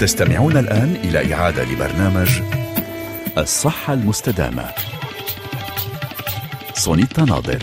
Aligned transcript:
تستمعون 0.00 0.56
الآن 0.56 0.96
إلى 1.04 1.34
إعادة 1.34 1.64
لبرنامج 1.64 2.42
الصحة 3.38 3.92
المستدامة. 3.92 4.64
سونيتا 6.74 7.24
ناظر. 7.24 7.62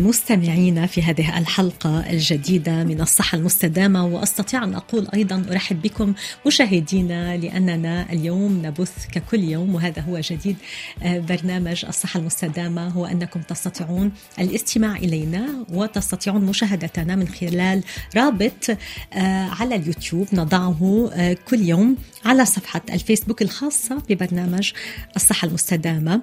مستمعينا 0.00 0.86
في 0.86 1.02
هذه 1.02 1.38
الحلقة 1.38 2.10
الجديدة 2.10 2.84
من 2.84 3.00
الصحة 3.00 3.38
المستدامة 3.38 4.06
وأستطيع 4.06 4.64
أن 4.64 4.74
أقول 4.74 5.08
أيضا 5.14 5.44
أرحب 5.50 5.82
بكم 5.82 6.14
مشاهدينا 6.46 7.36
لأننا 7.36 8.12
اليوم 8.12 8.66
نبث 8.66 9.06
ككل 9.12 9.44
يوم 9.44 9.74
وهذا 9.74 10.02
هو 10.02 10.20
جديد 10.20 10.56
آه، 11.02 11.18
برنامج 11.18 11.84
الصحة 11.84 12.20
المستدامة. 12.20 12.88
هو 12.88 13.06
أنكم 13.06 13.40
تستطيعون 13.40 14.12
الاستماع 14.38 14.96
إلينا 14.96 15.66
وتستطيعون 15.72 16.44
مشاهدتنا 16.44 17.16
من 17.16 17.28
خلال 17.28 17.82
رابط 18.16 18.70
آه، 19.12 19.48
على 19.60 19.74
اليوتيوب. 19.74 20.28
نضعه 20.32 21.10
آه، 21.12 21.36
كل 21.48 21.60
يوم 21.60 21.96
على 22.24 22.44
صفحة 22.44 22.82
الفيسبوك 22.92 23.42
الخاصة 23.42 24.02
ببرنامج 24.08 24.72
الصحة 25.16 25.48
المستدامة. 25.48 26.20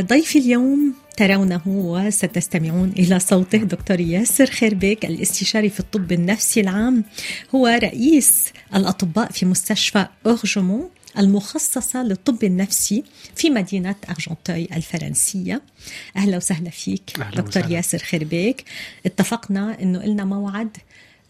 ضيفي 0.00 0.38
اليوم 0.38 0.94
ترونه 1.16 1.62
وستستمعون 1.66 2.92
إلى 2.98 3.18
صوته 3.18 3.58
دكتور 3.58 4.00
ياسر 4.00 4.46
خيربيك 4.46 5.04
الاستشاري 5.04 5.70
في 5.70 5.80
الطب 5.80 6.12
النفسي 6.12 6.60
العام 6.60 7.04
هو 7.54 7.66
رئيس 7.66 8.52
الأطباء 8.74 9.32
في 9.32 9.46
مستشفى 9.46 10.06
أورجمون 10.26 10.90
المخصصة 11.18 12.02
للطب 12.02 12.44
النفسي 12.44 13.04
في 13.36 13.50
مدينة 13.50 13.94
أرجنتوي 14.10 14.68
الفرنسية. 14.76 15.62
أهلا 16.16 16.36
وسهلا 16.36 16.70
فيك 16.70 17.20
أهلا 17.20 17.30
دكتور 17.30 17.62
وسهلا. 17.62 17.76
ياسر 17.76 17.98
خيربيك. 17.98 18.64
اتفقنا 19.06 19.82
أنه 19.82 20.04
لنا 20.04 20.24
موعد 20.24 20.76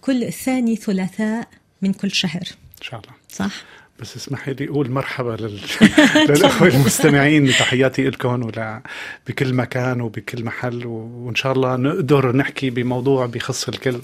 كل 0.01 0.33
ثاني 0.33 0.77
ثلاثاء 0.77 1.49
من 1.83 1.93
كل 1.93 2.11
شهر. 2.11 2.43
إن 2.79 2.83
شاء 2.83 3.01
الله. 3.01 3.13
صح؟ 3.29 3.65
بس 4.03 4.17
اسمحي 4.17 4.53
لي 4.53 4.69
أقول 4.69 4.91
مرحبا 4.91 5.37
لل... 5.41 5.61
للإخوة 6.29 6.69
المستمعين 6.69 7.47
تحياتي 7.47 8.11
لكم 8.11 8.43
ولا 8.43 8.83
بكل 9.29 9.55
مكان 9.55 10.01
وبكل 10.01 10.45
محل 10.45 10.87
وإن 10.87 11.35
شاء 11.35 11.53
الله 11.53 11.77
نقدر 11.77 12.37
نحكي 12.37 12.71
بموضوع 12.71 13.27
بخص 13.27 13.69
الكل 13.69 14.01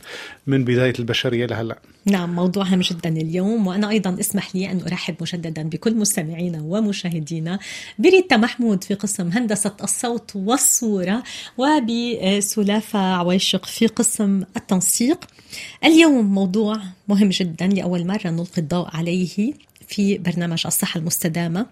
من 0.47 0.65
بداية 0.65 0.93
البشرية 0.99 1.47
لهلأ. 1.47 1.79
نعم 2.05 2.35
موضوع 2.35 2.65
هام 2.65 2.81
جدا 2.81 3.09
اليوم 3.09 3.67
وأنا 3.67 3.91
أيضا 3.91 4.17
اسمح 4.21 4.57
لي 4.57 4.71
أن 4.71 4.81
أرحب 4.81 5.15
مجددا 5.21 5.63
بكل 5.63 5.95
مستمعينا 5.95 6.63
ومشاهدينا 6.63 7.59
بريتا 7.99 8.37
محمود 8.37 8.85
في 8.85 8.95
قسم 8.95 9.29
هندسة 9.29 9.77
الصوت 9.83 10.33
والصورة 10.35 11.23
وبسلافة 11.59 12.99
عويشق 12.99 13.67
في 13.67 13.87
قسم 13.87 14.43
التنسيق. 14.57 15.25
اليوم 15.85 16.35
موضوع 16.35 16.81
مهم 17.09 17.29
جدا 17.29 17.67
لأول 17.67 18.07
مرة 18.07 18.31
نلقي 18.31 18.59
الضوء 18.59 18.97
عليه 18.97 19.53
في 19.89 20.19
برنامج 20.19 20.63
الصحة 20.67 20.99
المستدامة. 20.99 21.67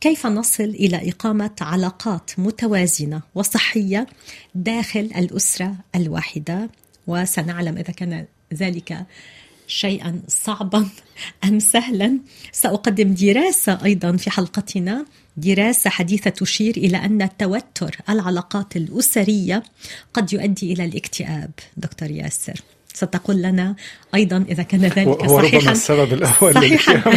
كيف 0.00 0.26
نصل 0.26 0.64
إلى 0.64 1.08
إقامة 1.10 1.50
علاقات 1.60 2.30
متوازنة 2.38 3.22
وصحية 3.34 4.06
داخل 4.54 5.10
الأسرة 5.16 5.74
الواحدة؟ 5.94 6.70
وسنعلم 7.06 7.78
إذا 7.78 7.92
كان 7.92 8.26
ذلك 8.54 9.06
شيئا 9.66 10.22
صعبا 10.28 10.88
أم 11.44 11.58
سهلا. 11.58 12.18
سأقدم 12.52 13.14
دراسة 13.14 13.84
أيضا 13.84 14.16
في 14.16 14.30
حلقتنا. 14.30 15.06
دراسة 15.36 15.90
حديثة 15.90 16.30
تشير 16.30 16.76
إلى 16.76 16.96
أن 16.96 17.28
توتر 17.38 17.96
العلاقات 18.08 18.76
الأسرية 18.76 19.62
قد 20.14 20.32
يؤدي 20.32 20.72
إلى 20.72 20.84
الاكتئاب. 20.84 21.50
دكتور 21.76 22.10
ياسر. 22.10 22.60
ستقول 22.96 23.42
لنا 23.42 23.74
أيضا 24.14 24.44
إذا 24.48 24.62
كان 24.62 24.80
ذلك 24.80 25.26
صحيحا 25.26 25.72
السبب 25.72 26.12
الأول 26.12 26.54
صحيحا. 26.54 27.02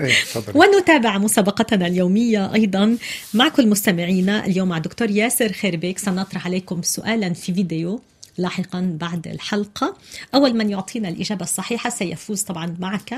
إيه، 0.00 0.14
ونتابع 0.54 1.18
مسابقتنا 1.18 1.86
اليومية 1.86 2.54
أيضا 2.54 2.96
مع 3.34 3.48
كل 3.48 3.68
مستمعينا 3.68 4.46
اليوم 4.46 4.68
مع 4.68 4.78
دكتور 4.78 5.10
ياسر 5.10 5.52
خيربيك. 5.52 5.98
سنطرح 5.98 6.46
عليكم 6.46 6.82
سؤالا 6.82 7.32
في 7.32 7.54
فيديو. 7.54 8.00
لاحقا 8.38 8.96
بعد 9.00 9.26
الحلقة. 9.26 9.96
أول 10.34 10.56
من 10.56 10.70
يعطينا 10.70 11.08
الإجابة 11.08 11.42
الصحيحة 11.42 11.90
سيفوز 11.90 12.42
طبعا 12.42 12.76
معك 12.80 13.14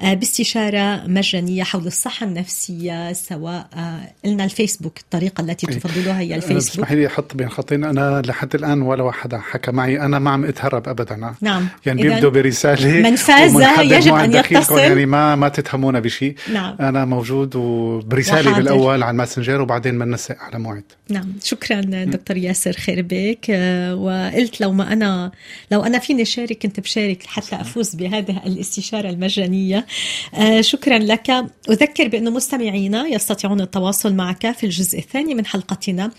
آه، 0.00 0.14
باستشارة 0.14 1.06
مجانية 1.06 1.62
حول 1.62 1.86
الصحة 1.86 2.26
النفسية 2.26 3.12
سواء 3.12 3.68
آه، 3.74 4.00
لنا 4.24 4.44
الفيسبوك 4.44 4.98
الطريقة 4.98 5.40
التي. 5.40 5.66
تفضلها 5.66 6.20
هي 6.20 6.34
الفيسبوك. 6.34 6.56
اسمحي 6.56 6.94
لي 6.94 7.06
أحط 7.06 7.34
بين 7.36 7.48
خطين. 7.48 7.84
أنا 7.84 8.22
لحد 8.26 8.54
الآن 8.54 8.82
ولا 8.82 9.02
واحد 9.02 9.34
حكى 9.34 9.72
معي. 9.72 10.00
أنا 10.00 10.18
ما 10.18 10.30
عم 10.30 10.44
أتهرب 10.44 10.88
أبدا. 10.88 11.34
نعم. 11.40 11.68
يعني 11.86 12.02
بيبدو 12.02 12.30
برسالة 12.30 13.10
من 13.10 13.16
فاز 13.16 13.54
يجب 13.80 14.14
أن 14.14 14.34
يتصل. 14.34 14.78
يعني 14.78 15.06
ما 15.06 15.36
ما 15.36 15.48
تتهمونا 15.48 16.00
بشيء 16.00 16.34
نعم. 16.52 16.76
أنا 16.80 17.04
موجود 17.04 17.56
وبرسالة 17.56 18.50
وحاضر. 18.50 18.56
بالأول 18.56 19.02
على 19.02 19.10
الماسنجر 19.10 19.60
وبعدين 19.60 19.98
بننسق 19.98 20.36
على 20.40 20.58
موعد. 20.58 20.84
نعم. 21.08 21.32
شكرا 21.42 21.80
دكتور 22.04 22.36
ياسر 22.36 22.72
خيربيك 22.72 23.46
آه، 23.50 23.94
وقلت 23.94 24.60
لو 24.62 24.72
ما 24.72 24.92
أنا 24.92 25.32
لو 25.70 25.82
أنا 25.82 25.98
فيني 25.98 26.24
شارك 26.24 26.58
كنت 26.62 26.80
بشارك 26.80 27.22
حتى 27.26 27.56
أفوز 27.56 27.94
بهذه 27.94 28.42
الاستشارة 28.46 29.10
المجانية. 29.10 29.86
آه 30.34 30.60
شكرا 30.60 30.98
لك. 30.98 31.30
أذكر 31.70 32.08
بانه 32.08 32.30
مستمعينا 32.30 33.06
يستطيعون 33.06 33.60
التواصل 33.60 34.14
معك 34.14 34.50
في 34.50 34.64
الجزء 34.64 34.98
الثاني 34.98 35.34
من 35.34 35.46
حلقتنا 35.46 36.10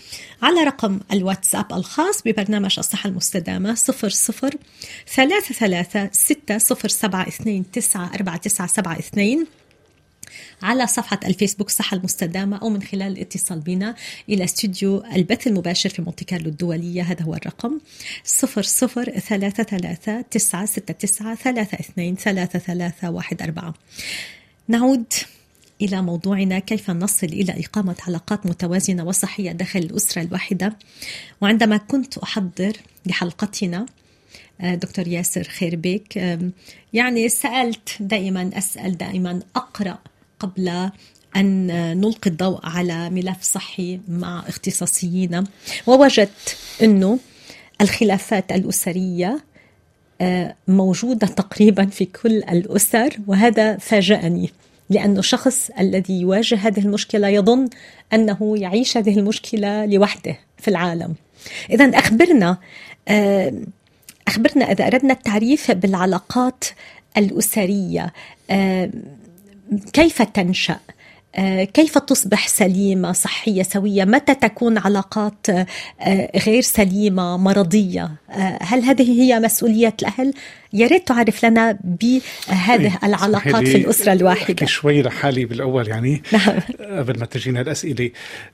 على 0.42 0.60
رقم 0.64 1.00
الواتساب 1.12 1.72
الخاص 1.72 2.22
ببرنامج 2.24 2.74
الصحة 2.78 3.08
المستدامة 3.08 3.74
00 3.74 4.50
33 5.06 6.58
072 6.58 7.70
9 7.72 8.10
على 10.62 10.86
صفحة 10.86 11.20
الفيسبوك 11.24 11.70
صحة 11.70 11.96
المستدامة 11.96 12.56
أو 12.56 12.68
من 12.68 12.82
خلال 12.82 13.12
الاتصال 13.12 13.60
بنا 13.60 13.94
إلى 14.28 14.44
استوديو 14.44 15.04
البث 15.04 15.46
المباشر 15.46 15.88
في 15.88 16.02
مونتي 16.02 16.24
كارلو 16.24 16.48
الدولية. 16.48 17.02
هذا 17.02 17.22
هو 17.22 17.34
الرقم 17.34 17.78
0033 18.24 20.24
969 20.30 21.58
32 21.58 22.16
3314 22.16 23.74
نعود 24.68 25.04
إلى 25.82 26.02
موضوعنا. 26.02 26.58
كيف 26.58 26.90
نصل 26.90 27.26
إلى 27.26 27.64
إقامة 27.64 27.96
علاقات 28.06 28.46
متوازنة 28.46 29.04
وصحية 29.04 29.52
داخل 29.52 29.78
الأسرة 29.78 30.22
الواحدة؟ 30.22 30.76
وعندما 31.40 31.76
كنت 31.76 32.18
أحضر 32.18 32.72
لحلقتنا 33.06 33.86
آه، 34.60 34.74
دكتور 34.74 35.08
ياسر 35.08 35.42
خيربيك 35.42 36.16
يعني 36.92 37.28
سألت 37.28 37.96
دائما 38.00 38.50
أسأل 38.58 38.98
دائما 38.98 39.40
أقرأ 39.56 39.98
قبل 40.40 40.90
أن 41.36 41.66
نلقي 42.00 42.30
الضوء 42.30 42.60
على 42.62 43.10
ملف 43.10 43.42
صحي 43.42 44.00
مع 44.08 44.44
اختصاصيين. 44.48 45.44
ووجدت 45.86 46.56
أنه 46.82 47.18
الخلافات 47.80 48.52
الأسرية 48.52 49.40
آه، 50.20 50.54
موجودة 50.68 51.26
تقريبا 51.26 51.86
في 51.86 52.04
كل 52.04 52.36
الأسر 52.36 53.16
وهذا 53.26 53.76
فاجأني 53.76 54.50
لأنه 54.90 55.22
شخص 55.22 55.70
الذي 55.78 56.20
يواجه 56.20 56.56
هذه 56.56 56.80
المشكلة 56.80 57.28
يظن 57.28 57.68
أنه 58.12 58.58
يعيش 58.58 58.96
هذه 58.96 59.18
المشكلة 59.18 59.86
لوحده 59.86 60.38
في 60.58 60.68
العالم. 60.68 61.14
إذا 61.70 61.98
أخبرنا 61.98 62.58
آه، 63.08 63.52
أخبرنا 64.28 64.72
إذا 64.72 64.86
أردنا 64.86 65.12
التعريف 65.12 65.70
بالعلاقات 65.70 66.64
الأسرية 67.16 68.12
آه، 68.50 68.90
كيف 69.92 70.22
تنشأ؟ 70.22 70.78
آه، 71.36 71.64
كيف 71.64 71.98
تصبح 71.98 72.48
سليمة 72.48 73.12
صحية 73.12 73.62
سوية؟ 73.62 74.04
متى 74.04 74.34
تكون 74.34 74.78
علاقات 74.78 75.50
آه، 75.50 75.66
غير 76.46 76.62
سليمة 76.62 77.36
مرضية؟ 77.36 78.10
آه، 78.30 78.58
هل 78.62 78.82
هذه 78.82 79.22
هي 79.22 79.40
مسؤولية 79.40 79.94
الأهل؟ 80.02 80.34
يا 80.72 80.86
ريت 80.86 81.08
تعرف 81.08 81.44
لنا 81.44 81.78
بهذه 81.84 82.98
العلاقات 83.04 83.68
في 83.68 83.76
الأسرة 83.76 84.12
الواحدة. 84.12 84.66
شوي 84.66 85.02
لحالي 85.02 85.44
بالأول 85.44 85.88
يعني. 85.88 86.22
نعم. 86.32 86.60
قبل 86.98 87.18
ما 87.18 87.26
تجينا 87.26 87.60
الأسئلة. 87.60 88.10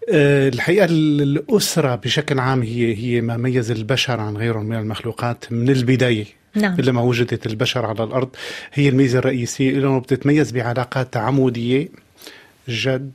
الحقيقة 0.09 0.87
الأسرة 0.91 1.95
بشكل 1.95 2.39
عام 2.39 2.63
هي 2.63 2.97
هي 2.97 3.21
ما 3.21 3.37
ميز 3.37 3.71
البشر 3.71 4.21
عن 4.21 4.37
غيرهم 4.37 4.67
من 4.67 4.77
المخلوقات 4.77 5.45
من 5.53 5.69
البداية. 5.71 6.40
نعم. 6.55 6.77
لما 6.81 7.03
وجدت 7.03 7.47
البشر 7.47 7.87
على 7.87 8.05
الأرض 8.05 8.29
هي 8.73 8.89
الميزة 8.89 9.19
الرئيسية 9.19 9.71
لأنه 9.71 10.01
بتتميز 10.01 10.53
بعلاقات 10.53 11.13
تعامدية 11.13 11.89
جد 12.69 13.13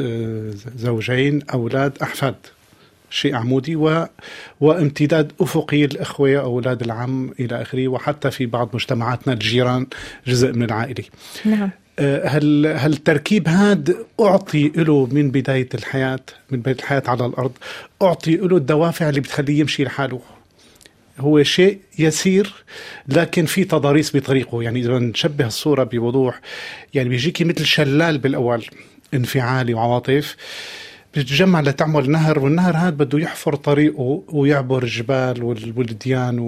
آه، 0.00 0.50
زوجين 0.76 1.42
أولاد 1.52 1.98
أحفاد 2.02 2.34
شيء 3.10 3.34
عمودي 3.34 3.76
و... 3.76 4.06
وامتداد 4.60 5.32
أفقي 5.40 5.84
الأخوة 5.84 6.40
أولاد 6.40 6.82
العم 6.82 7.32
إلى 7.40 7.62
آخره 7.62 7.88
وحتى 7.88 8.30
في 8.30 8.46
بعض 8.46 8.70
مجتمعاتنا 8.74 9.32
الجيران 9.32 9.86
جزء 10.26 10.52
من 10.52 10.62
العائلة. 10.62 11.04
نعم. 11.44 11.70
آه، 11.98 12.28
هل 12.28 12.66
هل 12.66 12.92
التركيب 12.92 13.48
هذا 13.48 13.94
أعطي 14.20 14.68
له 14.68 15.08
من 15.12 15.30
بداية 15.30 15.68
الحياة 15.74 16.20
من 16.50 16.60
بداية 16.60 16.74
الحياة 16.74 17.02
على 17.06 17.26
الأرض 17.26 17.52
أعطي 18.02 18.36
له 18.36 18.56
الدوافع 18.56 19.08
اللي 19.08 19.20
بتخليه 19.20 19.60
يمشي 19.60 19.84
لحاله. 19.84 20.20
هو 21.20 21.42
شيء 21.42 21.78
يسير 21.98 22.54
لكن 23.08 23.46
في 23.46 23.64
تضاريس 23.64 24.16
بطريقه. 24.16 24.62
يعني 24.62 24.80
إذا 24.80 24.98
نشبه 24.98 25.46
الصورة 25.46 25.84
بوضوح 25.84 26.40
يعني 26.94 27.08
بيجيكي 27.08 27.44
مثل 27.44 27.64
شلال 27.64 28.18
بالأول 28.18 28.64
انفعالي 29.14 29.74
وعواطف 29.74 30.36
بتتجمع 31.14 31.60
لتعمل 31.60 32.10
نهر 32.10 32.38
والنهر 32.38 32.76
هذا 32.76 32.90
بده 32.90 33.18
يحفر 33.18 33.54
طريقه 33.54 34.22
ويعبر 34.28 34.82
الجبال 34.82 35.42
والوديان 35.42 36.38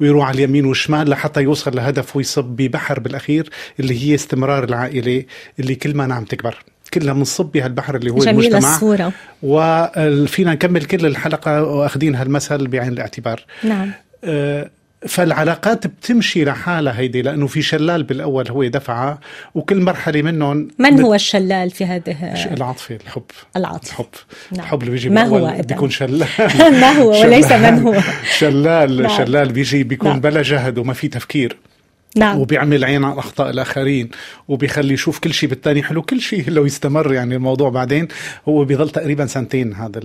ويروح 0.00 0.28
على 0.28 0.34
اليمين 0.34 0.64
والشمال 0.64 1.10
لحتى 1.10 1.42
يوصل 1.42 1.76
لهدف 1.76 2.16
ويصب 2.16 2.44
ببحر 2.44 3.00
بالأخير 3.00 3.50
اللي 3.80 4.04
هي 4.04 4.14
استمرار 4.14 4.64
العائلة 4.64 5.24
اللي 5.58 5.74
كل 5.74 5.96
ما 5.96 6.06
نعم 6.06 6.24
تكبر. 6.24 6.64
كلها 6.94 7.14
بنصب 7.14 7.44
بهالبحر 7.44 7.96
اللي 7.96 8.10
هو 8.10 8.18
جميل 8.18 8.46
المجتمع. 8.46 8.74
الصورة. 8.74 9.12
وفينا 9.42 10.52
نكمل 10.52 10.84
كل 10.84 11.06
الحلقة 11.06 11.62
واخذين 11.62 12.14
هالمثل 12.14 12.66
بعين 12.66 12.92
الاعتبار. 12.92 13.44
نعم. 13.62 13.90
أه 14.24 14.70
فالعلاقات 15.08 15.86
بتمشي 15.86 16.44
لحالها 16.44 16.98
هيدي 16.98 17.22
لأنه 17.22 17.46
في 17.46 17.62
شلال 17.62 18.02
بالأول 18.02 18.50
هو 18.50 18.64
دفعه 18.64 19.18
وكل 19.54 19.80
مرحلة 19.80 20.22
منهم 20.22 20.68
من 20.78 21.00
هو 21.00 21.14
الشلال 21.14 21.70
في 21.70 21.84
هذه؟ 21.84 22.16
العاطفة 22.52 22.94
الحب. 22.94 23.22
العاطفة. 23.56 23.90
الحب 23.90 24.06
نعم. 24.52 24.60
الحب 24.64 24.80
اللي 24.80 24.90
بيجي 24.90 25.08
ما 25.10 25.24
هو 25.24 25.54
بيكون 25.68 25.90
شلال 25.90 26.24
ما 26.82 26.90
هو 26.90 27.10
وليس 27.10 27.52
من 27.52 27.78
هو. 27.78 28.00
شلال 28.38 29.02
نعم. 29.02 29.16
شلال 29.16 29.52
بيجي 29.52 29.84
بيكون 29.84 30.10
نعم. 30.10 30.20
بلا 30.20 30.42
جهد 30.42 30.78
وما 30.78 30.92
في 30.92 31.08
تفكير. 31.08 31.56
نعم. 32.14 32.38
وبيعمل 32.38 32.84
عين 32.84 33.04
على 33.04 33.18
أخطاء 33.18 33.50
الآخرين 33.50 34.10
وبيخلي 34.48 34.94
يشوف 34.94 35.18
كل 35.18 35.34
شيء 35.34 35.48
بالتاني 35.48 35.82
حلو. 35.82 36.02
كل 36.02 36.20
شيء 36.20 36.50
لو 36.50 36.66
يستمر 36.66 37.12
يعني 37.12 37.34
الموضوع 37.34 37.70
بعدين 37.70 38.08
هو 38.48 38.64
بيضل 38.64 38.90
تقريبا 38.90 39.26
سنتين 39.26 39.74
هذا 39.74 40.00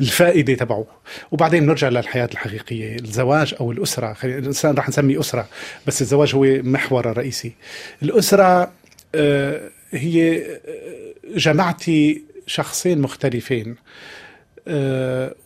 الفائدة 0.00 0.54
تبعه. 0.54 0.86
وبعدين 1.30 1.64
بنرجع 1.64 1.88
للحياة 1.88 2.28
الحقيقية 2.32 2.96
الزواج 2.96 3.54
أو 3.60 3.72
الأسرة. 3.72 4.16
الإنسان 4.24 4.74
رح 4.74 4.88
نسميه 4.88 5.20
أسرة 5.20 5.48
بس 5.86 6.02
الزواج 6.02 6.34
هو 6.34 6.44
محور 6.62 7.10
الرئيسي 7.10 7.52
الأسرة 8.02 8.70
آه، 9.14 9.70
هي 9.90 10.38
آه، 10.38 11.36
جمعتي 11.36 12.22
شخصين 12.46 13.00
مختلفين. 13.00 13.76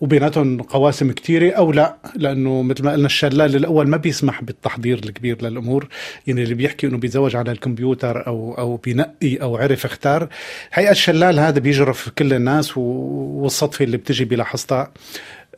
وبيناتهم 0.01 0.63
قواسم 0.63 1.13
كثيرة 1.13 1.53
أو 1.53 1.73
لا 1.73 1.97
لأنه 2.17 2.63
مثل 2.63 2.85
ما 2.85 2.93
قلنا 2.93 3.07
الشلال 3.07 3.57
الأول 3.57 3.89
ما 3.89 3.97
بيسمح 3.97 4.43
بالتحضير 4.43 4.99
الكبير 4.99 5.43
للأمور. 5.43 5.89
يعني 6.27 6.43
اللي 6.43 6.55
بيحكي 6.55 6.87
أنه 6.87 6.99
بيتزوج 6.99 7.37
على 7.37 7.53
الكمبيوتر 7.53 8.27
أو 8.27 8.55
أو 8.59 8.77
بينقي 8.77 9.37
أو 9.37 9.57
عرف 9.57 9.85
اختار. 9.85 10.29
حقيقة 10.71 10.91
الشلال 10.91 11.41
هذا 11.41 11.59
بيجرف 11.59 12.09
كل 12.09 12.33
الناس 12.35 12.77
والصدفة 12.77 13.85
اللي 13.85 13.97
بتجي 13.97 14.25
بلحظتها 14.25 14.93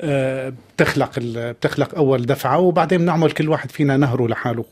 آه، 0.01 0.53
بتخلق 0.77 1.19
بتخلق 1.19 1.95
أول 1.95 2.27
دفعة 2.27 2.59
وبعدين 2.59 2.99
بنعمل 2.99 3.31
كل 3.31 3.49
واحد 3.49 3.71
فينا 3.71 3.97
نهره 3.97 4.29
لحاله. 4.29 4.65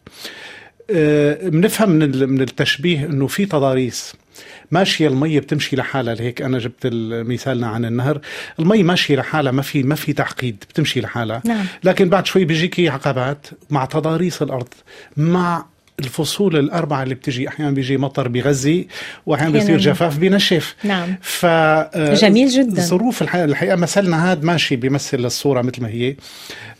آه، 0.90 1.48
بنفهم 1.48 1.90
من 1.90 2.40
التشبيه 2.40 3.06
إنه 3.06 3.26
في 3.26 3.46
تضاريس. 3.46 4.14
ماشية 4.70 5.08
المي 5.08 5.40
بتمشي 5.40 5.76
لحالها 5.76 6.14
لهيك 6.14 6.42
أنا 6.42 6.58
جبت 6.58 6.86
مثالنا 7.26 7.66
عن 7.66 7.84
النهر. 7.84 8.20
المي 8.58 8.82
ماشية 8.82 9.16
لحالها 9.16 9.52
ما 9.52 9.62
في 9.62 9.82
ما 9.82 9.94
في 9.94 10.12
تعقيد 10.12 10.64
بتمشي 10.70 11.00
لحالها. 11.00 11.42
نعم. 11.44 11.64
لكن 11.84 12.08
بعد 12.08 12.26
شوي 12.26 12.44
بيجيكي 12.44 12.88
عقبات 12.88 13.46
مع 13.70 13.84
تضاريس 13.84 14.42
الأرض 14.42 14.68
مع 15.16 15.64
الفصول 16.00 16.56
الأربعة 16.56 17.02
اللي 17.02 17.14
بتجي. 17.14 17.48
أحيانا 17.48 17.70
بيجي 17.70 17.96
مطر 17.96 18.28
بغزي 18.28 18.88
وأحيانا 19.26 19.52
بيصير 19.52 19.78
جفاف 19.78 20.18
بنشف. 20.18 20.74
نعم. 20.84 21.16
ف 21.22 21.46
جميل 21.96 22.48
جدا. 22.48 22.82
ظروف 22.82 23.22
الحقيقة, 23.22 23.44
الحقيقة 23.44 23.76
مثلنا 23.76 24.32
هذا 24.32 24.44
ماشي 24.44 24.76
بيمثل 24.76 25.24
الصورة 25.24 25.62
مثل 25.62 25.82
ما 25.82 25.88
هي. 25.88 26.16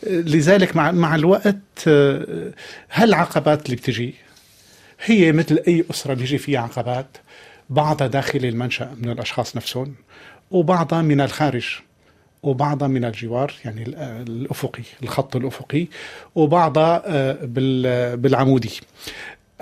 لذلك 0.07 0.75
مع 0.75 0.91
مع 0.91 1.15
الوقت 1.15 1.89
هالعقبات 2.91 3.65
اللي 3.65 3.75
بتجي 3.75 4.13
هي 5.05 5.31
مثل 5.31 5.59
أي 5.67 5.85
أسرة 5.91 6.13
بيجي 6.13 6.37
فيها 6.37 6.59
عقبات. 6.59 7.17
بعضها 7.71 8.07
داخل 8.07 8.45
المنشأ 8.45 8.95
من 9.01 9.09
الأشخاص 9.09 9.55
نفسهم 9.55 9.93
وبعضها 10.51 11.01
من 11.01 11.21
الخارج 11.21 11.65
وبعضها 12.43 12.87
من 12.87 13.05
الجوار 13.05 13.53
يعني 13.65 13.83
الأفقي 14.27 14.83
الخط 15.03 15.35
الأفقي 15.35 15.87
وبعضها 16.35 17.03
آه، 17.05 17.37
بالعمودي 18.15 18.71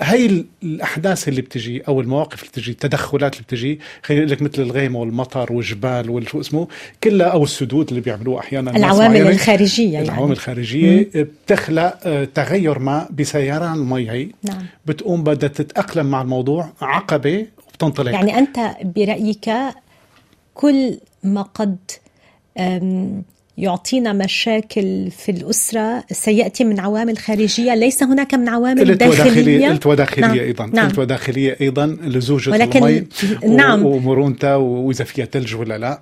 هاي 0.00 0.44
الأحداث 0.62 1.28
اللي 1.28 1.42
بتجي 1.42 1.80
أو 1.80 2.00
المواقف 2.00 2.40
اللي 2.40 2.50
بتجي 2.50 2.70
التدخلات 2.70 3.32
اللي 3.32 3.44
بتجي 3.44 3.80
خلينا 4.02 4.24
لك 4.24 4.42
مثل 4.42 4.62
الغيم 4.62 4.96
والمطر 4.96 5.52
والجبال 5.52 6.10
والشو 6.10 6.40
اسمه 6.40 6.68
كلها 7.04 7.26
أو 7.26 7.44
السدود 7.44 7.88
اللي 7.88 8.00
بيعملوه 8.00 8.40
أحيانا 8.40 8.76
العوامل 8.76 9.20
الخارجية 9.20 9.92
يعني 9.92 10.06
العوامل 10.06 10.32
الخارجية 10.32 11.10
مم. 11.14 11.26
بتخلق 11.46 11.98
آه، 12.04 12.24
تغير 12.24 12.78
ما 12.78 13.08
بسياران 13.10 13.74
المي 13.74 14.10
هي 14.10 14.28
نعم. 14.42 14.66
بتقوم 14.86 15.22
بدها 15.22 15.48
تتأقلم 15.48 16.06
مع 16.06 16.22
الموضوع 16.22 16.72
عقبة 16.80 17.46
وبتنطلق 17.82 18.12
يعني 18.12 18.38
أنت 18.38 18.76
برأيك 18.82 19.50
كل 20.54 20.98
ما 21.24 21.42
قد 21.42 21.78
يعطينا 23.60 24.12
مشاكل 24.12 25.10
في 25.10 25.32
الأسرة 25.32 26.04
سيأتي 26.12 26.64
من 26.64 26.80
عوامل 26.80 27.18
خارجية 27.18 27.74
ليس 27.74 28.02
هناك 28.02 28.34
من 28.34 28.48
عوامل 28.48 28.94
داخلية 28.94 29.68
قلت 29.68 29.86
وداخلية 29.86 30.26
نعم. 30.26 30.38
أيضا 30.38 30.66
نعم. 30.66 30.88
قلت 30.88 30.98
وداخلية 30.98 31.56
أيضا 31.60 31.86
لزوجة 31.86 32.50
ولكن 32.50 32.84
المي 32.84 33.06
نعم. 33.56 33.86
ومرونتها 33.86 34.56
وإذا 34.56 35.04
فيها 35.04 35.24
ثلج 35.24 35.54
ولا 35.54 35.78
لا 35.78 36.00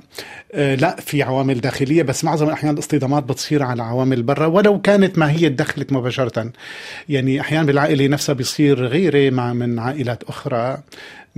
آه 0.53 0.75
لا 0.75 0.97
في 1.01 1.23
عوامل 1.23 1.61
داخلية 1.61 2.03
بس 2.03 2.25
معظم 2.25 2.47
الأحيان 2.47 2.75
الاصطدامات 2.75 3.25
بتصير 3.25 3.63
على 3.63 3.83
عوامل 3.83 4.23
برا 4.23 4.47
ولو 4.47 4.81
كانت 4.81 5.19
ما 5.19 5.31
هي 5.31 5.49
دخلت 5.49 5.93
مباشرة 5.93 6.51
يعني 7.09 7.41
أحيانا 7.41 7.67
بالعائلة 7.67 8.07
نفسها 8.07 8.33
بيصير 8.33 8.87
غيرة 8.87 9.31
مع 9.31 9.53
من 9.53 9.79
عائلات 9.79 10.23
أخرى 10.23 10.79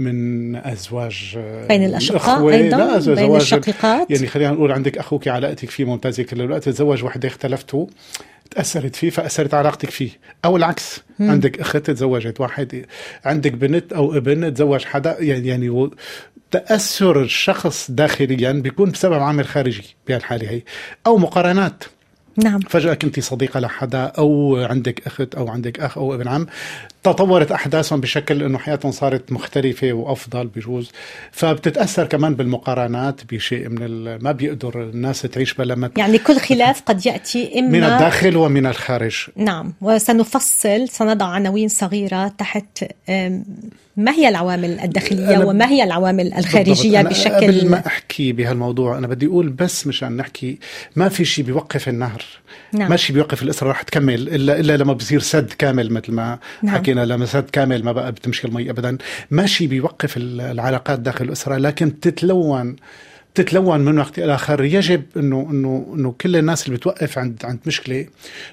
من 0.00 0.56
أزواج 0.56 1.38
بين 1.68 1.84
الأشقاء 1.84 2.48
أيضا؟ 2.50 2.76
لا 2.76 3.14
بين 3.14 3.36
الشقيقات؟ 3.36 4.10
يعني 4.10 4.26
خلينا 4.26 4.50
نقول 4.50 4.72
عندك 4.72 4.98
أخوك 4.98 5.28
علاقتك 5.28 5.70
فيه 5.70 5.84
ممتازة 5.84 6.22
كل 6.22 6.40
الوقت 6.40 6.68
تزوج 6.68 7.04
وحدة 7.04 7.28
اختلفتوا 7.28 7.86
تأثرت 8.50 8.96
فيه 8.96 9.10
فأثرت 9.10 9.54
علاقتك 9.54 9.90
فيه. 9.90 10.10
أو 10.44 10.56
العكس 10.56 11.00
مم. 11.18 11.30
عندك 11.30 11.60
أخت 11.60 11.76
تزوجت 11.76 12.40
واحد 12.40 12.86
عندك 13.24 13.52
بنت 13.52 13.92
أو 13.92 14.16
ابن 14.16 14.54
تزوج 14.54 14.84
حدا 14.84 15.16
يعني 15.20 15.48
يعني 15.48 15.90
تأثر 16.50 17.22
الشخص 17.22 17.90
داخليا 17.90 18.52
بيكون 18.52 18.90
بسبب 18.90 19.14
عامل 19.14 19.46
خارجي 19.46 19.96
بهالحالة 20.08 20.50
هي. 20.50 20.62
أو 21.06 21.18
مقارنات. 21.18 21.84
نعم. 22.36 22.60
فجأة 22.60 22.94
كنت 22.94 23.20
صديقة 23.20 23.60
لحدا 23.60 24.04
أو 24.04 24.56
عندك 24.56 25.06
أخت 25.06 25.34
أو 25.34 25.48
عندك 25.48 25.80
أخ 25.80 25.98
أو 25.98 26.14
ابن 26.14 26.28
عم. 26.28 26.46
تطورت 27.02 27.52
أحداثهم 27.52 28.00
بشكل 28.00 28.42
أنه 28.42 28.58
حياتهم 28.58 28.92
صارت 28.92 29.32
مختلفة 29.32 29.92
وأفضل 29.92 30.46
بجوز. 30.46 30.90
فبتتأثر 31.32 32.06
كمان 32.06 32.34
بالمقارنات 32.34 33.20
بشيء 33.32 33.68
من 33.68 34.16
ما 34.16 34.32
بيقدر 34.32 34.82
الناس 34.82 35.22
تعيش 35.22 35.54
بلا 35.54 35.74
ما 35.74 35.90
يعني 35.96 36.18
كل 36.18 36.38
خلاف 36.38 36.82
قد 36.82 37.06
يأتي 37.06 37.58
إما 37.58 37.68
من 37.68 37.84
الداخل 37.84 38.36
ومن 38.36 38.66
الخارج. 38.66 39.26
نعم 39.36 39.72
وسنفصل 39.80 40.88
سنضع 40.88 41.26
عناوين 41.26 41.68
صغيرة 41.68 42.28
تحت 42.28 42.84
ما 43.96 44.12
هي 44.12 44.28
العوامل 44.28 44.80
الداخلية 44.80 45.38
وما 45.38 45.68
هي 45.68 45.84
العوامل 45.84 46.34
الخارجية 46.34 47.00
أنا 47.00 47.08
بشكل 47.08 47.34
قبل 47.34 47.68
ما 47.68 47.86
أحكي 47.86 48.32
بهالموضوع 48.32 48.98
أنا 48.98 49.06
بدي 49.06 49.26
أقول 49.26 49.48
بس 49.48 49.86
مشان 49.86 50.16
نحكي 50.16 50.58
ما 50.96 51.08
في 51.08 51.24
شيء 51.24 51.44
بيوقف 51.44 51.88
النهر. 51.88 52.24
نعم. 52.72 52.90
ماشي 52.90 53.12
بيوقف 53.12 53.42
الاسره 53.42 53.70
رح 53.70 53.82
تكمل 53.82 54.28
الا 54.28 54.60
إلا 54.60 54.76
لما 54.76 54.92
بصير 54.92 55.20
سد 55.20 55.52
كامل 55.58 55.92
مثل 55.92 56.12
ما 56.12 56.38
نعم. 56.62 56.76
حكينا. 56.76 56.89
لما 56.98 57.26
سد 57.26 57.50
كامل 57.50 57.84
ما 57.84 57.92
بقى 57.92 58.12
بتمشي 58.12 58.46
المي 58.46 58.70
ابدا. 58.70 58.98
ماشي 59.30 59.66
بيوقف 59.66 60.16
ال- 60.16 60.40
العلاقات 60.40 60.98
داخل 60.98 61.24
الأسرة 61.24 61.56
لكن 61.56 62.00
تتلون 62.00 62.76
تتلون 63.34 63.80
من 63.80 63.98
وقت 63.98 64.18
إلى 64.18 64.34
آخر. 64.34 64.64
يجب 64.64 65.02
إنه 65.16 65.48
إنه 65.50 65.92
إنه 65.94 66.14
كل 66.20 66.36
الناس 66.36 66.66
اللي 66.66 66.76
بتوقف 66.76 67.18
عند 67.18 67.44
عند 67.44 67.58
مشكلة 67.66 68.06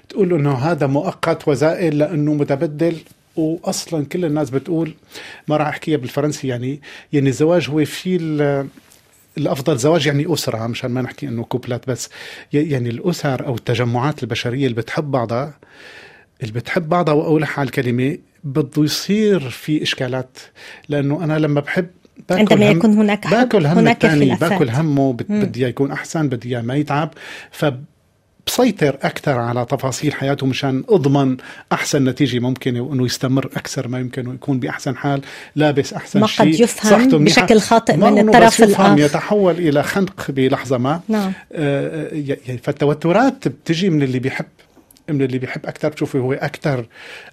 تقول 0.09 0.33
إنه 0.33 0.53
هذا 0.53 0.87
مؤقت 0.87 1.47
وزائل 1.47 1.97
لأنه 1.97 2.33
متبدل. 2.33 2.95
واصلا 3.35 4.05
كل 4.05 4.25
الناس 4.25 4.49
بتقول 4.49 4.93
ما 5.47 5.57
راح 5.57 5.67
أحكيها 5.67 5.97
بالفرنسي 5.97 6.47
يعني 6.47 6.81
يعني 7.13 7.29
الزواج 7.29 7.69
هو 7.69 7.85
في 7.85 8.15
ال- 8.15 8.67
الأفضل 9.37 9.77
زواج 9.77 10.05
يعني 10.07 10.33
أسرة 10.33 10.67
مشان 10.67 10.91
ما 10.91 11.01
نحكي 11.01 11.27
إنه 11.27 11.43
كوبلات 11.43 11.89
بس. 11.89 12.09
يعني 12.53 12.89
الأسر 12.89 13.45
أو 13.45 13.55
التجمعات 13.55 14.23
البشرية 14.23 14.65
اللي 14.67 14.75
بتحب 14.81 15.11
بعضها 15.11 15.53
اللي 16.41 16.53
بتحب 16.53 16.89
بعضها 16.89 17.13
واولح 17.13 17.59
على 17.59 17.65
الكلمة 17.67 18.17
بده 18.43 18.83
يصير 18.83 19.49
في 19.49 19.83
إشكالات 19.83 20.37
لأنه 20.89 21.23
أنا 21.23 21.39
لما 21.39 21.59
بحب 21.61 21.87
باكل 22.29 22.39
عندما 22.53 22.71
هم- 22.71 22.77
يكون 22.77 22.93
هناك 22.97 23.25
حب 23.25 23.37
باكل 23.37 23.65
هم 23.65 23.77
هناك 23.77 24.05
الثاني. 24.05 24.35
باكل 24.35 24.69
همه. 24.69 25.13
بدي 25.13 25.59
إياه 25.59 25.69
يكون 25.69 25.91
أحسن 25.91 26.29
بدي 26.29 26.49
إياه 26.49 26.61
ما 26.61 26.75
يتعب 26.75 27.13
ف 27.51 27.65
بسيطر 28.47 28.97
أكثر 29.03 29.31
على 29.31 29.65
تفاصيل 29.65 30.13
حياته 30.13 30.45
مشان 30.45 30.83
أضمن 30.89 31.37
أحسن 31.71 32.03
نتيجة 32.03 32.39
ممكنه 32.39 32.81
وإنه 32.81 33.05
يستمر 33.05 33.45
أكثر 33.45 33.87
ما 33.87 33.99
يمكن 33.99 34.27
ويكون 34.27 34.59
بأحسن 34.59 34.95
حال 34.97 35.21
لابس 35.55 35.93
أحسن 35.93 36.19
ما 36.19 36.27
شيء 36.27 36.45
قد 36.53 36.59
يفهم. 36.59 37.23
بشكل 37.23 37.59
خاطئ 37.59 37.95
من 37.97 38.19
الطرف 38.19 38.63
الآخر. 38.63 38.99
يتحول 38.99 39.53
إلى 39.57 39.83
خنق 39.83 40.31
بلحظة 40.31 40.77
ما 40.77 41.01
نعم 41.07 41.31
آه، 41.53 42.13
ي- 42.15 42.57
فالتوترات 42.63 43.47
بتجي 43.47 43.89
من 43.89 44.03
اللي 44.03 44.19
بيحب 44.19 44.45
من 45.09 45.21
اللي 45.21 45.37
بيحب 45.37 45.65
أكثر 45.65 45.89
بتشوفي 45.89 46.17
هو 46.17 46.33
أكثر 46.33 46.85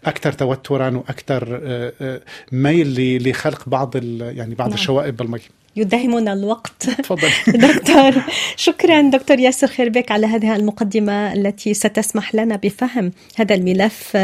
أكثر 0.05 0.33
توترا 0.33 0.97
وأكثر 0.97 1.61
آه، 1.65 1.93
آه، 2.01 2.21
ميل 2.53 3.29
لخلق 3.29 3.69
بعض 3.69 3.97
يعني 4.21 4.55
بعض 4.55 4.69
نعم. 4.69 4.79
الشوائب 4.79 5.17
بالمي. 5.17 5.41
يداهمنا 5.77 6.33
الوقت. 6.33 6.91
تفضل. 6.91 7.29
دكتور 7.69 8.23
شكرا 8.57 9.11
دكتور 9.11 9.39
ياسر 9.39 9.67
خيربيك 9.67 10.11
على 10.11 10.27
هذه 10.27 10.57
المقدمة 10.57 11.33
التي 11.33 11.75
ستسمح 11.75 12.35
لنا 12.35 12.57
بفهم 12.57 13.13
هذا 13.37 13.55
الملف 13.55 14.17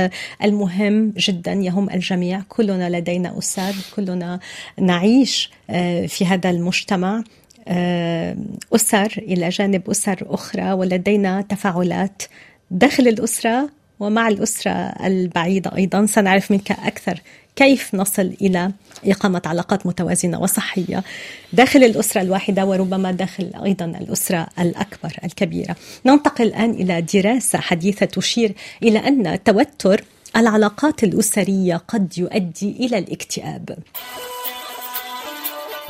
المهم 0.45 1.13
جدا 1.17 1.53
يهم 1.53 1.91
الجميع. 1.91 2.43
كلنا 2.49 2.99
لدينا 2.99 3.39
أسر 3.39 3.75
كلنا 3.97 4.41
نعيش 4.81 5.51
آه، 5.71 6.07
في 6.07 6.27
هذا 6.27 6.51
المجتمع. 6.51 7.23
آه، 7.69 8.37
أسر 8.75 9.15
إلى 9.19 9.49
جانب 9.49 9.91
أسر 9.91 10.27
أخرى 10.31 10.73
ولدينا 10.73 11.43
تفاعلات 11.43 12.23
داخل 12.71 13.09
الأسرة 13.09 13.71
ومع 14.01 14.29
الأسرة 14.29 14.73
البعيدة 15.07 15.77
أيضا. 15.77 16.07
سنعرف 16.07 16.51
منك 16.51 16.71
أكثر 16.71 17.21
كيف 17.57 17.95
نصل 17.95 18.33
إلى 18.41 18.73
إقامة 19.05 19.43
علاقات 19.47 19.87
متوازنة 19.87 20.41
وصحية 20.41 21.05
داخل 21.53 21.85
الأسرة 21.85 22.21
الواحدة 22.21 22.65
وربما 22.65 23.13
داخل 23.13 23.51
أيضا 23.65 23.85
الأسرة 23.85 24.47
الأكبر 24.59 25.17
الكبيرة. 25.25 25.77
ننتقل 26.07 26.45
الآن 26.45 26.71
إلى 26.71 27.03
دراسة 27.03 27.61
حديثة 27.61 28.07
تشير 28.07 28.53
إلى 28.83 28.99
أن 28.99 29.45
توتر 29.45 30.05
العلاقات 30.37 31.05
الأسرية 31.05 31.77
قد 31.77 32.19
يؤدي 32.19 32.71
إلى 32.87 32.99
الاكتئاب. 32.99 33.79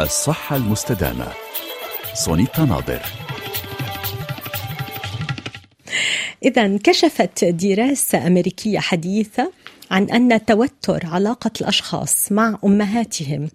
الصحة 0.00 0.56
المستدامة 0.56 1.26
سونيتا 2.14 2.64
ناظر. 2.64 3.00
إذا 6.44 6.76
كشفت 6.76 7.44
دراسة 7.44 8.26
أمريكية 8.26 8.78
حديثة 8.78 9.52
عن 9.90 10.10
أن 10.10 10.44
توتر 10.44 11.06
علاقة 11.06 11.50
الأشخاص 11.60 12.32
مع 12.32 12.58
أمهاتهم 12.64 13.48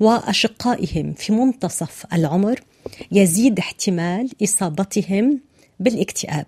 وأشقائهم 0.00 1.12
في 1.12 1.32
منتصف 1.32 2.06
العمر 2.12 2.60
يزيد 3.12 3.58
احتمال 3.58 4.30
إصابتهم 4.42 5.40
بالاكتئاب. 5.80 6.46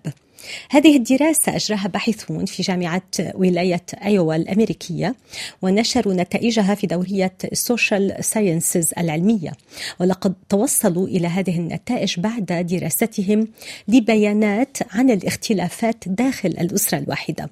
هذه 0.69 0.97
الدراسة 0.97 1.55
أجراها 1.55 1.87
باحثون 1.87 2.45
في 2.45 2.63
جامعة 2.63 3.01
ولاية 3.33 3.85
أيوا 4.03 4.35
الأمريكية 4.35 5.15
ونشروا 5.61 6.13
نتائجها 6.13 6.75
في 6.75 6.87
دورية 6.87 7.33
ال 7.51 7.62
Social 7.62 8.25
Sciences 8.25 8.93
العلمية. 8.97 9.51
ولقد 9.99 10.33
توصلوا 10.49 11.07
إلى 11.07 11.27
هذه 11.27 11.59
النتائج 11.59 12.19
بعد 12.19 12.45
دراستهم 12.45 13.47
لبيانات 13.87 14.77
عن 14.91 15.09
الاختلافات 15.09 16.03
داخل 16.07 16.49
الأسرة 16.49 16.97
الواحدة. 16.97 17.49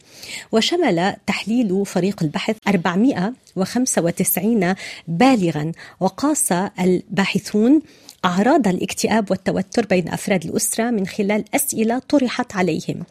وشمل 0.52 1.16
تحليل 1.28 1.86
فريق 1.86 2.24
البحث 2.24 2.56
495 2.68 4.76
بالغا 5.08 5.72
وقاس 6.00 6.54
الباحثون 6.80 7.82
أعراض 8.28 8.68
الاكتئاب 8.68 9.32
والتوتر 9.32 9.86
بين 9.86 10.10
أفراد 10.10 10.46
الأسرة 10.46 10.90
من 10.90 11.08
خلال 11.08 11.44
أسئلة 11.56 12.00
طرحت 12.00 12.56
عليهم. 12.56 13.04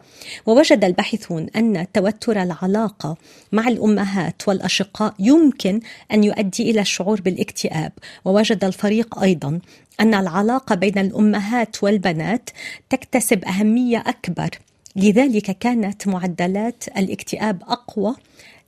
ووجد 0.45 0.83
الباحثون 0.83 1.47
أن 1.55 1.85
توتر 1.93 2.41
العلاقة 2.41 3.17
مع 3.51 3.67
الأمهات 3.67 4.47
والأشقاء 4.47 5.13
يمكن 5.19 5.79
أن 6.13 6.23
يؤدي 6.23 6.71
إلى 6.71 6.81
الشعور 6.81 7.21
بالاكتئاب. 7.21 7.91
ووجد 8.25 8.63
الفريق 8.63 9.19
أيضا 9.19 9.59
أن 9.99 10.13
العلاقة 10.13 10.75
بين 10.75 10.97
الأمهات 10.97 11.83
والبنات 11.83 12.49
تكتسب 12.89 13.45
أهمية 13.45 14.03
أكبر. 14.07 14.49
لذلك 14.95 15.51
كانت 15.51 16.07
معدلات 16.07 16.83
الاكتئاب 16.97 17.63
أقوى 17.67 18.15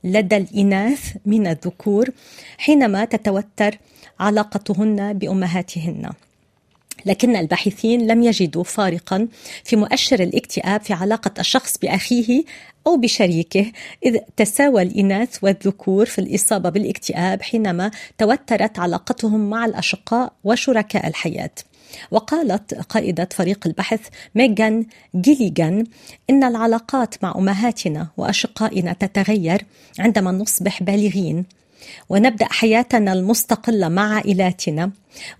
لدى 0.04 0.36
الإناث 0.36 1.16
من 1.26 1.46
الذكور 1.46 2.10
حينما 2.58 3.04
تتوتر 3.04 3.78
علاقتهن 4.20 5.12
بأمهاتهن. 5.12 6.10
لكن 7.06 7.36
الباحثين 7.36 8.06
لم 8.06 8.22
يجدوا 8.22 8.64
فارقا 8.64 9.28
في 9.64 9.76
مؤشر 9.76 10.22
الاكتئاب 10.22 10.80
في 10.80 10.92
علاقة 10.92 11.30
الشخص 11.38 11.78
بأخيه 11.78 12.44
أو 12.86 12.96
بشريكه 12.96 13.72
إذ 14.06 14.18
تساوى 14.36 14.82
الإناث 14.82 15.44
والذكور 15.44 16.06
في 16.06 16.18
الإصابة 16.18 16.70
بالاكتئاب 16.70 17.42
حينما 17.42 17.90
توترت 18.18 18.78
علاقتهم 18.78 19.50
مع 19.50 19.64
الأشقاء 19.64 20.32
وشركاء 20.44 21.06
الحياة. 21.06 21.50
وقالت 22.10 22.74
قائدة 22.74 23.28
فريق 23.32 23.66
البحث 23.66 24.00
ميغان 24.34 24.86
جيليغان 25.16 25.84
إن 26.30 26.44
العلاقات 26.44 27.24
مع 27.24 27.34
أمهاتنا 27.36 28.08
وأشقائنا 28.16 28.92
تتغير 28.92 29.64
عندما 29.98 30.32
نصبح 30.32 30.82
بالغين. 30.82 31.44
ونبدأ 32.08 32.46
حياتنا 32.50 33.12
المستقلة 33.12 33.88
مع 33.88 34.14
عائلاتنا 34.14 34.90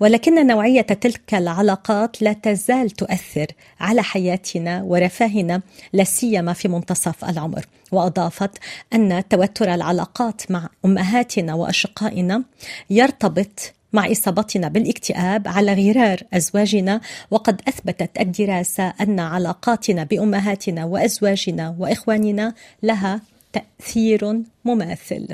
ولكن 0.00 0.46
نوعية 0.46 0.80
تلك 0.80 1.34
العلاقات 1.34 2.22
لا 2.22 2.32
تزال 2.32 2.90
تؤثر 2.90 3.46
على 3.80 4.02
حياتنا 4.02 4.82
ورفاهنا 4.82 5.62
لا 5.92 6.04
سيما 6.04 6.52
في 6.52 6.68
منتصف 6.68 7.24
العمر. 7.24 7.66
وأضافت 7.92 8.50
أن 8.94 9.22
توتر 9.28 9.74
العلاقات 9.74 10.50
مع 10.50 10.68
أمهاتنا 10.84 11.54
وأشقائنا 11.54 12.42
يرتبط 12.90 13.72
مع 13.92 14.12
إصابتنا 14.12 14.68
بالاكتئاب 14.68 15.48
على 15.48 15.72
غرار 15.72 16.22
أزواجنا 16.32 17.00
وقد 17.30 17.62
أثبتت 17.68 18.20
الدراسة 18.20 18.92
أن 19.00 19.20
علاقاتنا 19.20 20.04
بأمهاتنا 20.04 20.84
وأزواجنا 20.84 21.76
وإخواننا 21.78 22.54
لها 22.82 23.20
تأثير 23.52 24.42
مماثل. 24.64 25.28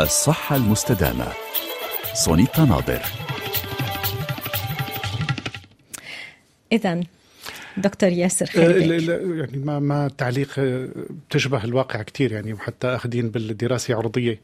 الصحة 0.00 0.56
المستدامة. 0.56 1.26
سونيتا 2.14 2.64
ناظر. 2.64 3.02
إذا 6.72 7.00
دكتور 7.76 8.08
ياسر 8.10 8.50
آه، 8.56 8.68
لا، 8.68 9.14
يعني 9.16 9.56
ما 9.56 9.78
ما 9.78 10.08
تعليق 10.18 10.48
آه، 10.58 10.88
بتشبه 11.28 11.64
الواقع 11.64 12.02
كثير 12.02 12.32
يعني 12.32 12.52
وحتى 12.52 12.86
أخذين 12.86 13.30
بالدراسة 13.30 13.94
عرضية 13.94 14.40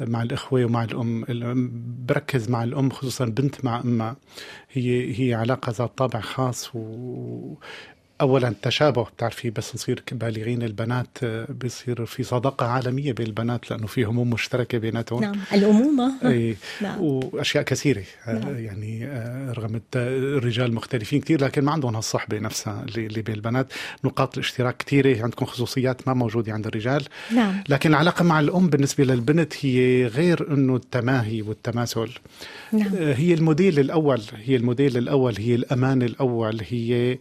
مع 0.00 0.22
الأخوة 0.22 0.64
ومع 0.64 0.84
الأم. 0.84 1.22
الأم 1.22 1.70
بركز 2.06 2.48
مع 2.50 2.64
الأم 2.64 2.90
خصوصا 2.90 3.24
بنت 3.24 3.64
مع 3.64 3.80
أمها. 3.80 4.16
هي 4.72 5.20
هي 5.20 5.34
علاقة 5.34 5.72
ذات 5.78 5.98
طابع 5.98 6.20
خاص 6.20 6.70
و 6.74 7.54
اولا 8.20 8.54
تشابه 8.62 9.04
بتعرفي 9.04 9.50
بس 9.50 9.74
نصير 9.74 10.02
بالغين 10.12 10.62
البنات 10.62 11.18
آه، 11.22 11.46
بيصير 11.48 12.06
في 12.06 12.22
صداقة 12.22 12.66
عالمية 12.66 13.12
بين 13.12 13.26
البنات 13.26 13.70
لأنه 13.70 13.86
في 13.86 14.04
هموم 14.04 14.30
مشتركة 14.30 14.78
بيناتهم. 14.78 15.20
نعم 15.20 15.34
الأمومة. 15.52 16.12
اي 16.24 16.56
نعم. 16.80 17.00
وأشياء 17.00 17.64
كثيرة 17.64 18.02
آه، 18.26 18.32
نعم. 18.32 18.64
يعني 18.64 19.06
آه، 19.06 19.52
رغم 19.52 19.80
الرجال 19.96 20.74
مختلفين 20.74 21.20
كثير 21.20 21.44
لكن 21.44 21.64
ما 21.64 21.72
عندهم 21.72 21.96
هالصحبة 21.96 22.38
نفسها 22.38 22.84
اللي 22.88 23.06
اللي 23.06 23.22
بين 23.22 23.34
البنات. 23.34 23.72
نقاط 24.04 24.34
الاشتراك 24.34 24.76
كثيرة 24.76 25.22
عندكم 25.22 25.46
خصوصيات 25.46 26.08
ما 26.08 26.14
موجودة 26.14 26.52
عند 26.52 26.66
الرجال. 26.66 27.04
نعم. 27.34 27.64
لكن 27.68 27.90
العلاقة 27.90 28.22
مع 28.22 28.40
الأم 28.40 28.68
بالنسبة 28.68 29.04
للبنت 29.04 29.52
هي 29.64 30.06
غير 30.06 30.52
إنه 30.54 30.76
التماهي 30.76 31.42
والتماثل. 31.42 32.10
نعم. 32.72 32.94
هي 32.94 33.34
الموديل 33.34 33.78
الأول 33.78 34.22
هي 34.44 34.56
الموديل 34.56 34.96
الأول 34.96 35.34
هي 35.38 35.54
الأمان 35.54 36.02
الأول 36.02 36.60
هي 36.70 37.18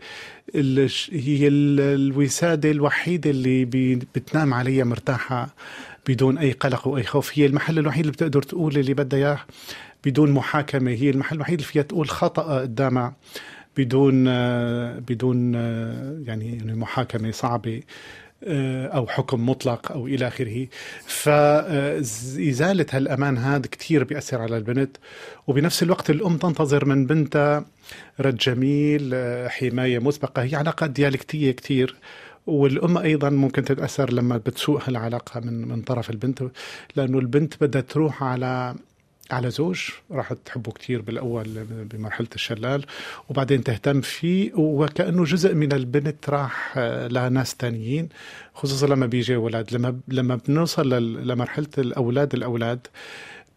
هي 0.56 1.48
ال- 1.48 1.80
الوسادة 1.80 2.72
الوحيدة 2.72 3.30
اللي 3.30 3.66
بتنام 4.16 4.54
عليها 4.54 4.84
مرتاحة 4.84 5.56
بدون 6.08 6.38
أي 6.38 6.52
قلق 6.52 6.88
وأي 6.88 7.04
خوف. 7.04 7.32
هي 7.40 7.46
المحل 7.46 7.80
الوحيد 7.80 8.00
اللي 8.00 8.12
بتقدر 8.12 8.42
تقول 8.42 8.78
اللي 8.78 8.94
بدها 8.94 9.20
إياه 9.20 9.40
بدون 10.06 10.32
محاكمة. 10.32 10.92
هي 10.92 11.10
المحل 11.10 11.36
الوحيد 11.36 11.54
اللي 11.60 11.72
فيها 11.72 11.82
تقول 11.82 12.10
خطأ 12.10 12.60
قدامها 12.62 13.16
بدون 13.78 14.26
آه، 14.28 15.00
بدون 15.00 15.54
آه، 15.56 16.22
يعني 16.26 16.62
محاكمة 16.76 17.32
صعبة. 17.32 17.82
آه، 18.44 18.88
أو 18.88 19.08
حكم 19.08 19.50
مطلق 19.50 19.92
أو 19.92 20.08
إلى 20.08 20.28
آخره. 20.28 20.68
فإزالة 21.06 22.86
هالأمان 22.92 23.38
هذا 23.38 23.68
كتير 23.68 24.04
بيأثر 24.04 24.42
على 24.42 24.58
البنت. 24.58 24.98
وبنفس 25.48 25.84
الوقت 25.84 26.10
الأم 26.10 26.38
تنتظر 26.38 26.86
من 26.86 27.06
بنتها 27.06 27.66
رد 28.20 28.38
جميل 28.38 29.12
آه، 29.14 29.48
حماية 29.48 30.00
مسبقة. 30.00 30.44
هي 30.44 30.56
علاقات 30.56 30.90
ديالكتية 30.90 31.52
كتير. 31.52 31.96
والأم 32.48 32.98
أيضا 32.98 33.30
ممكن 33.30 33.64
تتأثر 33.64 34.14
لما 34.14 34.38
بتسوء 34.38 34.82
هالعلاقة 34.88 35.40
من 35.40 35.68
من 35.68 35.82
طرف 35.82 36.10
البنت. 36.10 36.44
لأنه 36.96 37.20
البنت 37.20 37.54
بدها 37.64 37.82
تروح 37.82 38.24
على 38.24 38.76
على 39.34 39.50
زوج 39.50 39.90
راح 40.12 40.34
تحبه 40.34 40.72
كتير 40.72 41.02
بالأول 41.02 41.48
بمرحلة 41.70 42.28
الشلال 42.36 42.86
وبعدين 43.30 43.64
تهتم 43.64 44.02
فيه 44.02 44.52
وكأنه 44.54 45.24
جزء 45.24 45.54
من 45.56 45.74
البنت 45.74 46.30
راح 46.30 46.78
لناس 47.12 47.56
تانيين 47.56 48.10
خصوصا 48.54 48.88
لما 48.88 49.06
بيجي 49.06 49.36
ولد 49.36 49.74
لما 49.74 50.00
لما 50.08 50.36
بنوصل 50.48 50.90
لمرحلة 51.28 51.68
الأولاد 51.78 52.34
الأولاد 52.34 52.88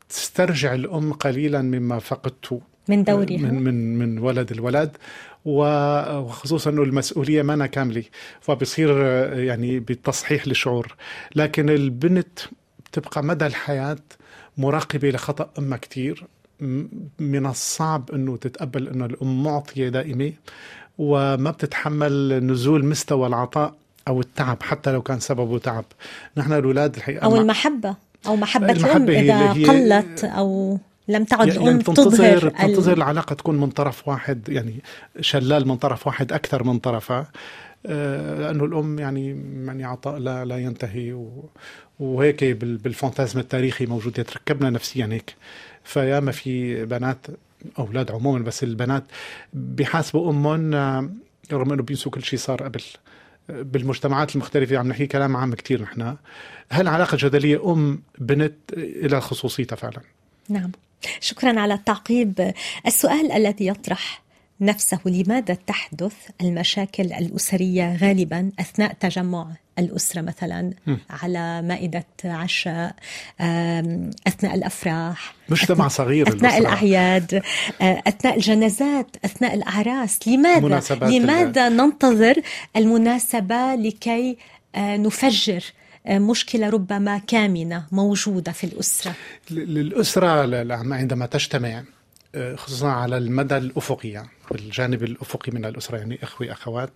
تسترجع 0.08 0.74
الأم 0.74 1.12
قليلا 1.12 1.62
مما 1.62 1.98
فقدته. 1.98 2.60
من 2.88 3.04
دورها. 3.04 3.36
من 3.36 3.54
من 3.62 3.98
من 3.98 4.18
ولد 4.18 4.50
الولد 4.52 4.96
وخصوصا 5.44 6.70
إنه 6.70 6.82
المسؤولية 6.82 7.42
ما 7.42 7.66
كاملة 7.66 8.04
فبصير 8.40 9.02
يعني 9.34 9.80
بتصحيح 9.80 10.48
للشعور 10.48 10.94
لكن 11.36 11.70
البنت 11.70 12.38
بتبقى 12.86 13.24
مدى 13.24 13.46
الحياة 13.46 13.96
مراقبه 14.58 15.10
لخطا 15.10 15.50
امها 15.58 15.78
كثير 15.78 16.24
من 17.18 17.46
الصعب 17.46 18.10
إنه 18.14 18.36
تتقبل 18.36 18.88
إنه 18.88 19.04
الأم 19.06 19.42
معطية 19.44 19.88
دائمة 19.88 20.32
وما 20.98 21.50
بتتحمل 21.50 22.46
نزول 22.46 22.84
مستوى 22.84 23.26
العطاء 23.26 23.74
أو 24.08 24.20
التعب 24.20 24.62
حتى 24.62 24.92
لو 24.92 25.02
كان 25.02 25.20
سببه 25.20 25.58
تعب. 25.58 25.84
نحن 26.36 26.52
الأولاد 26.52 26.96
الحقيقة 26.96 27.24
أو 27.24 27.30
مع- 27.34 27.40
المحبة 27.40 27.94
أو 28.26 28.36
محبة 28.36 28.72
المحبة 28.72 28.96
الأم 28.96 29.08
هي 29.10 29.20
إذا 29.20 29.52
اللي 29.52 29.68
هي- 29.70 29.96
قلت 30.00 30.24
أو 30.24 30.78
لم 31.08 31.24
تعد 31.24 31.48
يعني 31.48 31.62
الأم 31.64 31.78
بتنتظر 31.78 32.10
تظهر 32.10 32.48
بتنتظر 32.48 32.92
ال... 32.92 32.96
العلاقة 32.98 33.34
تكون 33.34 33.60
من 33.60 33.70
طرف 33.70 34.08
واحد 34.08 34.48
يعني 34.48 34.82
شلال 35.20 35.68
من 35.68 35.76
طرف 35.76 36.06
واحد 36.06 36.32
أكثر 36.32 36.64
من 36.64 36.78
طرفها. 36.78 37.26
آه، 37.86 38.40
لأنه 38.40 38.64
الأم 38.64 38.98
يعني 38.98 39.28
يعني 39.66 39.84
عطاء 39.84 40.18
لا 40.18 40.44
لا 40.44 40.58
ينتهي 40.58 41.12
و- 41.12 41.50
وهيك 42.00 42.44
بال- 42.44 42.76
بالفانتازم 42.76 43.38
التاريخي 43.40 43.86
موجود 43.86 44.18
يتركبنا 44.18 44.70
نفسيا 44.70 45.08
هيك. 45.12 45.34
فياما 45.84 46.32
في 46.32 46.84
بنات 46.84 47.26
أولاد 47.78 48.10
عموما 48.10 48.38
بس 48.44 48.62
البنات 48.64 49.04
بيحاسبوا 49.52 50.30
أمهم 50.30 50.74
رغم 51.52 51.72
إنه 51.72 51.82
بينسوا 51.82 52.12
كل 52.12 52.22
شيء 52.22 52.38
صار 52.38 52.62
قبل 52.62 52.82
بالمجتمعات 53.48 54.34
المختلفة 54.36 54.78
عم 54.78 54.88
نحكي 54.88 55.06
كلام 55.06 55.36
عام 55.36 55.54
كتير 55.54 55.82
نحن 55.82 56.16
هالعلاقة 56.70 57.12
الجدلية 57.14 57.72
أم 57.72 58.02
بنت 58.18 58.54
إلى 58.72 59.20
خصوصيتها 59.20 59.76
فعلا؟ 59.76 60.00
نعم. 60.48 60.72
شكرا 61.20 61.60
على 61.60 61.74
التعقيب. 61.74 62.52
السؤال 62.86 63.32
الذي 63.32 63.66
يطرح 63.66 64.22
نفسه 64.64 65.00
لماذا 65.04 65.54
تحدث 65.54 66.14
المشاكل 66.40 67.12
الأسرية 67.12 67.96
غالبا 67.96 68.50
أثناء 68.60 68.92
تجمع 69.00 69.46
الأسرة 69.78 70.20
مثلا 70.20 70.72
م. 70.86 70.96
على 71.10 71.62
مائدة 71.62 72.04
عشاء 72.24 72.94
أثناء 74.26 74.54
الأفراح 74.54 75.34
مجتمع 75.48 75.88
صغير 75.88 76.28
أثناء 76.28 76.58
الأسرة. 76.58 76.58
الأعياد 76.58 77.42
آه، 77.80 78.02
أثناء 78.06 78.36
الجنازات 78.36 79.16
أثناء 79.24 79.54
الأعراس 79.54 80.28
لماذا 80.28 80.82
لماذا 81.02 81.68
ننتظر 81.68 82.34
المناسبة 82.76 83.74
لكي 83.74 84.36
آه، 84.74 84.96
نفجر 84.96 85.64
آه، 86.06 86.18
مشكلة 86.18 86.68
ربما 86.68 87.18
كامنة 87.18 87.86
موجودة 87.92 88.52
في 88.52 88.64
الأسرة 88.64 89.14
للأسرة 89.50 90.46
عندما 90.94 91.26
تجتمع 91.26 91.82
خصوصا 92.54 92.88
على 92.88 93.18
المدى 93.18 93.56
الأفقي 93.56 94.24
يعني 94.50 94.64
الجانب 94.64 95.02
الأفقي 95.02 95.52
من 95.52 95.64
الأسرة 95.64 95.96
يعني 95.98 96.18
إخوة 96.22 96.52
أخوات 96.52 96.90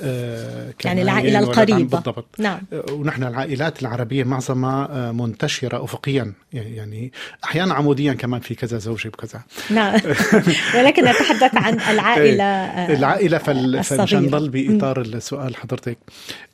آه، 0.00 0.74
يعني 0.84 1.02
العائلة 1.02 1.38
القريبة. 1.38 1.78
بالضبط. 1.98 2.26
نعم. 2.38 2.60
آه، 2.72 2.92
ونحن 2.92 3.22
العائلات 3.24 3.82
العربية 3.82 4.24
معظمها 4.24 4.88
آه، 4.90 5.12
منتشرة 5.12 5.84
أفقيا 5.84 6.32
يعني- 6.52 6.76
يعني 6.76 7.12
أحيانا 7.44 7.74
عموديا 7.74 8.12
كمان 8.12 8.40
في 8.40 8.54
كذا 8.54 8.78
زوجة 8.78 9.08
بكذا. 9.08 9.42
نعم. 9.70 10.00
ولكن 10.76 11.04
نتحدث 11.04 11.54
عن 11.54 11.80
العائلة 11.80 12.44
آه، 12.44 12.94
العائلة 12.96 13.38
فال... 13.38 13.84
فمشان 13.84 14.22
نضل 14.22 14.48
بإطار 14.48 15.00
السؤال 15.00 15.56
حضرتك. 15.56 15.98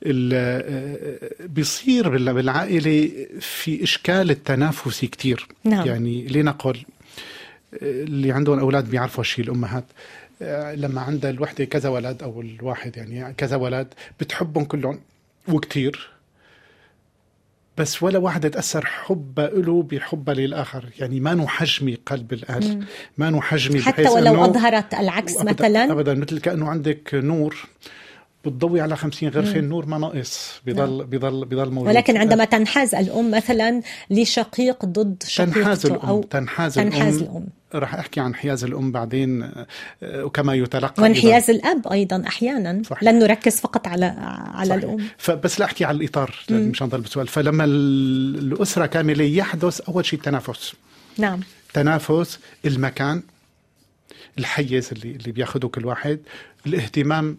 ال... 0.06 1.48
بيصير 1.48 2.08
بال- 2.08 2.34
بالعائلة 2.34 3.10
في 3.40 3.82
إشكال 3.84 4.30
التنافسي 4.30 5.06
كتير. 5.06 5.46
نعم. 5.64 5.86
يعني 5.86 6.26
لنقل 6.28 6.78
اللي 7.82 8.32
عندهم 8.32 8.58
أولاد 8.58 8.90
بيعرفوا 8.90 9.20
هالشيء 9.20 9.44
الأمهات. 9.44 9.84
آه، 10.42 10.74
لما 10.74 11.00
عندها 11.00 11.30
الوحدة 11.30 11.64
كذا 11.64 11.88
ولد 11.88 12.22
أو 12.22 12.40
الواحد 12.40 12.96
يعني 12.96 13.34
كذا 13.34 13.56
ولد 13.56 13.94
بتحبهم 14.20 14.64
كلهم 14.64 15.00
وكتير. 15.48 16.10
بس 17.78 18.02
ولا 18.02 18.18
واحد 18.18 18.50
تأثر 18.50 18.86
حبه 18.86 19.46
له 19.48 19.82
بحبه 19.82 20.32
للآخر. 20.32 20.84
يعني 20.98 21.20
ما 21.20 21.34
نحجمي 21.34 21.98
قلب 22.06 22.32
الأهل. 22.32 22.84
ما 23.18 23.30
نحجمي 23.30 23.82
حتى 23.82 24.08
ولو 24.08 24.44
أظهرت 24.44 24.94
العكس 24.94 25.36
أبداً- 25.36 25.44
مثلا. 25.44 25.92
ابدا 25.92 26.14
مثل 26.14 26.40
كأنه 26.40 26.68
عندك 26.68 27.10
نور. 27.14 27.56
بتضوي 28.44 28.80
على 28.80 28.96
50 28.96 29.28
غرفة 29.28 29.56
النور 29.58 29.86
ما 29.86 29.98
ناقص 29.98 30.60
بضل 30.66 31.04
بضل 31.04 31.44
بضل 31.44 31.70
موجود. 31.70 31.88
ولكن 31.88 32.16
عندما 32.16 32.44
تنحاز 32.44 32.94
الأم 32.94 33.30
مثلا 33.30 33.82
لشقيق 34.10 34.84
ضد 34.84 35.16
تنحاز 35.36 35.80
شقيقته 35.80 35.86
الأم 35.94 36.08
أو 36.08 36.22
تنحاز, 36.22 36.74
تنحاز 36.74 37.16
الأم. 37.16 37.30
الأم 37.36 37.46
رح 37.74 37.94
أحكي 37.94 38.20
عن 38.20 38.26
انحياز 38.26 38.64
الأم 38.64 38.92
بعدين 38.92 39.42
آه، 39.42 40.24
وكما 40.24 40.54
يتلقى 40.54 41.02
وانحياز 41.02 41.50
الأب 41.50 41.88
أيضا 41.88 42.22
أحيانا. 42.26 42.82
صحيح. 42.86 43.02
لن 43.04 43.18
نركز 43.18 43.56
فقط 43.60 43.88
على 43.88 44.04
على 44.54 44.68
صحيح. 44.68 44.84
الأم. 44.84 45.06
فبس 45.18 45.60
لا 45.60 45.66
أحكي 45.66 45.84
على 45.84 45.96
الإطار 45.98 46.34
مشان 46.50 46.88
ضل 46.88 47.00
بالسؤال 47.00 47.28
فلما 47.28 47.64
ال- 47.64 48.38
الأسرة 48.52 48.86
كامله 48.86 49.24
يحدث 49.24 49.80
أول 49.80 50.04
شيء 50.06 50.18
التنافس. 50.18 50.72
نعم. 51.18 51.40
تنافس 51.74 52.38
المكان 52.64 53.22
الحيز 54.38 54.88
اللي 54.92 55.10
اللي 55.16 55.32
بياخده 55.32 55.68
كل 55.68 55.86
واحد 55.86 56.18
الاهتمام 56.66 57.36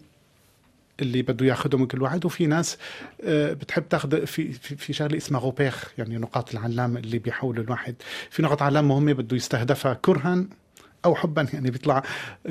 اللي 1.00 1.22
بده 1.22 1.46
ياخده 1.46 1.78
من 1.78 1.86
كل 1.86 2.02
واحد. 2.02 2.24
وفي 2.24 2.46
ناس 2.46 2.78
آه، 3.24 3.52
بتحب 3.52 3.88
تاخذ 3.88 4.26
في 4.26 4.52
في, 4.52 4.76
في 4.76 4.92
شغلة 4.92 5.16
اسمها 5.16 5.40
غوبيخ 5.40 5.92
يعني 5.98 6.16
نقاط 6.16 6.50
العلام 6.54 6.96
اللي 6.96 7.18
بيحول 7.18 7.58
الواحد. 7.60 7.94
في 8.30 8.42
نقاط 8.42 8.62
علام 8.62 8.88
مهمة 8.88 9.12
بده 9.12 9.36
يستهدفها. 9.36 9.94
كرها 9.94 10.44
أو 11.04 11.14
حبا 11.14 11.46
يعني 11.52 11.70
بيطلع 11.70 12.02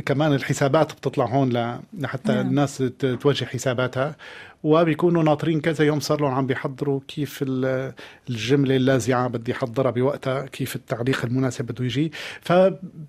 كمان 0.05 0.33
الحسابات 0.33 0.91
بتطلع 0.93 1.25
هون 1.25 1.77
لحتى 1.99 2.31
نعم. 2.33 2.47
الناس 2.47 2.83
توجه 3.21 3.45
حساباتها. 3.45 4.15
وبيكونوا 4.63 5.23
ناطرين 5.23 5.61
كذا 5.61 5.85
يوم 5.85 5.99
صار 5.99 6.21
لهم 6.21 6.31
عم 6.33 6.47
بيحضروا 6.47 6.99
كيف 7.07 7.39
ال- 7.41 7.93
الجملة 8.29 8.75
اللاذعه 8.75 9.27
بدي 9.27 9.51
أحضرها 9.53 9.91
بوقتها 9.91 10.45
كيف 10.45 10.75
التعليق 10.75 11.25
المناسب 11.25 11.65
بده 11.65 11.85
يجي. 11.85 12.11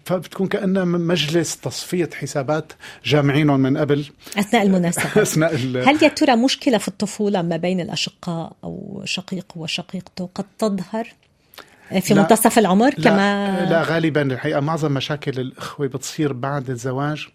فبتكون 0.05 0.47
كأنها 0.47 0.85
مجلس 0.85 1.57
تصفية 1.57 2.11
حسابات 2.15 2.73
جامعينهم 3.05 3.61
من 3.61 3.77
قبل. 3.77 4.05
أثناء 4.39 4.63
المناسبة. 4.63 5.05
أثناء 5.23 5.55
هل 5.55 5.99
يا 6.03 6.09
ترى 6.09 6.37
مشكلة 6.37 6.79
في 6.79 6.89
الطفولة 6.89 7.43
ما 7.43 7.57
بين 7.57 7.81
الأشقاء 7.81 8.53
أو 8.65 9.03
شقيق 9.05 9.47
وشقيقته 9.57 10.31
قد 10.35 10.45
تظهر؟ 10.59 11.09
في 12.01 12.15
لا. 12.15 12.21
منتصف 12.23 12.59
العمر 12.59 12.91
لا 12.99 13.05
كما 13.05 13.67
لا 13.71 13.83
غالبا 13.83 14.23
الحقيقة 14.23 14.61
معظم 14.61 14.93
مشاكل 14.93 15.41
الأخوة 15.41 15.87
بتصير 15.87 16.33
بعد 16.33 16.71
الزواج 16.71 17.29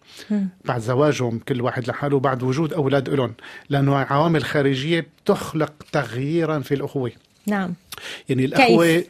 بعد 0.64 0.80
زواجهم 0.80 1.38
كل 1.38 1.60
واحد 1.60 1.88
لحاله 1.88 2.20
بعد 2.20 2.42
وجود 2.42 2.72
أولاد 2.72 3.08
لهم 3.08 3.34
لأنه 3.68 3.96
عوامل 3.96 4.44
خارجية 4.44 5.06
بتخلق 5.24 5.72
تغييرا 5.92 6.58
في 6.60 6.74
الأخوة. 6.74 7.12
نعم. 7.46 7.74
يعني 8.28 8.44
الأخوة 8.44 8.86
آه، 8.96 9.02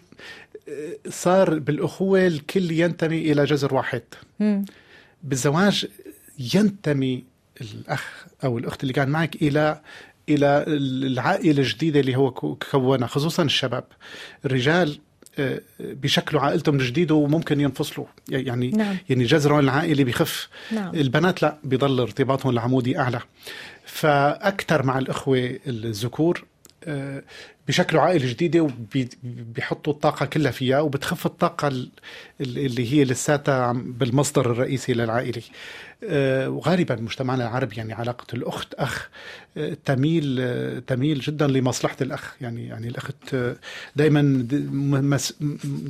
صار 1.08 1.58
بالأخوة 1.58 2.26
الكل 2.26 2.70
ينتمي 2.70 3.32
إلى 3.32 3.44
جذر 3.44 3.74
واحد. 3.74 4.02
مم. 4.40 4.64
بالزواج 5.22 5.86
ينتمي 6.54 7.24
الأخ 7.60 8.24
أو 8.44 8.58
الأخت 8.58 8.82
اللي 8.82 8.92
كان 8.92 9.08
معك 9.08 9.34
إلى 9.34 9.80
إلى 10.28 10.64
العائلة 10.66 11.62
الجديدة 11.62 12.00
اللي 12.00 12.16
هو 12.16 12.30
كو- 12.30 12.58
كونها 12.70 13.06
خصوصا 13.06 13.42
الشباب. 13.42 13.84
الرجال 14.44 14.98
بيشكلوا 15.80 16.42
عائلتهم 16.42 16.74
من 16.74 16.84
جديد 16.84 17.10
وممكن 17.10 17.60
ينفصلوا 17.60 18.06
يعني 18.28 18.70
نعم. 18.70 18.96
يعني 19.08 19.24
جذرهم 19.24 19.58
العائلي 19.58 20.04
بيخف 20.04 20.48
نعم. 20.72 20.94
البنات 20.94 21.42
لا 21.42 21.56
بيضل 21.64 22.00
ارتباطهم 22.00 22.52
العمودي 22.52 22.98
أعلى 22.98 23.20
فأكثر 23.84 24.82
مع 24.82 24.98
الأخوة 24.98 25.58
الذكور 25.66 26.44
آه، 26.84 27.22
بشكلوا 27.70 28.02
عائلة 28.02 28.28
جديدة 28.30 28.60
وبيحطوا 28.60 29.92
الطاقة 29.92 30.26
كلها 30.26 30.50
فيها 30.50 30.80
وبتخف 30.80 31.26
الطاقة 31.26 31.68
ال- 31.68 31.88
ال- 32.40 32.58
اللي 32.58 32.92
هي 32.92 33.04
لساتها 33.04 33.72
بالمصدر 33.72 34.50
الرئيسي 34.52 34.92
للعائلة 34.92 35.42
آه، 36.04 36.48
وغالبا 36.50 36.94
مجتمعنا 36.96 37.42
العربي 37.48 37.76
يعني 37.76 37.92
علاقة 37.92 38.26
الأخت 38.34 38.74
أخ 38.74 39.08
آه، 39.56 39.76
تميل 39.84 40.36
آه، 40.40 40.78
تميل 40.78 41.20
جدا 41.20 41.46
لمصلحة 41.46 41.96
الأخ 42.00 42.34
يعني 42.40 42.66
يعني 42.66 42.88
الأخت 42.88 43.36
دائما 43.96 44.46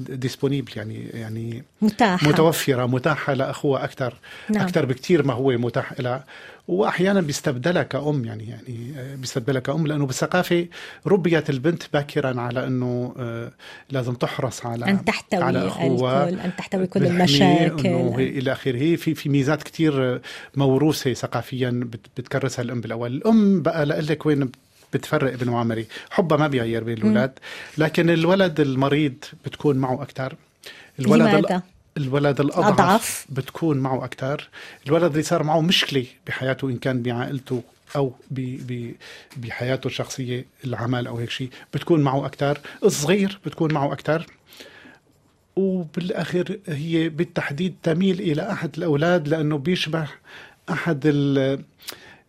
ديسبونيبل 0.09 0.73
يعني 0.77 1.05
يعني 1.14 1.62
متاحة 1.83 2.29
متوفرة 2.29 2.87
متاحة 2.87 3.35
لأخوها 3.35 3.85
أكثر. 3.85 4.14
نعم. 4.51 4.62
أكثر 4.62 4.85
بكثير 4.87 5.27
ما 5.27 5.33
هو 5.35 5.51
متاح 5.51 6.01
لها 6.01 6.25
وأحيانا 6.70 7.20
بيستبدلها 7.20 7.83
كأم 7.83 8.24
يعني 8.24 8.48
يعني 8.48 8.92
آه، 8.98 9.14
بيستبدلها 9.14 9.61
كأم 9.61 9.87
لأنه 9.87 10.06
بالثقافة 10.06 10.66
ربيت 11.06 11.50
البنت 11.50 11.83
باكرا 11.92 12.40
على 12.40 12.66
أنه 12.66 13.14
آه، 13.18 13.52
لازم 13.90 14.14
تحرص 14.14 14.66
على 14.66 14.85
أن 14.90 15.04
تحتوي 15.04 15.42
على 15.42 15.64
الكل 15.66 16.40
أن 16.40 16.50
تحتوي 16.59 16.87
كل 16.87 17.06
المشاكل. 17.06 17.87
هي 17.88 18.28
إلى 18.28 18.52
آخره. 18.52 18.96
في 18.96 19.14
في 19.14 19.28
ميزات 19.28 19.62
كثير 19.62 20.20
موروثة 20.56 21.12
ثقافيا 21.14 21.70
بت- 21.70 22.06
بتكرسها 22.16 22.62
الأم 22.62 22.80
بالأول. 22.80 23.12
الأم 23.12 23.62
بقى 23.62 23.87
لك 23.87 24.26
وين 24.26 24.50
بتفرق 24.92 25.35
بين 25.35 25.48
وعمري 25.48 25.87
حبها 26.11 26.38
ما 26.38 26.46
بيغير 26.48 26.85
بين 26.85 26.98
الاولاد 26.98 27.33
لكن 27.78 28.11
الولد 28.11 28.61
المريض 28.61 29.14
بتكون 29.44 29.76
معه 29.76 30.02
أكثر 30.02 30.35
الولد 31.00 31.22
ال- 31.22 31.28
لماذا؟ 31.38 31.62
الولد 31.96 32.40
الأضعف 32.40 32.72
أضعف. 32.81 33.26
بتكون 33.31 33.79
معه 33.79 34.05
أكثر 34.05 34.48
الولد 34.87 35.11
اللي 35.11 35.22
صار 35.22 35.42
معه 35.42 35.61
مشكلة 35.61 36.07
بحياته 36.26 36.68
إن 36.68 36.76
كان 36.76 37.03
بعائلته 37.03 37.62
ب 38.31 38.92
بحياته 39.37 39.87
الشخصية 39.87 40.44
العمل 40.64 41.07
أو 41.07 41.16
هيك 41.18 41.31
شيء 41.31 41.50
بتكون 41.74 42.00
معه 42.00 42.26
أكثر 42.26 42.59
الصغير 42.85 43.38
بتكون 43.46 43.72
معه 43.72 43.92
أكثر 43.92 44.26
وبالأخير 45.57 46.61
هي 46.68 47.09
بالتحديد 47.09 47.74
تميل 47.83 48.20
إلى 48.20 48.53
أحد 48.53 48.70
الأولاد 48.79 49.29
لأنه 49.29 49.59
بيشبه 49.59 50.07
ال- 51.07 51.64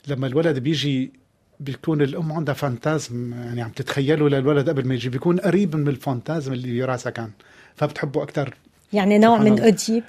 لما 0.07 0.27
الولد 0.27 0.59
بيجي 0.59 1.11
بيكون 1.59 2.01
الأم 2.01 2.31
عندها 2.31 2.53
فانتازم 2.53 3.33
يعني 3.33 3.61
عم 3.61 3.69
تتخيله 3.69 4.29
للولد 4.29 4.69
قبل 4.69 4.87
ما 4.87 4.93
يجي 4.93 5.09
بيكون 5.09 5.39
قريب 5.39 5.75
من 5.75 5.87
الفانتازم 5.87 6.53
اللي 6.53 6.81
براسها 6.81 7.09
كان 7.09 7.31
فبتحبه 7.75 8.23
أكثر 8.23 8.53
يعني 8.93 9.17
نوع 9.17 9.37
من 9.37 9.51
الأوديب 9.53 10.03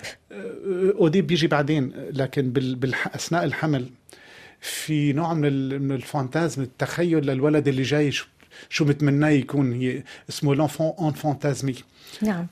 اوديب 1.01 1.27
بيجي 1.27 1.47
بعدين 1.47 1.93
لكن 2.13 2.51
بال... 2.51 2.95
أثناء 3.15 3.45
الحمل 3.45 3.91
في 4.61 5.13
نوع 5.13 5.35
من. 5.35 5.83
من 5.83 5.93
ال 5.93 6.00
fantasme 6.00 6.63
التخيل 6.63 7.27
للولد 7.27 7.69
اللي 7.69 7.83
جاي 7.83 8.13
شو 8.13 8.27
شو 8.69 8.85
متمناه 8.85 9.29
يكون 9.29 9.73
هي 9.73 10.03
اسمه 10.29 10.55
l'enfant 10.55 10.93
en 10.99 11.13
fantasmé 11.13 11.75
نعم 12.23 12.47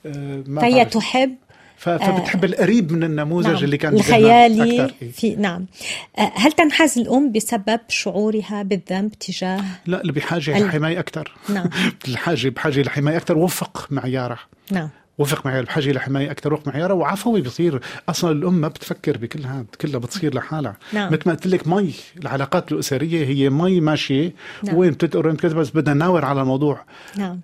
ما 0.47 0.61
فهي. 0.61 0.85
تحب. 0.85 1.35
فبتحب 1.81 2.45
القريب 2.45 2.93
من 2.93 3.05
النموذج 3.05 3.47
نعم. 3.47 3.65
اللي 3.65 3.77
كان 3.77 3.95
الخيالي 3.95 4.85
أكتر. 4.85 4.95
في 5.13 5.37
نعم 5.37 5.67
آه، 6.19 6.33
هل 6.35 6.53
تنحاز 6.53 6.99
الأم 6.99 7.33
بسبب 7.33 7.81
شعورها 7.89 8.63
بالذنب 8.63 9.13
تجاه 9.13 9.65
لا 9.87 10.01
اللي 10.01 10.13
بحاجة 10.13 10.59
لحماية 10.59 10.99
أكثر 10.99 11.33
نعم 11.49 11.71
الحاجة 12.09 12.49
بحاجة 12.49 12.83
لحماية 12.83 13.17
أكثر 13.17 13.39
وفق 13.39 13.87
معيارها 13.91 14.39
نعم 14.71 14.89
وفق 15.21 15.47
معيار 15.47 15.65
بحاجه 15.65 15.93
لحمايه 15.93 16.31
أكثر 16.31 16.55
وفق 16.55 16.69
معيارها 16.69 16.95
وعفوي 16.95 17.41
بصير 17.41 17.81
أصلا 18.09 18.31
الام 18.33 18.55
ما 18.55 18.69
بتفكر 18.69 19.17
بكل 19.17 19.45
هذا 19.45 19.65
كلها 19.81 19.99
بتصير 19.99 20.35
لحالها. 20.35 20.77
نعم. 20.93 21.13
مثل 21.13 21.23
ما 21.27 21.33
قلت 21.33 21.47
لك 21.47 21.69
مي 21.69 21.95
العلاقات 22.17 22.73
الأسرية 22.73 23.27
هي 23.27 23.51
مي 23.51 23.81
ماشية. 23.81 24.33
نعم. 24.63 24.77
وين 24.77 24.91
بتدقر 24.91 25.27
وين 25.27 25.37
بتكذب 25.37 25.57
بس 25.57 25.71
بدنا 25.71 25.95
نناور 25.95 26.25
على 26.25 26.41
الموضوع. 26.41 26.85
نعم. 27.17 27.41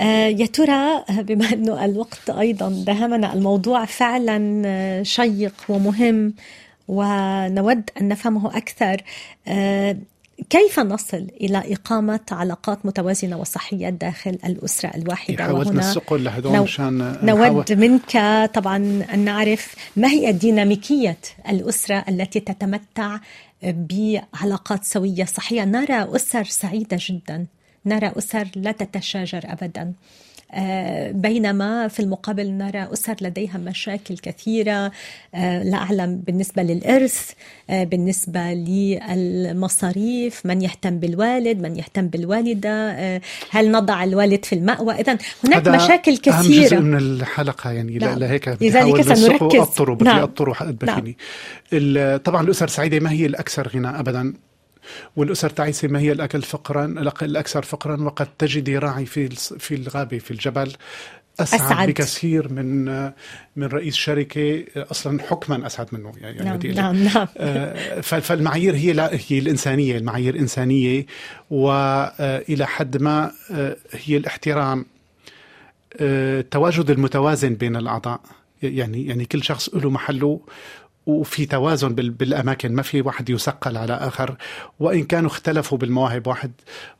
آه، 0.00 0.26
يا 0.26 0.46
ترى 0.46 1.04
آه، 1.10 1.20
بما 1.20 1.52
إنه 1.52 1.84
الوقت 1.84 2.30
أيضا 2.30 2.84
دهمنا 2.86 3.32
الموضوع 3.32 3.84
فعلا 3.84 4.62
آه، 4.66 5.02
شيق 5.02 5.54
ومهم 5.68 6.34
ونود 6.88 7.90
أن 8.00 8.08
نفهمه 8.08 8.56
أكثر. 8.56 9.02
كيف 10.50 10.78
نصل 10.80 11.26
إلى 11.40 11.62
إقامة 11.74 12.20
علاقات 12.30 12.86
متوازنة 12.86 13.36
وصحية 13.38 13.88
داخل 13.90 14.30
الأسرة 14.44 14.88
الواحدة؟ 14.96 15.34
حاولت 15.44 15.66
وهنا 15.68 15.80
لهدول 16.24 16.52
نو- 16.52 16.62
مشان 16.62 17.16
نود 17.22 17.72
منك 17.72 18.10
طبعا 18.54 18.76
أن 19.14 19.18
نعرف 19.18 19.74
ما 19.96 20.08
هي 20.08 20.32
ديناميكية 20.32 21.18
الأسرة 21.48 22.04
التي 22.08 22.40
تتمتع 22.40 23.18
بعلاقات 23.62 24.84
سوية 24.84 25.24
صحية. 25.24 25.64
نرى 25.64 26.16
أسر 26.16 26.44
سعيدة 26.44 26.98
جدا. 27.00 27.46
نرى 27.86 28.12
أسر 28.18 28.48
لا 28.56 28.72
تتشاجر 28.72 29.40
ابدا. 29.44 29.82
آه، 29.82 29.92
بينما 31.12 31.88
في 31.88 32.00
المقابل 32.00 32.50
نرى 32.50 32.88
أسر 32.92 33.16
لديها 33.20 33.58
مشاكل 33.58 34.18
كثيرة 34.18 34.92
آه، 35.34 35.62
لا 35.62 35.76
أعلم 35.76 36.22
بالنسبة 36.26 36.62
للإرث 36.62 37.30
آه، 37.70 37.84
بالنسبة 37.84 38.40
للمصاريف 38.52 40.46
من 40.46 40.62
يهتم 40.62 40.98
بالوالد 40.98 41.60
من 41.60 41.76
يهتم 41.76 42.06
بالوالدة 42.06 42.90
آه، 42.90 43.20
هل 43.50 43.70
نضع 43.70 44.04
الوالد 44.04 44.44
في 44.44 44.54
المأوى 44.54 44.94
اذا 44.94 45.18
هناك 45.44 45.68
مشاكل 45.68 46.18
أهم 46.28 46.42
جزء 46.42 46.80
من 46.80 46.96
الحلقة 46.96 47.70
يعني 47.70 47.98
نعم. 47.98 48.18
لهيك 48.18 48.48
لذلك 48.48 49.14
سنركز. 49.14 49.82
نعم. 50.02 50.18
نعم. 51.72 52.16
طبعا 52.16 52.42
الأسر 52.42 52.64
السعيدة 52.64 53.00
ما 53.00 53.12
هي 53.12 53.26
الأكثر 53.26 53.68
غنى 53.68 53.88
أبدا 53.88 54.32
والأسر 55.16 55.50
تعيسة 55.50 55.88
ما 55.88 55.98
هي 55.98 56.12
الأقل 56.12 56.42
فقرا 56.42 56.84
الأكثر 57.22 57.62
فقرا 57.62 58.02
وقد 58.02 58.28
تجدي 58.38 58.78
راعي 58.78 59.06
في 59.06 59.28
في 59.58 59.74
الغابة 59.74 60.18
في 60.18 60.30
الجبل 60.30 60.72
أسعد, 61.40 61.60
أسعد. 61.60 61.88
بكثير 61.88 62.52
من 62.52 62.84
من 63.56 63.66
رئيس 63.66 63.94
شركة 63.94 64.64
أصلا 64.76 65.22
حكما 65.22 65.66
أسعد 65.66 65.86
منه 65.92 66.12
يعني 66.20 66.44
نعم. 66.44 66.58
نعم 66.74 66.96
نعم 66.96 67.28
آه، 67.36 68.00
فالمعايير 68.00 68.74
هي 68.74 68.92
لا 68.92 69.10
هي 69.28 69.38
الإنسانية 69.38 69.96
المعايير 69.96 70.38
إنسانية 70.38 71.06
وإلى 71.50 72.66
حد 72.66 73.02
ما 73.02 73.32
آه، 73.50 73.76
هي 73.92 74.16
الاحترام 74.16 74.86
آه، 76.00 76.40
التواجد 76.40 76.90
المتوازن 76.90 77.54
بين 77.54 77.76
الأعضاء 77.76 78.20
يعني 78.62 79.06
يعني 79.06 79.24
كل 79.24 79.42
شخص 79.42 79.74
له 79.74 79.90
محله 79.90 80.40
وفي 81.06 81.46
توازن 81.46 81.94
بال- 81.94 82.10
بالأماكن. 82.10 82.72
ما 82.74 82.82
في 82.82 83.00
واحد 83.00 83.30
يثقل 83.30 83.76
على 83.76 83.92
آخر. 83.92 84.36
وإن 84.80 85.04
كانوا 85.04 85.30
اختلفوا 85.30 85.78
بالمواهب 85.78 86.26
واحد 86.26 86.52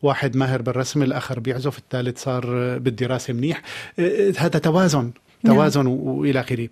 واحد 0.02 0.36
ماهر 0.36 0.62
بالرسم 0.62 1.02
الآخر 1.02 1.40
بيعزف 1.40 1.78
الثالث 1.78 2.22
صار 2.22 2.44
آه، 2.48 2.78
بالدراسة 2.78 3.32
منيح. 3.34 3.62
آه، 3.98 4.32
هذا 4.38 4.58
توازن 4.58 5.10
نعم. 5.44 5.54
توازن 5.56 5.86
وإلى 5.86 6.40
آخره. 6.40 6.68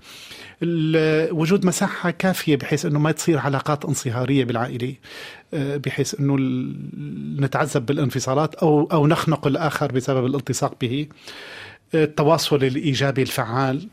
وجود 1.32 1.66
مساحة 1.66 2.10
كافية 2.10 2.56
بحيث 2.56 2.86
إنه 2.86 2.98
ما 2.98 3.12
تصير 3.12 3.38
علاقات 3.38 3.84
انصهارية 3.84 4.44
بالعائلة. 4.44 4.94
آه، 5.54 5.76
بحيث 5.76 6.20
إنه 6.20 6.36
نتعذب 7.44 7.86
بالانفصالات 7.86 8.54
أو 8.54 8.88
أو 8.92 9.06
نخنق 9.06 9.46
الآخر 9.46 9.92
بسبب 9.92 10.26
الالتصاق 10.26 10.74
به. 10.80 11.06
التواصل 11.94 12.56
الإيجابي 12.64 13.22
الفعال. 13.22 13.76
آه، 13.76 13.86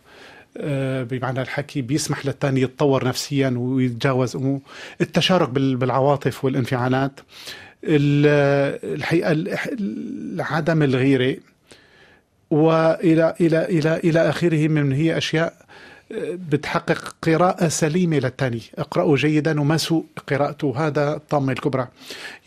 بمعنى 1.03 1.41
الحكي 1.41 1.81
بيسمح 1.81 2.25
للثاني 2.25 2.61
يتطور 2.61 3.07
نفسيا 3.07 3.53
ويتجاوز 3.57 4.35
امور 4.35 4.59
التشارك 5.01 5.49
بال- 5.49 5.75
بالعواطف 5.75 6.45
والانفعالات. 6.45 7.19
ال- 7.83 8.87
الحقيقة 8.95 9.31
ال- 9.31 10.41
عدم 10.41 10.83
الغيرة 10.83 11.37
والى 12.49 13.35
إلى 13.41 13.65
إلى 13.65 13.97
إلى 13.97 14.29
آخره 14.29 14.67
من 14.67 14.91
هي 14.91 15.17
أشياء 15.17 15.53
آه، 16.11 16.37
بتحقق 16.49 17.15
قراءة 17.21 17.67
سليمة 17.67 18.17
للثاني 18.19 18.61
اقرأوا 18.77 19.17
جيدا 19.17 19.61
وما 19.61 19.77
سوء 19.77 20.05
قراءته. 20.27 20.87
هذا 20.87 21.13
الطامة 21.15 21.51
الكبرى. 21.51 21.87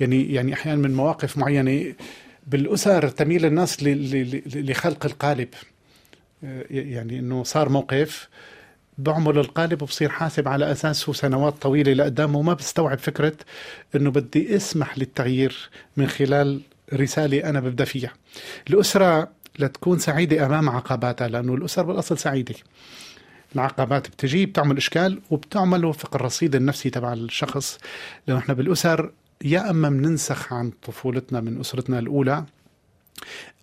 يعني 0.01 0.33
يعني 0.35 0.53
أحيانا 0.55 0.83
من 0.83 0.95
مواقف 0.95 1.39
معينة 1.39 1.95
بالأسر 2.47 3.09
تميل 3.09 3.45
الناس 3.47 3.83
لخلق 4.47 5.07
القالب. 5.07 5.49
آه، 5.55 5.74
يعني 6.71 7.19
إنه 7.19 7.45
صار 7.45 7.69
موقف 7.69 8.29
بعمل 8.99 9.39
القالب 9.39 9.83
وبصير 9.83 10.09
حاسب 10.09 10.49
على 10.49 10.73
اساسه 10.73 11.13
سنوات 11.13 11.55
طويلة 11.63 11.93
لقدام 11.93 12.37
وما 12.37 12.55
بستوعب 12.55 12.99
فكرة 12.99 13.33
إنه 13.97 14.11
بدي 14.11 14.57
أسمح 14.57 14.99
للتغيير 14.99 15.71
من 15.97 16.07
خلال 16.07 16.61
رسالة 16.93 17.49
أنا 17.51 17.61
ببدأ 17.61 17.85
فيها. 17.85 18.13
الأسرة 18.71 19.29
لتكون 19.59 19.99
سعيدة 19.99 20.47
أمام 20.47 20.69
عقباتها 20.69 21.29
لأنه 21.29 21.55
الأسر 21.55 21.83
بالأصل 21.83 22.19
سعيدة. 22.19 22.55
العقبات 23.55 24.09
بتجي 24.09 24.47
بتعمل 24.47 24.77
إشكال 24.77 25.21
وبتعمل 25.31 25.85
وفق 25.85 26.15
الرصيد 26.17 26.55
النفسي 26.55 26.91
تبع 26.91 27.13
الشخص 27.13 27.79
لأنه 28.27 28.41
إحنا 28.41 28.55
بالأسر 28.55 29.13
يا 29.45 29.71
أما 29.71 29.89
بننسخ 29.89 30.53
عن 30.53 30.71
طفولتنا 30.83 31.41
من 31.41 31.61
أسرتنا 31.61 31.99
الأولى 31.99 32.45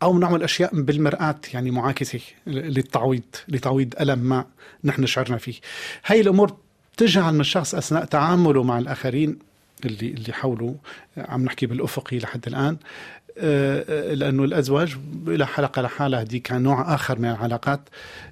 أو 0.04 0.20
نعمل 0.20 0.44
أشياء 0.44 0.82
بالمرآة 0.82 1.40
يعني 1.54 1.72
معاكسة 1.72 2.20
للتعويض 2.48 3.22
لتعويض 3.48 3.94
ألم 4.02 4.20
ما 4.20 4.46
نحن 4.84 5.06
شعرنا 5.06 5.38
فيه. 5.38 5.54
هاي 6.06 6.22
الأمور 6.22 6.56
تجعل 6.98 7.34
من 7.34 7.40
الشخص 7.40 7.76
أثناء 7.76 8.06
تعامله 8.06 8.64
مع 8.64 8.80
الآخرين 8.80 9.40
اللي 9.86 10.08
اللي 10.10 10.34
حوله 10.34 10.76
عم 11.18 11.44
نحكي 11.44 11.66
بالافقي 11.66 12.20
لحد 12.20 12.48
الآن 12.48 12.78
آه، 13.38 14.14
لأنه 14.14 14.44
الأزواج 14.44 14.98
لها 15.28 15.46
حلقة 15.48 15.82
لحالها 15.82 16.24
دي 16.24 16.40
كان 16.40 16.62
نوع 16.64 16.96
آخر 16.96 17.20
من 17.20 17.30
العلاقات. 17.30 17.82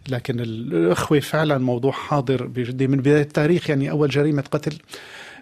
لكن 0.09 0.39
الأخوة 0.39 1.19
فعلا 1.19 1.57
موضوع 1.57 1.91
حاضر 1.91 2.45
بجدي 2.47 2.87
من 2.87 2.97
بداية 2.97 3.21
التاريخ 3.21 3.69
يعني 3.69 3.91
أول 3.91 4.09
جريمة 4.09 4.43
قتل 4.51 4.77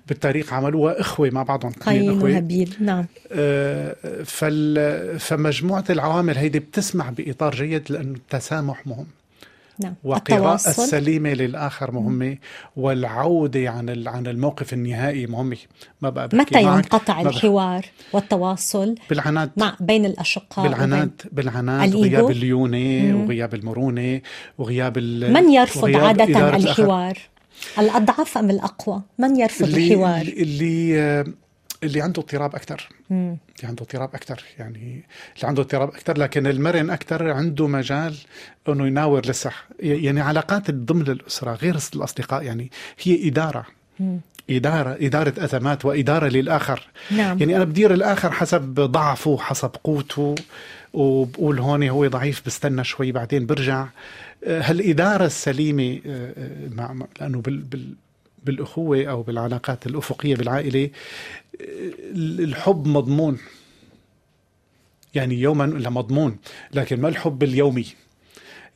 بالتاريخ 0.07 0.53
عملوها 0.53 1.01
إخوة 1.01 1.29
مع 1.29 1.43
بعضهم 1.43 1.71
قايين 1.71 2.21
وهابيل 2.21 2.75
نعم. 2.79 3.05
آه، 3.31 3.95
فال 4.25 5.19
فمجموعة 5.19 5.83
العوامل 5.89 6.37
هيدي 6.37 6.59
بتسمح 6.59 7.09
بإطار 7.09 7.55
جيد 7.55 7.91
لأنه 7.91 8.15
التسامح 8.15 8.87
مهم. 8.87 9.05
نعم. 9.79 9.93
وقراءة 10.03 10.55
السليمة 10.55 11.33
للآخر 11.33 11.91
مهمة 11.91 12.37
والعودة 12.75 13.69
عن 13.69 14.07
عن 14.07 14.27
الموقف 14.27 14.73
النهائي 14.73 15.25
مهمة. 15.25 15.57
ما 16.01 16.09
بقى 16.09 16.29
متى 16.33 16.61
ينقطع 16.61 17.21
الحوار 17.21 17.85
والتواصل 18.13 18.95
بالعناد. 19.09 19.51
مع 19.57 19.75
بين 19.79 20.05
الأشقاء 20.05 20.67
بالعناد 20.67 21.21
بالعناد 21.31 21.95
وغياب 21.95 22.31
الليونة 22.31 23.17
وغياب 23.23 23.53
المرونة 23.53 24.21
وغياب 24.57 24.97
من 24.99 25.51
يرفض 25.53 25.95
عادة 25.95 26.55
الحوار؟ 26.55 27.17
الأضعف 27.79 28.37
أم 28.37 28.49
الأقوى؟ 28.49 29.01
من 29.17 29.39
يرفض 29.39 29.65
اللي 29.65 29.93
الحوار؟ 29.93 30.21
اللي 30.21 31.23
اللي 31.83 32.01
عنده 32.01 32.21
اضطراب 32.21 32.55
أكثر 32.55 32.89
اللي 33.11 33.37
عنده 33.63 33.83
اضطراب 33.83 34.15
أكثر 34.15 34.43
يعني 34.59 35.03
اللي 35.35 35.47
عنده 35.47 35.61
اضطراب 35.61 35.89
أكثر 35.89 36.17
لكن 36.17 36.47
المرن 36.47 36.89
أكثر 36.89 37.31
عنده 37.31 37.67
مجال 37.67 38.17
إنه 38.69 38.87
يناور 38.87 39.25
للصح 39.25 39.67
يعني 39.79 40.21
علاقات 40.21 40.71
ضمن 40.71 41.01
الأسرة 41.01 41.53
غير 41.53 41.77
الأصدقاء 41.95 42.43
يعني 42.43 42.71
هي 43.03 43.27
إدارة 43.27 43.65
مم. 43.99 44.19
إدارة 44.49 44.97
إدارة 45.01 45.33
أزمات 45.37 45.85
وإدارة 45.85 46.27
للآخر 46.27 46.87
نعم. 47.11 47.39
يعني 47.39 47.55
أنا 47.55 47.63
بدير 47.63 47.93
الآخر 47.93 48.31
حسب 48.31 48.61
ضعفه 48.79 49.37
حسب 49.37 49.71
قوته 49.83 50.35
وبقول 50.93 51.59
هون 51.59 51.89
هو 51.89 52.07
ضعيف 52.07 52.41
بستنى 52.45 52.83
شوي 52.83 53.11
بعدين 53.11 53.45
برجع 53.45 53.87
هالإدارة 54.47 55.25
السليمة 55.25 55.99
آه، 56.05 56.33
آه، 56.37 56.69
مع 56.75 57.05
لأنه 57.19 57.41
بال 57.41 57.57
بال 57.57 57.95
بالأخوة 58.43 59.05
أو 59.05 59.21
بالعلاقات 59.21 59.87
الأفقية 59.87 60.35
بالعائلة 60.35 60.89
الحب 62.15 62.87
مضمون. 62.87 63.39
يعني 65.13 65.35
يوما 65.35 65.65
مضمون 65.89 66.37
لكن 66.73 67.01
ما 67.01 67.09
الحب 67.09 67.43
اليومي؟ 67.43 67.85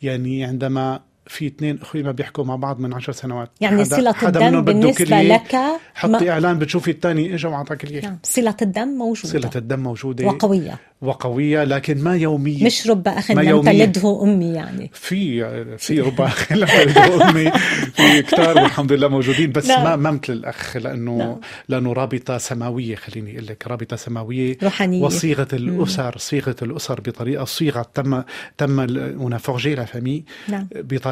يعني 0.01 0.43
عندما 0.43 0.99
في 1.27 1.47
اثنين 1.47 1.79
أخوي 1.81 2.03
ما 2.03 2.11
بيحكوا 2.11 2.43
مع 2.43 2.55
بعض 2.55 2.79
من 2.79 2.93
عشر 2.93 3.11
سنوات. 3.11 3.49
يعني 3.61 3.85
صلة 3.85 4.15
الدم 4.23 4.61
بالنسبة 4.61 5.21
لك 5.21 5.55
حطي 5.93 6.11
ما... 6.11 6.29
إعلان 6.29 6.59
بتشوفي 6.59 6.91
الثاني 6.91 7.35
اجى 7.35 7.47
وأعطاك 7.47 7.85
اياه 7.85 8.01
نعم. 8.01 8.17
صلة 8.23 8.55
الدم 8.61 8.87
موجودة. 8.87 9.27
صلة 9.27 9.51
الدم 9.55 9.79
موجودة. 9.79 10.25
وقوية. 10.25 10.79
وقوية 11.01 11.63
لكن 11.63 12.03
ما 12.03 12.17
يومية. 12.17 12.65
مش 12.65 12.87
رب 12.87 13.07
أخ 13.07 13.31
لم 13.31 13.61
تلده 13.61 14.23
أمي 14.23 14.53
يعني. 14.53 14.91
في 14.93 15.77
في 15.77 15.99
رب 15.99 16.21
أخ 16.21 16.51
لم 16.51 16.67
تلده 16.67 17.29
أمي. 17.29 17.51
في 17.93 18.21
كتار 18.21 18.57
والحمد 18.57 18.91
لله 18.91 19.07
موجودين. 19.07 19.51
بس 19.51 19.67
لا. 19.67 19.83
ما 19.83 19.95
ما 19.95 20.11
مثل 20.11 20.33
الأخ 20.33 20.77
لأنه 20.77 21.17
لا. 21.17 21.37
لأنه 21.69 21.93
رابطة 21.93 22.37
سماوية 22.37 22.95
خليني 22.95 23.31
أقول 23.31 23.47
لك 23.47 23.67
رابطة 23.67 23.95
سماوية. 23.95 24.57
روحانية. 24.63 25.03
وصيغة 25.03 25.47
الأسر 25.53 26.17
صيغة 26.17 26.55
الأسر 26.61 27.01
بطريقة 27.01 27.45
صيغة 27.45 27.85
تم 27.93 28.23
تم 28.57 28.79
on 28.79 29.37
forge 29.37 29.75
la 29.75 29.85
famille 29.85 30.23
نعم. 30.49 30.67
بطريقة 30.75 31.10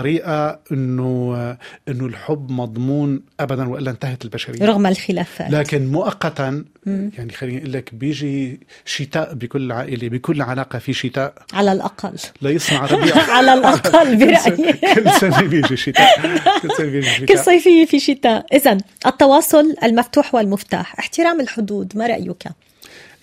إنه 0.72 1.58
إنه 1.88 2.06
الحب 2.06 2.52
مضمون 2.52 3.22
أبدا 3.40 3.70
وإلا 3.70 3.92
انتهت 3.92 4.26
البشرية. 4.26 4.66
رغم 4.66 4.86
الخلافات. 4.88 5.52
لكن 5.52 5.88
مؤقتا 5.92 6.66
يعني 6.86 7.32
خليني 7.32 7.58
أقول 7.58 7.74
لك 7.74 7.96
بيجي 7.96 8.60
شتاء 8.86 9.34
بكل 9.34 9.72
عائلة 9.72 10.10
بكل 10.10 10.42
علاقة 10.42 10.80
في 10.80 10.94
شتاء. 10.94 11.34
على 11.54 11.72
الأقل. 11.72 12.16
ليصنع 12.42 12.86
ربيع. 12.92 13.32
على 13.32 13.54
الأقل 13.54 14.16
برأيي. 14.18 14.74
كل 14.96 15.12
سنة 15.12 15.42
بيجي 15.42 15.78
شتاء. 15.78 16.22
كل 16.62 16.72
سنة 16.78 16.90
بيجي 16.90 17.08
شتاء. 17.10 17.26
كل 17.36 17.40
صيفية 17.40 17.86
في 17.86 18.00
شتاء. 18.00 18.46
اذا 18.54 18.78
التواصل 19.06 19.76
المفتوح 19.84 20.36
والمفتاح. 20.36 21.00
احترام 21.00 21.42
الحدود 21.42 21.98
ما 21.98 22.08
رأيك؟ 22.08 22.44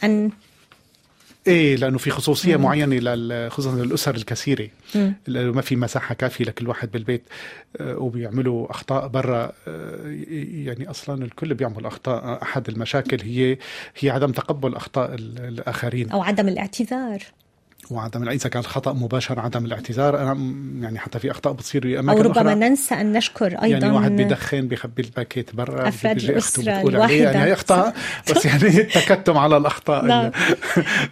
أن 0.04 0.30
إيه 1.46 1.76
لأنه 1.76 1.98
في 1.98 2.10
خصوصية 2.10 2.56
مم. 2.56 2.62
معينة 2.62 3.48
خصوصا 3.48 3.76
للأسر 3.76 4.14
الكثيرة 4.14 4.68
لأنه 5.26 5.52
ما 5.52 5.62
في 5.62 5.76
مساحة 5.76 6.14
كافية 6.14 6.44
لكل 6.44 6.68
واحد 6.68 6.90
بالبيت 6.90 7.22
آه، 7.80 7.98
وبيعملوا 7.98 8.70
أخطاء 8.70 9.08
برا 9.08 9.52
آه، 9.68 10.16
يعني 10.52 10.90
أصلا 10.90 11.24
الكل 11.24 11.54
بيعمل 11.54 11.86
أخطاء 11.86 12.42
أحد 12.42 12.68
المشاكل 12.68 13.20
هي 13.22 13.58
هي 13.98 14.10
عدم 14.10 14.32
تقبل 14.32 14.74
أخطاء 14.74 15.14
الآخرين. 15.14 16.10
أو 16.10 16.22
عدم 16.22 16.48
الاعتذار. 16.48 17.22
وعدم 17.90 18.28
إذا 18.28 18.48
كان 18.48 18.62
خطأ 18.62 18.92
مباشر 18.92 19.40
عدم 19.40 19.64
الاعتذار. 19.64 20.22
أنا 20.22 20.32
يعني 20.80 20.98
حتى 20.98 21.18
في 21.18 21.30
أخطاء 21.30 21.52
بتصير 21.52 22.00
أماكن 22.00 22.18
أو 22.18 22.24
ربما 22.24 22.42
أخرى 22.42 22.54
ننسى 22.54 22.94
أن 22.94 23.12
نشكر 23.12 23.46
أيضا 23.46 23.66
يعني 23.66 23.90
واحد 23.90 24.16
بيدخن 24.16 24.68
بيخبي 24.68 25.02
الباكيت 25.02 25.54
برا 25.54 25.88
أفراد 25.88 26.16
الأسرة 26.16 26.80
الواحده 26.80 27.14
يعني 27.14 27.38
هي 27.38 27.52
أخطاء 27.52 27.94
بس 28.30 28.46
يعني 28.46 28.80
التكتم 28.96 29.38
على 29.38 29.56
الأخطاء 29.56 30.04
نعم. 30.04 30.30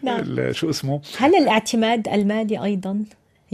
نعم. 0.02 0.52
شو 0.52 0.70
اسمه؟ 0.70 1.00
هل 1.18 1.34
الاعتماد 1.34 2.08
المالي 2.08 2.64
أيضا؟ 2.64 3.04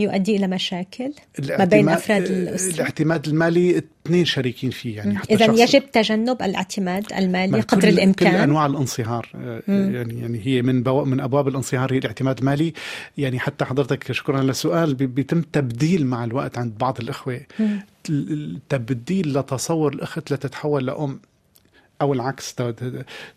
يؤدي 0.00 0.36
إلى 0.36 0.46
مشاكل 0.46 1.12
ما 1.58 1.64
بين 1.64 1.88
أفراد 1.88 2.22
الأسرة. 2.22 2.74
الاعتماد 2.74 3.28
المالي 3.28 3.82
اثنين 4.06 4.24
شريكين 4.24 4.70
فيه 4.70 4.96
يعني 4.96 5.18
حتى 5.18 5.34
اذا 5.34 5.62
يجب 5.62 5.90
تجنب 5.92 6.42
الاعتماد 6.42 7.12
المالي 7.12 7.60
قدر 7.60 7.80
كل 7.82 7.88
الإمكان. 7.88 8.32
كل 8.32 8.36
أنواع 8.36 8.66
الانصهار 8.66 9.28
آه، 9.34 9.62
يعني 9.68 10.20
يعني 10.20 10.40
هي 10.46 10.62
من 10.62 10.82
بو 10.82 11.04
من 11.04 11.20
أبواب 11.20 11.48
الانصهار 11.48 11.92
هي 11.92 11.98
الاعتماد 11.98 12.38
المالي. 12.38 12.72
يعني 13.18 13.38
حتى 13.38 13.64
حضرتك 13.64 14.12
شكرا 14.12 14.42
للسؤال 14.42 14.94
بيتم 14.94 15.42
تبديل 15.42 16.06
مع 16.06 16.24
الوقت 16.24 16.58
عند 16.58 16.78
بعض 16.78 17.00
الإخوة. 17.00 17.40
تبديل 18.68 19.38
لتصور 19.38 19.92
الأخت 19.92 20.32
لتتحول 20.32 20.86
لأم 20.86 21.20
أو 22.00 22.12
العكس 22.12 22.54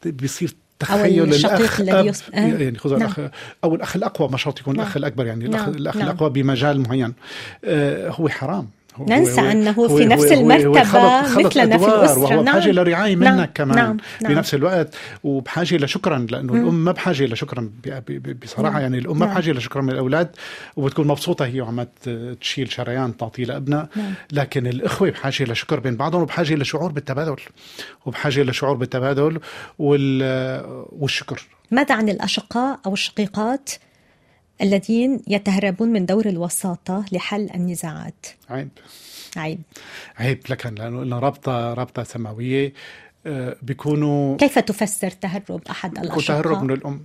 بيصير 0.06 0.56
تخيل 0.79 1.33
الاخ 1.33 1.81
الذي 1.81 2.07
يص... 2.07 2.23
آه. 2.33 2.39
يعني 2.39 2.77
خذ 2.77 2.89
نعم. 2.89 3.01
الاخ 3.01 3.19
أو 3.63 3.75
الأخ 3.75 3.95
الأقوى 3.95 4.29
ما 4.29 4.38
شرط 4.38 4.59
يكون 4.59 4.75
نعم. 4.75 4.83
الاخ 4.86 4.97
الأكبر 4.97 5.25
يعني 5.25 5.47
نعم. 5.47 5.69
الأخ 5.69 5.97
نعم. 5.97 6.09
الاقوى 6.09 6.29
بمجال 6.29 6.79
معين 6.79 7.13
آه 7.65 8.09
هو 8.09 8.29
حرام 8.29 8.69
ننسى 8.99 9.41
هو 9.41 9.51
أنه 9.51 9.71
هو 9.71 9.97
في 9.97 10.06
نفس 10.06 10.32
المرتبة 10.32 10.84
خلط 10.84 11.25
خلط 11.25 11.45
مثلنا 11.45 11.77
في 11.77 11.86
الأسرة 11.86 12.19
وهو 12.19 12.43
نعم. 12.43 12.60
بحاجه 12.60 12.71
لرعايه 12.71 13.15
منك 13.15 13.27
نعم. 13.27 13.45
كمان 13.45 13.75
نعم. 13.75 13.97
نعم. 14.21 14.34
بنفس 14.34 14.53
الوقت 14.53 14.95
وبحاجة 15.23 15.77
لشكرا 15.77 16.27
لأنه 16.29 16.53
الأم 16.53 16.86
ما 16.86 16.91
بحاجة 16.91 17.25
لشكرا 17.25 17.71
بصراحة 18.41 18.73
نعم. 18.73 18.82
يعني 18.82 18.97
الأم 18.97 19.19
ما 19.19 19.25
نعم. 19.25 19.36
بحاجة 19.36 19.51
لشكرا 19.51 19.82
من 19.82 19.89
الأولاد 19.89 20.36
وبتكون 20.75 21.08
مبسوطة 21.08 21.45
هي 21.45 21.62
وعم 21.62 21.86
تشيل 22.41 22.71
شريان 22.71 23.17
تعطيه 23.17 23.45
لابنها 23.45 23.89
نعم. 23.95 24.13
لكن 24.32 24.67
الإخوة 24.67 25.10
بحاجة 25.10 25.43
لشكر 25.43 25.79
بين 25.79 25.95
بعضهم 25.95 26.21
وبحاجة 26.21 26.56
لشعور 26.56 26.91
بالتبادل 26.91 27.36
وبحاجة 28.06 28.43
لشعور 28.43 28.75
بالتبادل 28.75 29.39
والشكر 29.79 31.47
ماذا 31.71 31.95
عن 31.95 32.10
الأشقاء 32.10 32.79
أو 32.86 32.93
الشقيقات 32.93 33.69
الذين 34.61 35.21
يتهربون 35.27 35.89
من 35.89 36.05
دور 36.05 36.25
الوساطة 36.25 37.05
لحل 37.11 37.49
النزاعات. 37.55 38.25
عيب. 38.49 38.69
عيب. 39.37 39.59
عيب. 40.17 40.39
لكن 40.49 40.75
لأنه 40.75 41.19
رابطة 41.19 41.73
رابطة 41.73 42.03
سماوية 42.03 42.73
آه، 43.25 43.55
بيكونوا 43.61 44.37
كيف 44.37 44.59
تفسر 44.59 45.09
تهرب 45.09 45.61
أحد 45.69 45.97
الأشقاء؟ 45.97 46.41
تهرب 46.41 46.63
من 46.63 46.71
الأم. 46.71 47.01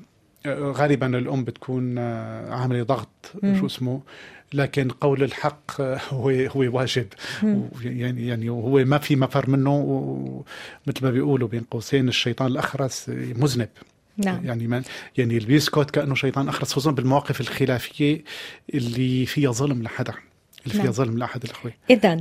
آه، 0.46 0.72
غالبا 0.76 1.18
الأم 1.18 1.44
بتكون 1.44 1.98
آه، 1.98 2.54
عاملة 2.54 2.82
ضغط 2.82 3.32
شو 3.61 3.66
اسمه. 3.66 4.00
لكن 4.54 4.88
قول 4.90 5.22
الحق 5.22 5.80
هو 5.80 6.30
هو 6.30 6.76
واجب. 6.76 7.06
يعني 7.82 8.26
يعني 8.26 8.48
هو 8.48 8.84
ما 8.84 8.98
في 8.98 9.16
مفر 9.16 9.50
منه 9.50 10.44
مثل 10.87 11.04
ما 11.04 11.11
بيقولوا 11.11 11.48
بين 11.48 11.62
قوسين 11.70 12.08
الشيطان 12.08 12.46
الأخرس 12.46 13.08
مذنب. 13.08 13.68
نعم. 14.18 14.46
يعني 14.46 14.66
ما 14.66 14.83
يعني 15.18 15.37
اللي 15.37 15.46
بيسكت 15.46 15.90
كأنه 15.90 16.14
شيطان 16.14 16.48
اخرس 16.48 16.72
خصوصا 16.72 16.90
بالمواقف 16.90 17.40
الخلافية 17.40 18.24
اللي 18.74 19.26
فيها 19.26 19.52
ظلم 19.52 19.83
لحدا 19.83 20.14
اللي 20.62 20.74
فيها 20.74 20.83
نعم. 20.83 20.92
ظلم 20.92 21.18
لأحد 21.18 21.44
الأخوة. 21.44 21.72
اذا 21.90 22.20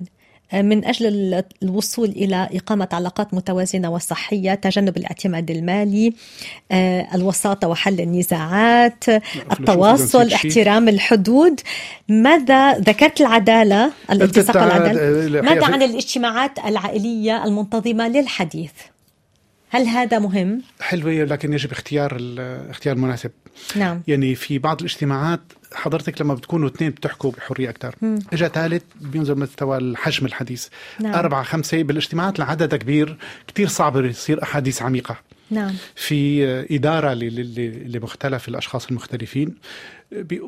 من 0.53 0.85
أجل 0.85 1.43
الوصول 1.63 2.09
إلى 2.09 2.49
إقامة 2.53 2.89
علاقات 2.93 3.33
متوازنة 3.33 3.89
وصحية 3.89 4.53
تجنب 4.53 4.97
الاعتماد 4.97 5.51
المالي 5.51 6.13
آه، 6.71 7.07
الوساطة 7.15 7.67
وحل 7.67 8.01
النزاعات 8.01 9.03
التواصل 9.51 10.31
احترام 10.33 10.89
الحدود. 10.89 11.59
ماذا 12.09 12.73
ذكرت 12.73 13.21
العدالة؟ 13.21 13.91
الالتصاق 14.11 14.57
العدالة. 14.57 15.41
ماذا 15.41 15.65
عن 15.65 15.83
الاجتماعات 15.83 16.59
العائلية 16.65 17.45
المنتظمة 17.45 18.07
للحديث؟ 18.07 18.71
هل 19.69 19.87
هذا 19.87 20.19
مهم؟ 20.19 20.61
حلوة 20.81 21.13
لكن 21.13 21.53
يجب 21.53 21.71
اختيار 21.71 22.15
الاختيار 22.19 22.95
المناسب 22.95 23.31
نعم. 23.75 24.01
يعني 24.07 24.35
في 24.35 24.59
بعض 24.59 24.79
الاجتماعات 24.79 25.41
حضرتك 25.73 26.21
لما 26.21 26.33
بتكونوا 26.33 26.69
اثنين 26.69 26.91
بتحكوا 26.91 27.31
بحرية 27.31 27.69
أكثر 27.69 27.95
اجى 28.33 28.47
ثالث 28.47 28.83
بينزل 29.01 29.39
مستوى 29.39 29.77
الحجم 29.77 30.25
الحديث. 30.25 30.67
نعم. 30.99 31.13
أربعة 31.13 31.43
خمسة 31.43 31.83
بالاجتماعات 31.83 32.39
العدد 32.39 32.75
كبير 32.75 33.17
كتير 33.47 33.67
صعب 33.67 34.05
يصير 34.05 34.43
أحاديث 34.43 34.81
عميقة. 34.81 35.17
نعم. 35.51 35.73
في 35.95 36.45
إدارة 36.75 37.13
لمختلف 37.13 38.47
الأشخاص 38.47 38.87
المختلفين. 38.87 39.55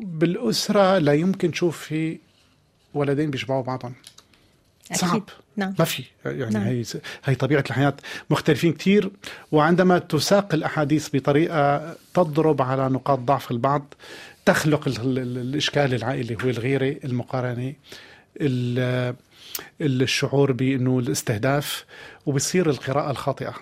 بالأسرة 0.02 0.98
لا 0.98 1.12
يمكن 1.12 1.50
تشوف 1.50 1.78
في 1.78 2.18
ولدين 2.94 3.30
بيشبعوا 3.30 3.62
بعضهم. 3.62 3.94
صعب. 4.96 5.22
نعم. 5.56 5.74
ما 5.78 5.84
في. 5.84 6.02
يعني 6.24 6.54
نعم. 6.54 6.62
هي 6.62 6.84
هي 7.24 7.34
طبيعة 7.34 7.64
الحياة 7.70 7.94
مختلفين 8.30 8.72
كثير 8.72 9.10
وعندما 9.52 9.98
تساق 9.98 10.54
الأحاديث 10.54 11.08
بطريقة 11.12 11.94
تضرب 12.14 12.62
على 12.62 12.88
نقاط 12.88 13.18
ضعف 13.18 13.50
البعض 13.50 13.94
تخلق 14.44 14.88
ال- 14.88 15.18
ال- 15.18 15.38
الإشكال 15.38 15.94
العائلي 15.94 16.34
هو 16.44 16.48
الغيره 16.48 16.96
المقارنة 17.04 17.72
ال- 18.40 19.14
الشعور 19.80 20.52
بأنه 20.52 20.98
الاستهداف 20.98 21.84
وبصير 22.26 22.70
القراءة 22.70 23.10
الخاطئة. 23.10 23.54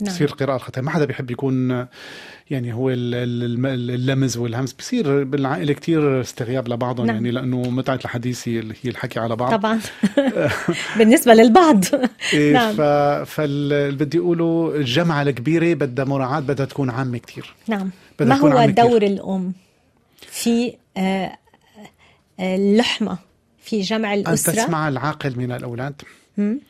نعم. 0.00 0.14
بصير 0.14 0.28
القراءة 0.28 0.56
الخاطئة 0.56 0.80
ما 0.80 0.90
حدا 0.90 1.04
بيحب 1.04 1.30
يكون 1.30 1.86
يعني 2.50 2.74
هو 2.74 2.90
اللمز 2.90 4.36
والهمس 4.36 4.72
بصير 4.72 5.24
بالعائلة 5.24 5.72
كتير 5.72 6.20
استغياب 6.20 6.68
لبعضهم 6.68 7.06
نعم. 7.06 7.14
يعني 7.14 7.30
لأنه 7.30 7.62
متعة 7.62 8.00
الحديث 8.04 8.48
هي 8.48 8.60
الحكي 8.84 9.20
على 9.20 9.36
بعض. 9.36 9.52
طبعا. 9.52 9.80
بالنسبة 10.98 11.34
للبعض. 11.34 11.84
إيه 12.32 12.52
نعم. 12.58 12.74
ف... 12.74 12.80
فال 13.30 13.96
بدي 13.96 14.18
أقوله 14.18 14.72
الجامعة 14.76 15.22
الكبيرة 15.22 15.74
بدها 15.74 16.04
مراعاة 16.04 16.40
بدها 16.40 16.66
تكون 16.66 16.90
عامة 16.90 17.18
كتير. 17.18 17.54
نعم. 17.68 17.90
ما 18.20 18.34
هو 18.34 18.46
عامة 18.46 18.72
كتير. 18.72 18.84
دور 18.84 19.02
الأم؟ 19.02 19.52
في 20.20 20.74
آه، 20.96 21.38
آه، 22.40 22.56
اللحمة 22.56 23.18
في 23.62 23.80
جمع 23.80 24.14
الأسرة؟ 24.14 24.52
تسمع 24.52 24.88
العاقل 24.88 25.38
من 25.38 25.52
الأولاد. 25.52 26.02
مم. 26.36 26.60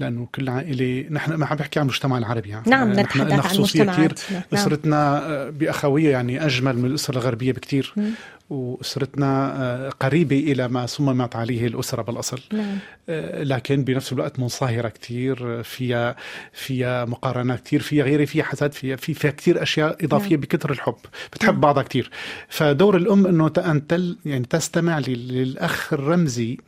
لأنه 0.00 0.28
كل 0.34 0.48
عائلة 0.48 1.04
نحن 1.10 1.34
ما 1.34 1.46
عم 1.46 1.56
بحكي 1.56 1.78
عن 1.80 1.86
المجتمع 1.86 2.18
العربي 2.18 2.48
يعني. 2.48 2.64
نعم 2.70 2.92
نحن 2.92 3.00
نتحدث 3.22 3.46
عن 3.56 3.60
مجتمعات 3.62 4.12
كتير. 4.12 4.32
نعم. 4.32 4.42
أسرتنا 4.54 5.26
آه، 5.26 5.50
بأخوية 5.50 6.10
يعني 6.10 6.46
أجمل 6.46 6.78
من 6.78 6.84
الأسرة 6.84 7.14
الغربية 7.18 7.52
بكتير. 7.52 7.92
مم. 7.96 8.10
وأسرتنا 8.50 9.52
آه، 9.62 9.88
قريبة 9.90 10.38
إلى 10.38 10.68
ما 10.68 10.86
صممت 10.86 11.36
عليه 11.36 11.66
الأسرة 11.66 12.02
بالأصل. 12.02 12.40
نعم. 12.52 12.78
آه، 13.08 13.42
لكن 13.42 13.84
بنفس 13.84 14.12
الوقت 14.12 14.40
منصهرة 14.40 14.88
كتير. 14.88 15.58
آه، 15.58 15.62
فيها 15.62 16.16
فيها 16.52 17.04
مقارنات 17.04 17.60
كتير. 17.60 17.82
فيها 17.82 18.04
غيره 18.04 18.24
فيها 18.24 18.44
حسد 18.44 18.72
فيها 18.72 18.96
في 18.96 19.14
فيها 19.14 19.30
كتير 19.30 19.62
أشياء 19.62 20.04
إضافية 20.04 20.30
نعم. 20.30 20.40
بكتر 20.40 20.70
الحب. 20.70 20.96
بتحب 21.32 21.60
بعضها 21.60 21.82
كتير. 21.82 22.10
فدور 22.48 22.96
الأم 22.96 23.26
إنه 23.26 23.52
أن 23.58 23.82
يعني 24.24 24.44
تستمع 24.50 24.98
لل- 24.98 25.28
للأخ 25.28 25.92
الرمزي 25.92 26.58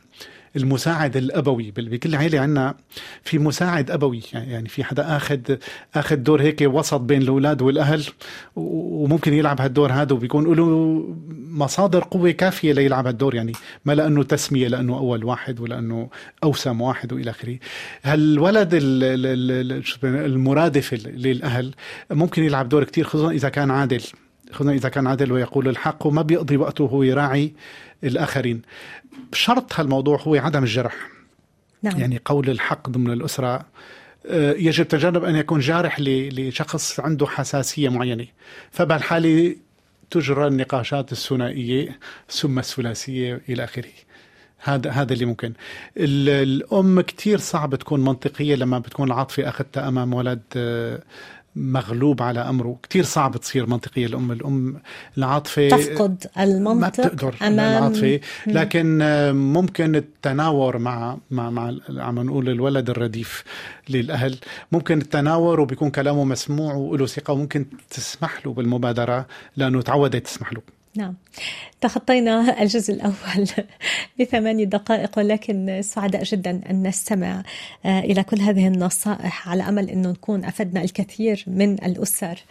المساعد 0.55 1.17
الأبوي. 1.17 1.71
بكل 1.71 2.15
عيلة 2.15 2.39
عندنا 2.39 2.75
في 3.23 3.39
مساعد 3.39 3.91
أبوي. 3.91 4.21
يعني 4.33 4.51
يعني 4.51 4.69
في 4.69 4.83
حدا 4.83 5.17
اخذ 5.17 5.39
آخذ 5.95 6.15
دور 6.15 6.41
هيك 6.41 6.61
وسط 6.61 6.99
بين 7.01 7.21
الأولاد 7.21 7.61
والأهل 7.61 8.03
وممكن 8.55 9.33
يلعب 9.33 9.61
هالدور 9.61 9.91
هذا 9.91 10.13
وبيكون 10.13 10.53
له 10.53 11.05
مصادر 11.51 12.03
قوة 12.03 12.31
كافية 12.31 12.73
ليلعب 12.73 13.07
هالدور. 13.07 13.35
يعني 13.35 13.53
ما 13.85 13.93
لأنه 13.93 14.23
تسمية 14.23 14.67
لأنه 14.67 14.97
أول 14.97 15.23
واحد 15.23 15.59
ولأنه 15.59 16.09
أوسم 16.43 16.81
واحد 16.81 17.13
وإلى 17.13 17.29
آخره. 17.31 17.57
هالولد 18.03 18.69
المرادف 20.03 20.93
ال- 20.93 21.21
للأهل 21.21 21.73
ممكن 22.11 22.43
يلعب 22.43 22.69
دور 22.69 22.83
كتير 22.83 23.03
خصوصا 23.05 23.31
إذا 23.31 23.49
كان 23.49 23.71
عادل. 23.71 24.01
خصوصا 24.51 24.71
إذا 24.71 24.89
كان 24.89 25.07
عادل 25.07 25.31
ويقول 25.31 25.67
الحق 25.67 26.05
وما 26.07 26.21
بيقضي 26.21 26.57
وقته 26.57 26.83
وهو 26.83 27.03
يراعي 27.03 27.53
الآخرين. 28.03 28.61
شرط 29.33 29.73
هالموضوع 29.79 30.21
هو 30.21 30.35
عدم 30.35 30.63
الجرح. 30.63 30.95
نعم. 31.83 31.99
يعني 31.99 32.21
قول 32.25 32.49
الحق 32.49 32.89
ضمن 32.89 33.11
الأسرة. 33.13 33.65
آه، 34.25 34.51
يجب 34.53 34.87
تجنب 34.87 35.23
أن 35.23 35.35
يكون 35.35 35.59
جارح 35.59 35.99
لشخص 35.99 36.99
عنده 36.99 37.27
حساسية 37.27 37.89
معينة. 37.89 38.25
فبهالحالة 38.71 39.55
تجرى 40.11 40.47
النقاشات 40.47 41.11
الثنائية 41.11 41.99
ثم 42.29 42.59
الثلاثية 42.59 43.41
إلى 43.49 43.63
آخره. 43.63 43.89
هذا 44.59 44.91
هذا 44.91 45.13
اللي 45.13 45.25
ممكن. 45.25 45.53
ال- 45.97 46.29
الأم 46.29 47.01
كتير 47.01 47.37
صعب 47.37 47.75
تكون 47.75 47.99
منطقية 47.99 48.55
لما 48.55 48.79
بتكون 48.79 49.07
العاطفة 49.07 49.49
أخذتها 49.49 49.87
أمام 49.87 50.13
ولد 50.13 50.41
آه، 50.55 51.01
مغلوب 51.55 52.21
على 52.21 52.39
أمره. 52.39 52.77
كتير 52.83 53.03
صعب 53.03 53.37
تصير 53.37 53.65
منطقية 53.65 54.05
الأم. 54.05 54.31
الأم 54.31 54.81
العاطفة 55.17 55.69
تفقد 55.69 56.25
ما 56.37 56.43
المنطق 56.43 57.07
بتقدر 57.07 57.35
أمام 57.41 57.59
العاطفة. 57.59 58.19
لكن 58.47 58.99
ممكن 59.33 59.95
التناور 59.95 60.77
مع 60.77 61.17
مع 61.31 61.49
مع 61.49 61.73
عم 61.89 62.19
نقول 62.19 62.49
الولد 62.49 62.89
الرديف 62.89 63.43
للأهل. 63.89 64.37
ممكن 64.71 64.97
التناور 64.97 65.59
وبيكون 65.59 65.89
كلامه 65.89 66.23
مسموع 66.23 66.73
وله 66.73 67.05
ثقة 67.05 67.33
وممكن 67.33 67.65
تسمح 67.89 68.45
له 68.45 68.53
بالمبادرة 68.53 69.25
لأنه 69.57 69.81
تعودت 69.81 70.25
تسمح 70.25 70.53
له. 70.53 70.61
نعم. 70.95 71.13
تخطينا 71.81 72.61
الجزء 72.61 72.93
الأول 72.93 73.47
بثماني 74.19 74.65
دقائق 74.65 75.17
ولكن 75.17 75.81
سعداء 75.81 76.23
جدا 76.23 76.61
أن 76.69 76.87
نستمع 76.87 77.43
آه، 77.85 77.99
إلى 77.99 78.23
كل 78.23 78.41
هذه 78.41 78.67
النصائح 78.67 79.49
على 79.49 79.63
أمل 79.63 79.89
أنه 79.89 80.09
نكون 80.09 80.45
أفدنا 80.45 80.81
الكثير 80.81 81.43
من 81.47 81.73
الأسر. 81.73 82.43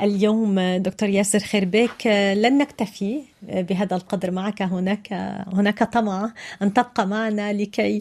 اليوم 0.00 0.60
دكتور 0.60 1.08
ياسر 1.08 1.38
خيربيك 1.38 2.06
آه، 2.06 2.34
لن 2.34 2.58
نكتفي 2.58 3.20
آه، 3.50 3.60
بهذا 3.60 3.96
القدر 3.96 4.30
معك. 4.30 4.62
هناك 4.62 5.12
هناك 5.52 5.82
طمع 5.82 6.32
أن 6.62 6.72
تبقى 6.72 7.06
معنا 7.06 7.52
لكي 7.52 7.98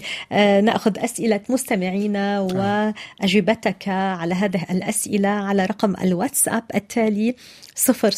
نأخذ 0.62 1.00
أسئلة 1.00 1.40
مستمعينا 1.50 2.40
وأجوبتك 2.40 3.88
على 3.88 4.34
هذه 4.36 4.66
الأسئلة 4.72 5.30
على 5.30 5.66
رقم 5.66 5.96
الواتساب 5.96 6.64
التالي 6.76 7.36
صفر 7.76 8.12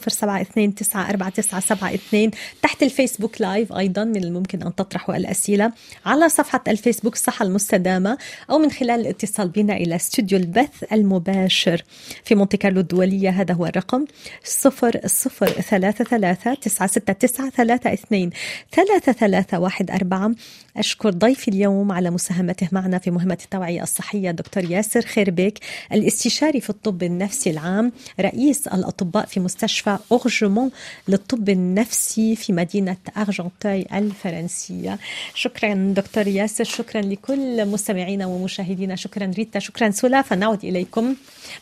صفر 0.00 0.10
ثلاثة 0.10 0.10
ثلاثة 0.10 0.10
ستة 0.10 0.10
صفر 0.10 0.10
سبعة 0.10 0.40
اثنين 0.40 0.74
تسعة 0.74 1.10
أربعة 1.10 1.28
تسعة 1.28 1.60
سبعة 1.60 1.94
اثنين. 1.94 2.30
تحت 2.62 2.82
الفيسبوك 2.82 3.40
لايف 3.40 3.72
أيضا 3.72 4.04
من 4.04 4.24
الممكن 4.24 4.62
أن 4.62 4.74
تطرحوا 4.74 5.16
الأسئلة 5.16 5.72
على 6.06 6.28
صفحة 6.28 6.64
الفيسبوك 6.68 7.14
الصحة 7.14 7.44
المستدامة 7.44 8.18
أو 8.50 8.58
من 8.58 8.70
خلال 8.70 9.00
الاتصال 9.00 9.48
بنا 9.48 9.76
إلى 9.76 9.96
استوديو 9.96 10.38
البث 10.38 10.92
المباشر 10.92 11.82
في 12.24 12.34
مونتي 12.34 12.56
كارلو 12.56 12.80
الدولية. 12.80 13.30
هذا 13.30 13.54
هو 13.54 13.66
الرقم 13.66 14.04
صفر 14.44 15.00
صفر 15.06 15.46
ثلاثة 15.46 16.04
ثلاثة 16.04 16.54
تسعة 16.54 16.88
ستة 16.88 17.12
تسعة 17.12 17.50
ثلاثة 17.50 17.92
اثنين 17.92 18.30
ثلاثة 18.72 19.12
ثلاثة 19.12 19.58
واحد 19.58 19.90
أربعة. 19.90 20.34
أشكر 20.76 21.10
ضيفي 21.10 21.48
اليوم 21.48 21.92
على 21.92 22.10
مساهمته 22.10 22.68
معنا 22.72 22.98
في 22.98 23.10
مهمة 23.10 23.38
التوعية 23.44 23.82
الصحية 23.82 24.30
دكتور 24.30 24.64
ياسر 24.70 25.00
خيربيك 25.00 25.58
الاستشاري 25.92 26.60
في 26.60 26.70
الطب 26.70 27.02
النفسي 27.02 27.50
العام 27.50 27.92
رئيس 28.20 28.68
الأطباء 28.68 29.26
في 29.26 29.40
مستشفى 29.40 29.79
أورجمون 29.88 30.70
للطب 31.08 31.48
النفسي 31.48 32.36
في 32.36 32.52
مدينة 32.52 32.96
أرجنتاي 33.16 33.86
الفرنسية. 33.92 34.98
شكرا 35.34 35.92
دكتور 35.96 36.26
ياسر 36.26 36.64
شكرا 36.64 37.00
لكل 37.00 37.66
مستمعينا 37.66 38.26
ومشاهدينا. 38.26 38.96
شكرا 38.96 39.32
ريتا 39.36 39.58
شكرا 39.58 39.90
سولا. 39.90 40.22
فنعود 40.22 40.64
إليكم 40.64 41.14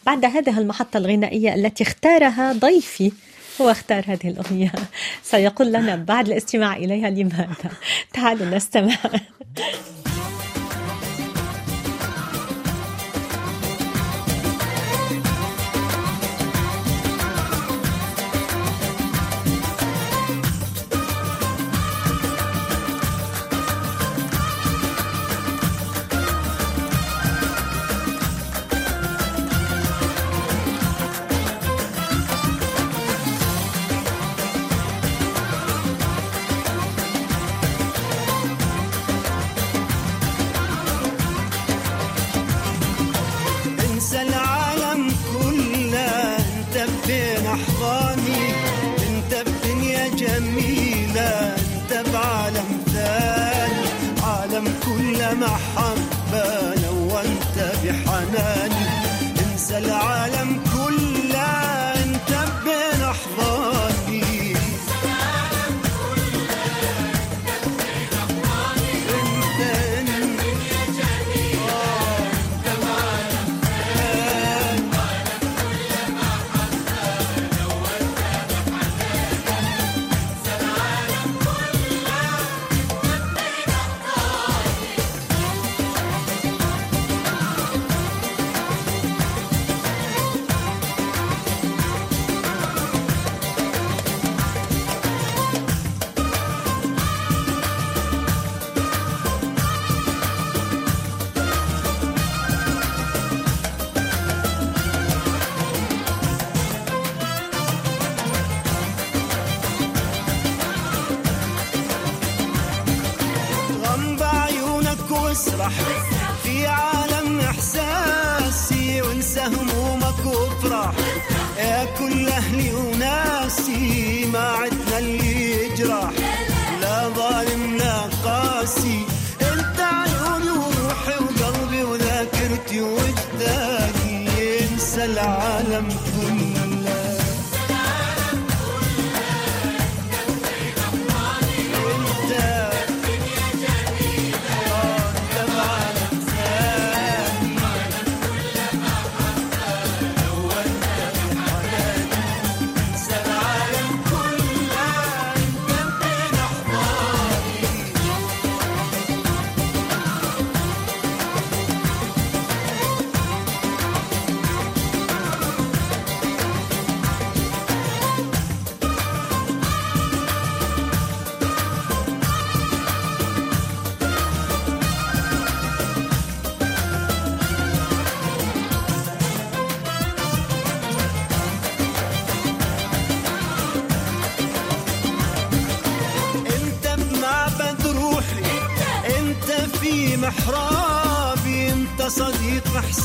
بعد 0.06 0.24
هذه 0.24 0.58
المحطة 0.58 0.96
الغنائية 0.96 1.54
التي 1.54 1.84
اختارها 1.84 2.52
ضيفي. 2.52 3.12
هو 3.60 3.70
اختار 3.70 4.04
هذه 4.06 4.28
الأغنية. 4.28 4.72
سيقول 5.22 5.72
لنا 5.72 5.96
بعد 5.96 6.28
الاستماع 6.28 6.76
إليها 6.76 7.10
لماذا؟ 7.10 7.70
تعالوا 8.14 8.46
نستمع. 8.56 8.96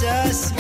صديق 0.04 0.12
احساسي 0.12 0.54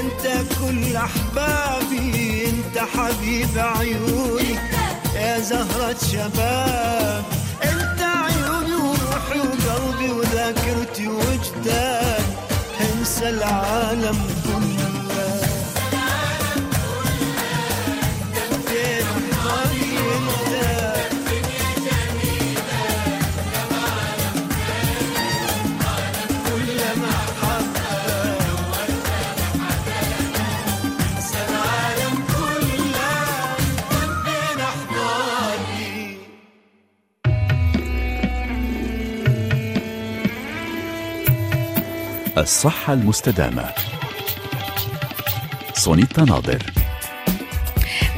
أنت 0.00 0.44
كل 0.60 0.96
أحبابي 0.96 2.46
أنت 2.46 2.78
حبيب 2.78 3.58
عيوني. 3.58 4.58
يا 5.14 5.38
زهرة 5.40 5.96
شباب 6.12 7.24
أنت 7.62 8.00
عيوني 8.00 8.74
وروحي 8.74 9.38
وقلبي 9.38 10.10
وذاكرتي 10.12 11.08
وجداني 11.08 12.24
انسى 12.80 13.28
العالم 13.28 14.18
الصحة 42.46 42.92
المستدامة. 42.92 43.64
سونيتا 45.74 46.24
ناظر. 46.24 46.62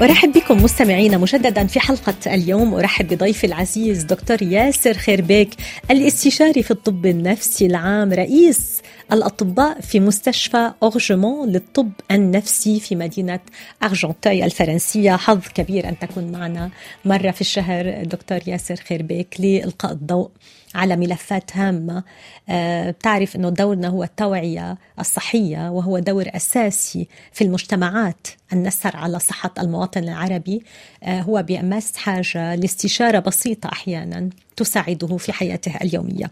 أرحب 0.02 0.32
بكم 0.32 0.62
مستمعينا 0.62 1.18
مجددا 1.18 1.66
في 1.66 1.80
حلقة 1.80 2.14
اليوم. 2.26 2.74
أرحب 2.74 3.08
بضيفي 3.08 3.46
العزيز 3.46 4.02
دكتور 4.02 4.42
ياسر 4.42 4.94
خيربيك 4.94 5.50
الاستشاري 5.90 6.62
في 6.62 6.70
الطب 6.70 7.06
النفسي 7.06 7.66
العام 7.66 8.12
رئيس 8.12 8.82
الأطباء 9.12 9.80
في 9.80 10.00
مستشفى 10.00 10.72
أورجمون 10.82 11.48
للطب 11.48 11.90
النفسي 12.10 12.80
في 12.80 12.96
مدينة 12.96 13.40
أرجنتاي 13.82 14.44
الفرنسية. 14.44 15.16
حظ 15.16 15.40
كبير 15.54 15.88
أن 15.88 15.98
تكون 15.98 16.32
معنا 16.32 16.70
مرة 17.04 17.30
في 17.30 17.40
الشهر 17.40 18.04
دكتور 18.04 18.38
ياسر 18.46 18.76
خيربيك. 18.76 19.36
لإلقاء 19.38 19.92
الضوء 19.92 20.30
على 20.74 20.96
ملفات 20.96 21.56
هامة. 21.56 22.04
آه، 22.48 22.90
بتعرف 22.90 23.36
أنه 23.36 23.48
دورنا 23.50 23.88
هو 23.88 24.02
التوعية 24.02 24.78
الصحية 25.00 25.70
وهو 25.70 25.98
دور 25.98 26.24
أساسي 26.28 27.08
في 27.32 27.44
المجتمعات. 27.44 28.26
أن 28.52 28.62
نسهر 28.62 28.96
على 28.96 29.18
صحة 29.18 29.54
المواطن 29.58 30.04
العربي 30.04 30.62
آه، 31.02 31.20
هو 31.20 31.44
بأمس 31.48 31.96
حاجة 31.96 32.54
لاستشارة 32.54 33.18
بسيطة 33.18 33.68
أحيانا 33.72 34.30
تساعده 34.56 35.16
في 35.16 35.32
حياته 35.32 35.74
اليومية. 35.82 36.30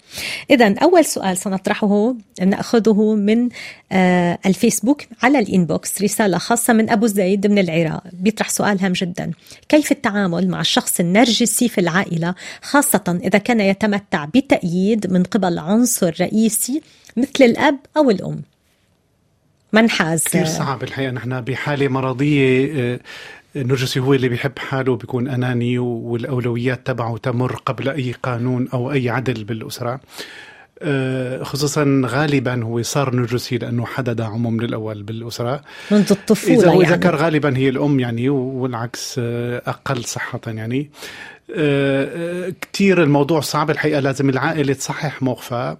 إذا 0.50 0.74
أول 0.78 1.04
سؤال 1.04 1.36
سنطرحه 1.36 2.14
نأخذه 2.40 3.14
من 3.14 3.48
آه، 3.92 4.38
الفيسبوك 4.46 5.02
على 5.22 5.38
الإنبوكس 5.38 6.02
رسالة 6.02 6.38
خاصة 6.38 6.72
من 6.72 6.90
أبو 6.90 7.06
زيد 7.06 7.46
من 7.46 7.58
العراق 7.58 8.02
بيطرح 8.12 8.48
سؤال 8.48 8.80
هام 8.80 8.92
جدا. 8.92 9.32
كيف 9.68 9.92
التعامل 9.92 10.48
مع 10.48 10.60
الشخص 10.60 11.00
النرجسي 11.00 11.68
في 11.68 11.80
العائلة 11.80 12.34
خاصة 12.62 13.20
إذا 13.24 13.38
كان 13.38 13.60
يتمتع 13.60 14.24
بتأييد 14.24 15.12
من 15.12 15.22
قبل 15.22 15.58
عنصر 15.58 16.14
رئيسي 16.20 16.82
مثل 17.16 17.44
الأب 17.44 17.78
أو 17.96 18.10
الأم؟ 18.10 18.42
منحاز. 19.76 20.24
كثير 20.24 20.44
صعب 20.44 20.82
الحقيقة. 20.82 21.10
نحن 21.10 21.40
بحالة 21.40 21.88
مرضية 21.88 22.72
آه، 22.74 23.00
النرجسي 23.56 24.00
هو 24.00 24.14
اللي 24.14 24.28
بيحب 24.28 24.58
حاله 24.58 24.96
بيكون 24.96 25.28
أناني 25.28 25.78
والأولويات 25.78 26.86
تبعه 26.86 27.16
تمر 27.16 27.56
قبل 27.66 27.88
أي 27.88 28.14
قانون 28.22 28.68
أو 28.74 28.92
أي 28.92 29.10
عدل 29.10 29.44
بالأسرة. 29.44 30.00
آه، 30.82 31.42
خصوصا 31.42 32.02
غالبا 32.04 32.64
هو 32.64 32.82
صار 32.82 33.14
نرجسي 33.14 33.58
لأنه 33.58 33.86
حدا 33.86 34.12
دعمه 34.12 34.50
من 34.50 34.64
الأول 34.64 35.02
بالأسرة. 35.02 35.62
منذ 35.90 36.06
الطفولة 36.10 36.54
إذا 36.58 36.68
هو 36.70 36.82
يعني. 36.82 36.94
ذكر 36.94 37.16
غالبا 37.16 37.56
هي 37.56 37.68
الأم 37.68 38.00
يعني 38.00 38.28
والعكس 38.28 39.16
آه، 39.18 39.62
أقل 39.66 40.04
صحة 40.04 40.40
يعني. 40.46 40.80
آه، 40.80 40.84
آه، 40.84 41.35
كتير 42.60 43.02
الموضوع 43.02 43.40
صعب. 43.40 43.70
الحقيقة 43.70 44.00
لازم 44.00 44.28
العائلة 44.28 44.72
تصحح 44.74 45.22
موقفها 45.22 45.78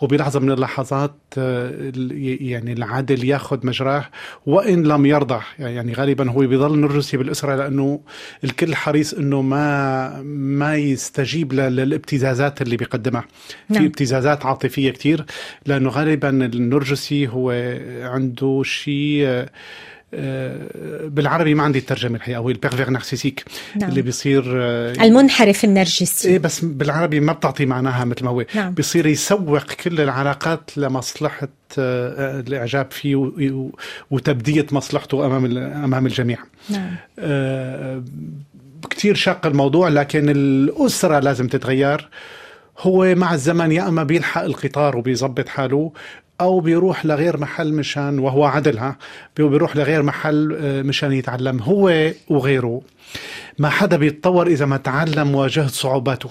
وبلحظة 0.00 0.40
من 0.40 0.50
اللحظات 0.50 1.14
آه، 1.38 1.92
يعني 2.40 2.72
العدل 2.72 3.24
ياخذ 3.24 3.66
مجراه 3.66 4.04
وإن 4.46 4.82
لم 4.82 5.06
يرضى. 5.06 5.40
يعني 5.58 5.92
غالبا 5.92 6.30
هو 6.30 6.38
بيضل 6.38 6.78
نرجسي 6.78 7.16
بالاسره 7.16 7.54
لأنه 7.56 8.00
الكل 8.44 8.74
حريص 8.74 9.14
إنه 9.14 9.42
ما 9.42 10.22
ما 10.22 10.76
يستجيب 10.76 11.52
للابتزازات 11.52 12.62
اللي 12.62 12.76
بيقدمها. 12.76 13.24
نعم. 13.68 13.80
في 13.80 13.86
ابتزازات 13.86 14.46
عاطفية 14.46 14.90
كتير 14.90 15.24
لأنه 15.66 15.90
غالبا 15.90 16.28
النرجسي 16.28 17.28
هو 17.28 17.50
عنده 18.02 18.62
شيء 18.64 19.22
آه، 19.26 19.42
آه، 19.42 19.48
بالعربي 20.12 21.54
ما 21.54 21.62
عندي 21.62 21.78
الترجمة 21.78 22.16
الحقيقة 22.16 22.38
هو 22.38 22.50
البيرفير 22.50 22.90
نارسيسيك 22.90 23.44
نعم. 23.76 23.90
اللي 23.90 24.02
بيصير 24.02 24.44
آه، 24.46 24.92
المنحرف 24.92 25.64
النرجسي. 25.64 26.28
إيه 26.28 26.38
بس 26.38 26.64
بالعربي 26.64 27.20
ما 27.20 27.32
بتعطي 27.32 27.66
معناها 27.66 28.04
مثل 28.04 28.24
ما 28.24 28.30
هو. 28.30 28.44
نعم. 28.54 28.74
بيصير 28.74 29.06
يسوق 29.06 29.72
كل 29.72 30.00
العلاقات 30.00 30.78
لمصلحة 30.78 31.48
آه، 31.78 32.40
الإعجاب 32.40 32.90
فيه 32.90 33.32
وتبدية 34.10 34.66
مصلحته 34.72 35.26
أمام 35.26 35.58
أمام 35.58 36.06
الجميع. 36.06 36.38
نعم. 36.70 36.90
آه، 37.18 38.02
كتير 38.90 39.14
شاق 39.14 39.46
الموضوع 39.46 39.88
لكن 39.88 40.28
الأسرة 40.28 41.18
لازم 41.18 41.48
تتغير. 41.48 42.08
هو 42.78 43.14
مع 43.14 43.34
الزمن 43.34 43.72
يا 43.72 43.88
أما 43.88 44.02
بيلحق 44.02 44.42
القطار 44.44 44.96
وبيظبط 44.96 45.48
حاله 45.48 45.92
أو 46.40 46.60
بيروح 46.60 47.06
لغير 47.06 47.36
محل 47.36 47.72
مشان 47.72 48.18
وهو 48.18 48.44
عدلها 48.44 48.96
بيروح 49.36 49.76
لغير 49.76 50.02
محل 50.02 50.56
آه، 50.60 50.82
مشان 50.82 51.12
يتعلم 51.12 51.62
هو 51.62 52.12
وغيره. 52.28 52.82
ما 53.58 53.68
حدا 53.68 53.96
بيتطور 53.96 54.46
إذا 54.46 54.66
ما 54.66 54.76
تعلم 54.76 55.34
واجهت 55.34 55.70
صعوباته. 55.70 56.30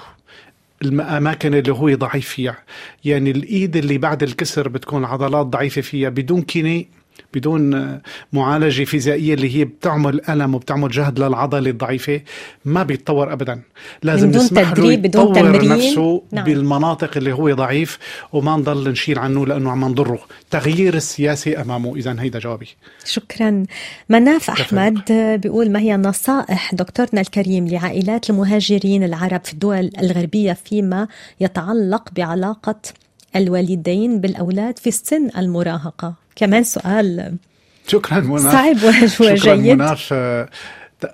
الأماكن 0.82 1.54
اللي 1.54 1.74
هو 1.74 1.96
ضعيف 1.96 2.28
فيها. 2.28 2.58
يعني 3.06 3.32
الإيد 3.32 3.76
اللي 3.76 3.98
بعد 3.98 4.24
الكسر 4.24 4.68
بتكون 4.68 5.00
العضلات 5.00 5.46
ضعيفة 5.46 5.82
فيها 5.82 6.10
بدون 6.10 6.42
كيني 6.42 6.88
بدون 7.34 8.00
معالجة 8.34 8.84
فيزيائية 8.84 9.34
اللي 9.34 9.58
هي 9.58 9.66
بتعمل 9.66 10.22
ألم 10.30 10.56
وبتعمل 10.56 10.90
جهد 10.90 11.20
للعضلة 11.20 11.70
الضعيفة 11.70 12.22
ما 12.66 12.84
بيتطور 12.84 13.34
أبدا 13.34 13.62
لازم 14.04 14.26
من 14.26 14.32
دون 14.32 14.42
نسمح 14.42 14.62
له 14.62 14.74
تدريب، 14.74 15.02
بدون 15.02 15.24
يطور 15.24 15.36
تمرين. 15.36 15.72
نفسه 15.72 16.24
نعم. 16.32 16.46
بالمناطق 16.46 17.18
اللي 17.18 17.34
هو 17.34 17.54
ضعيف 17.54 18.00
وما 18.34 18.58
نضل 18.58 18.90
نشيل 18.92 19.20
عنه 19.20 19.46
لأنه 19.46 19.72
عم 19.72 19.86
نضره 19.86 20.20
تغيير 20.52 20.94
السياسي 20.94 21.62
أمامه 21.62 21.96
إذا 21.96 22.16
هيدا 22.20 22.40
جوابي 22.40 22.68
شكرا 23.06 23.64
مناف. 24.10 24.50
أحمد 24.50 25.02
بيقول 25.42 25.72
ما 25.72 25.80
هي 25.80 25.98
نصائح 25.98 26.76
دكتورنا 26.76 27.22
الكريم 27.22 27.68
لعائلات 27.68 28.30
المهاجرين 28.30 29.04
العرب 29.04 29.42
في 29.44 29.54
الدول 29.54 29.92
الغربية 30.02 30.54
فيما 30.54 31.08
يتعلق 31.40 32.10
بعلاقة 32.16 32.76
الوالدين 33.36 34.22
بالأولاد 34.22 34.80
في 34.80 34.88
السن 34.88 35.30
المراهقة. 35.38 36.14
كمان 36.36 36.64
سؤال 36.64 37.36
شكرا 37.88 38.20
مناف 38.20 38.42
صعب 38.52 38.78
شكرا 39.38 39.54
وجيد 39.54 39.82
آه، 40.12 40.50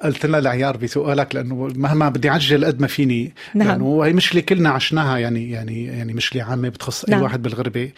قلت 0.03 0.25
لنا 0.25 0.37
العيار 0.37 0.77
بسؤالك 0.77 1.35
لأنه 1.35 1.69
مهما 1.75 2.09
بدي 2.09 2.29
اعجل 2.29 2.65
قد 2.65 2.79
ما 2.81 2.87
فيني. 2.87 3.33
نعم. 3.55 3.67
لأنه 3.67 4.01
هي 4.05 4.13
مشكله 4.13 4.41
كلنا 4.41 4.69
عشناها 4.69 5.17
يعني 5.17 5.51
يعني 5.51 5.85
يعني 5.85 6.13
مشكله 6.13 6.43
عامة 6.43 6.69
بتخص 6.69 7.03
أي 7.05 7.11
نعم. 7.11 7.23
واحد 7.23 7.41
بالغربة. 7.41 7.91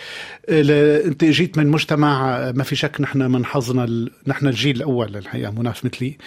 أنت 0.49 1.23
جيت 1.25 1.57
من 1.57 1.67
مجتمع 1.67 2.37
ما 2.51 2.63
في 2.63 2.75
شك 2.75 3.01
نحن 3.01 3.21
من 3.31 3.45
حظنا 3.45 3.83
ال- 3.83 4.11
نحن 4.27 4.47
الجيل 4.47 4.75
الأول 4.75 5.17
الحقيقة 5.17 5.51
مناف 5.51 5.85
مثلي. 5.85 6.17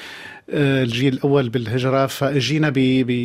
الجيل 0.48 1.12
الأول 1.14 1.48
بالهجرة 1.48 2.06
فاجينا 2.06 2.72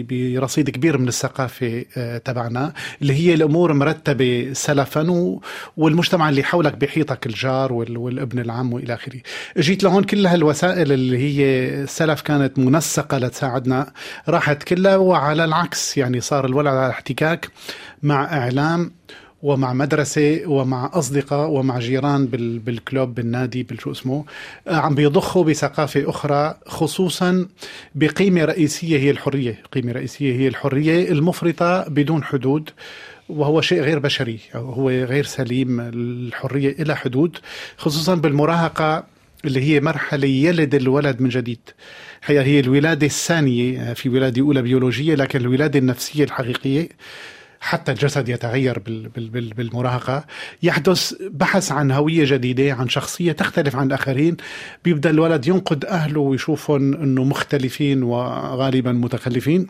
برصيد 0.10 0.70
كبير 0.70 0.98
من 0.98 1.08
الثقافة 1.08 1.86
آه، 1.98 2.18
تبعنا 2.18 2.74
اللي 3.02 3.14
هي 3.14 3.34
الأمور 3.34 3.74
مرتبة 3.74 4.50
سلفا 4.54 5.40
والمجتمع 5.78 6.30
اللي 6.30 6.44
حولك 6.44 6.74
بيحيطك 6.78 7.26
الجار 7.26 7.74
وال- 7.74 7.98
والابن 7.98 8.40
العم 8.40 8.74
وإلى 8.74 8.94
آخره. 8.94 9.20
جيت 9.58 9.84
لهون 9.84 10.04
كل 10.04 10.28
هالوسائل 10.28 10.92
اللي 10.92 11.18
هي 11.18 11.88
سلف 11.88 12.22
كانت 12.22 12.60
منسقة 12.60 13.18
لتساعدنا 13.18 13.92
راحت 14.30 14.64
كلها 14.64 14.96
وعلى 14.98 15.46
العكس 15.46 15.98
يعني 15.98 16.22
صار 16.22 16.46
الولد 16.46 16.68
على 16.68 16.90
احتكاك 16.90 17.50
مع 18.04 18.24
إعلام 18.38 18.92
ومع 19.44 19.74
مدرسة 19.74 20.42
ومع 20.48 20.90
أصدقاء 20.94 21.50
ومع 21.50 21.80
جيران 21.80 22.26
بال 22.26 22.60
بالكلوب 22.60 23.16
بالنادي 23.16 23.64
بالشو 23.64 23.92
اسمه. 23.92 24.26
آه، 24.68 24.76
عم 24.76 24.96
بيضخوا 24.96 25.44
بثقافة 25.44 26.10
أخرى 26.10 26.58
خصوصا 26.68 27.48
بقيمة 27.96 28.46
رئيسية 28.46 28.98
هي 29.00 29.12
الحرية. 29.12 29.64
قيمة 29.72 29.92
رئيسية 29.92 30.36
هي 30.36 30.48
الحرية 30.48 31.12
المفرطة 31.12 31.90
بدون 31.90 32.24
حدود 32.24 32.70
وهو 33.30 33.62
شيء 33.62 33.82
غير 33.82 34.00
بشري. 34.00 34.40
هو 34.56 34.90
غير 34.90 35.24
سليم. 35.24 35.82
الحرية 35.82 36.76
إلى 36.80 36.96
حدود 36.96 37.38
خصوصا 37.78 38.16
بالمراهقة 38.16 39.04
اللي 39.46 39.62
هي 39.62 39.80
مرحلة 39.80 40.28
يلد 40.28 40.76
الولد 40.76 41.22
من 41.22 41.30
جديد. 41.30 41.60
هي 42.26 42.42
هي 42.42 42.60
الولادة 42.60 43.06
الثانية 43.08 43.94
في 43.94 44.10
ولادة 44.10 44.42
أولى 44.42 44.62
بيولوجية 44.62 45.16
لكن 45.16 45.40
الولادة 45.40 45.80
النفسية 45.80 46.24
الحقيقية. 46.24 46.90
حتى 47.64 47.92
الجسد 47.92 48.30
يتغير 48.30 48.80
بال- 48.80 49.08
بال- 49.10 49.30
بال- 49.30 49.54
بالمراهقة. 49.54 50.26
يحدث 50.64 51.14
بحث 51.22 51.72
عن 51.72 51.92
هوية 51.92 52.26
جديدة 52.26 52.74
عن 52.74 52.90
شخصية 52.90 53.32
تختلف 53.32 53.76
عن 53.76 53.88
الآخرين. 53.88 54.38
بيبدأ 54.84 55.10
الولد 55.10 55.48
ينقد 55.48 55.86
أهله 55.86 56.20
ويشوفهم 56.20 56.94
أنه 56.94 57.24
مختلفين 57.24 58.04
وغالبا 58.04 58.92
متخلفين. 58.92 59.68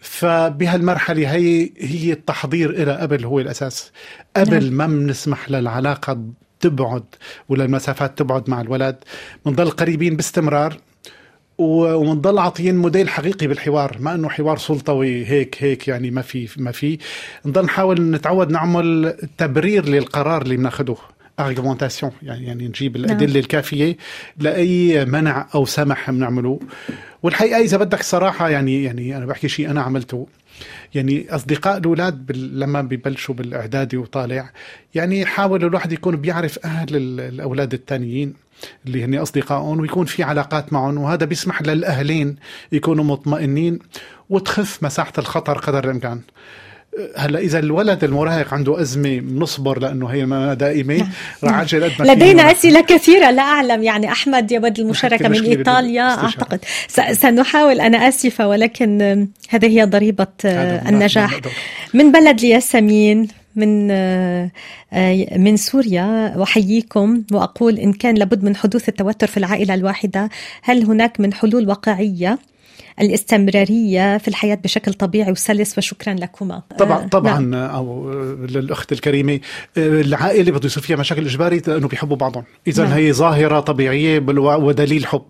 فبهالمرحلة 0.00 1.32
هي 1.34 1.70
هي 1.78 2.12
التحضير 2.12 2.70
إلى 2.70 2.92
قبل 2.96 3.24
هو 3.24 3.40
الأساس. 3.40 3.92
قبل 4.36 4.72
ما 4.72 4.86
بنسمح 4.86 5.50
للعلاقة 5.50 6.24
تبعد 6.60 7.04
ولا 7.48 7.64
المسافات 7.64 8.18
تبعد 8.18 8.50
مع 8.50 8.60
الولد. 8.60 8.96
بنضل 9.46 9.70
قريبين 9.70 10.16
باستمرار. 10.16 10.76
و- 11.62 11.94
ومنضل 11.94 12.38
عاطيين 12.38 12.76
موديل 12.76 13.08
حقيقي 13.08 13.46
بالحوار 13.46 13.96
ما 14.00 14.14
إنه 14.14 14.28
حوار 14.28 14.58
سلطوي 14.58 15.26
هيك 15.26 15.56
هيك 15.60 15.88
يعني 15.88 16.10
ما 16.10 16.22
في 16.22 16.48
ما 16.56 16.72
في. 16.72 16.98
نضل 17.46 17.64
نحاول 17.64 18.00
نتعود 18.10 18.50
نعمل 18.50 19.14
تبرير 19.38 19.88
للقرار 19.88 20.42
اللي 20.42 20.56
بناخده 20.56 20.96
argumentation 21.40 22.10
يعني 22.22 22.46
يعني 22.46 22.68
نجيب 22.68 22.96
الأدلة 22.96 23.40
الكافية 23.40 23.96
لأي 24.38 25.04
منع 25.04 25.46
أو 25.54 25.64
سمح 25.64 26.10
بنعمله. 26.10 26.60
والحقيقة 27.22 27.60
إذا 27.60 27.76
بدك 27.76 28.02
صراحة 28.02 28.48
يعني 28.48 28.84
يعني 28.84 29.16
أنا 29.16 29.26
بحكي 29.26 29.48
شيء 29.48 29.70
أنا 29.70 29.82
عملته. 29.82 30.26
يعني 30.94 31.26
أصدقاء 31.34 31.78
الأولاد. 31.78 32.32
لما 32.36 32.82
ببلشوا 32.82 33.34
بالإعدادي 33.34 33.96
وطالع 33.96 34.50
يعني 34.94 35.26
حاول 35.26 35.64
الواحد 35.64 35.92
يكون 35.92 36.16
بيعرف 36.16 36.58
أهل 36.66 36.96
ال- 36.96 37.20
الأولاد 37.20 37.74
الثانيين 37.74 38.34
اللي 38.86 39.04
هن 39.04 39.14
أصدقائهم 39.14 39.80
ويكون 39.80 40.06
في 40.06 40.22
علاقات 40.22 40.72
معهم 40.72 40.98
وهذا 40.98 41.26
بيسمح 41.26 41.62
للأهلين 41.62 42.36
يكونوا 42.72 43.04
مطمئنين 43.04 43.78
وتخف 44.30 44.82
مساحة 44.82 45.12
الخطر 45.18 45.58
قدر 45.58 45.84
الإمكان 45.84 46.20
هلا 47.16 47.38
إذا 47.38 47.58
الولد 47.58 48.04
المراهق 48.04 48.54
عنده 48.54 48.80
أزمة 48.80 49.20
بنصبر 49.20 49.78
لأنه 49.78 50.06
هي 50.06 50.26
ما 50.26 50.54
دائمة 50.54 51.06
رح 51.44 51.52
اعجل 51.54 51.84
قد 51.84 51.92
ما 52.06 52.12
لدينا 52.12 52.26
فينا. 52.42 52.52
أسئلة 52.52 52.80
كثيرة 52.80 53.30
لا 53.30 53.42
أعلم. 53.42 53.82
يعني 53.82 54.12
أحمد 54.12 54.52
يود 54.52 54.80
المشاركة 54.80 55.28
من. 55.28 55.34
أعتقد. 55.98 56.60
س- 56.88 57.20
سنحاول. 57.20 57.80
أنا 57.80 58.08
آسفة 58.08 58.48
ولكن 58.48 59.26
هذه 59.48 59.66
هي 59.66 59.84
ضريبة 59.84 60.26
آه، 60.44 60.88
النجاح. 60.88 61.40
من 61.94 62.12
بلد 62.12 62.38
الياسمين 62.38 63.28
من 63.56 63.88
آه، 63.90 64.50
آه، 64.92 65.38
من 65.38 65.56
سوريا. 65.56 66.42
أحييكم 66.42 67.22
وأقول 67.32 67.78
إن 67.78 67.92
كان 67.92 68.14
لابد 68.14 68.44
من 68.44 68.56
حدوث 68.56 68.88
التوتر 68.88 69.26
في 69.26 69.36
العائلة 69.36 69.74
الواحدة. 69.74 70.28
هل 70.62 70.84
هناك 70.84 71.20
من 71.20 71.34
حلول 71.34 71.68
واقعية؟ 71.68 72.38
الاستمرارية 73.00 74.18
في 74.18 74.28
الحياة 74.28 74.54
بشكل 74.54 74.94
طبيعي 74.94 75.30
وسلس 75.32 75.78
وشكرا 75.78 76.14
لكما 76.14 76.62
طبعا 76.78 76.98
آه، 77.04 77.06
طبعا 77.06 77.38
نعم. 77.40 77.70
أو 77.70 78.10
للأخت 78.48 78.92
الكريمة 78.92 79.40
العائلة 79.76 80.52
بده 80.52 80.66
يصير 80.66 80.82
فيها 80.82 80.96
مشاكل 80.96 81.26
إجباري 81.26 81.62
لأنه 81.66 81.88
بيحبوا 81.88 82.16
بعضهم 82.16 82.44
اذا 82.66 82.84
نعم. 82.84 82.92
هي 82.92 83.12
ظاهرة 83.12 83.60
طبيعية 83.60 84.18
بالو- 84.18 84.62
ودليل 84.62 85.06
حب 85.06 85.26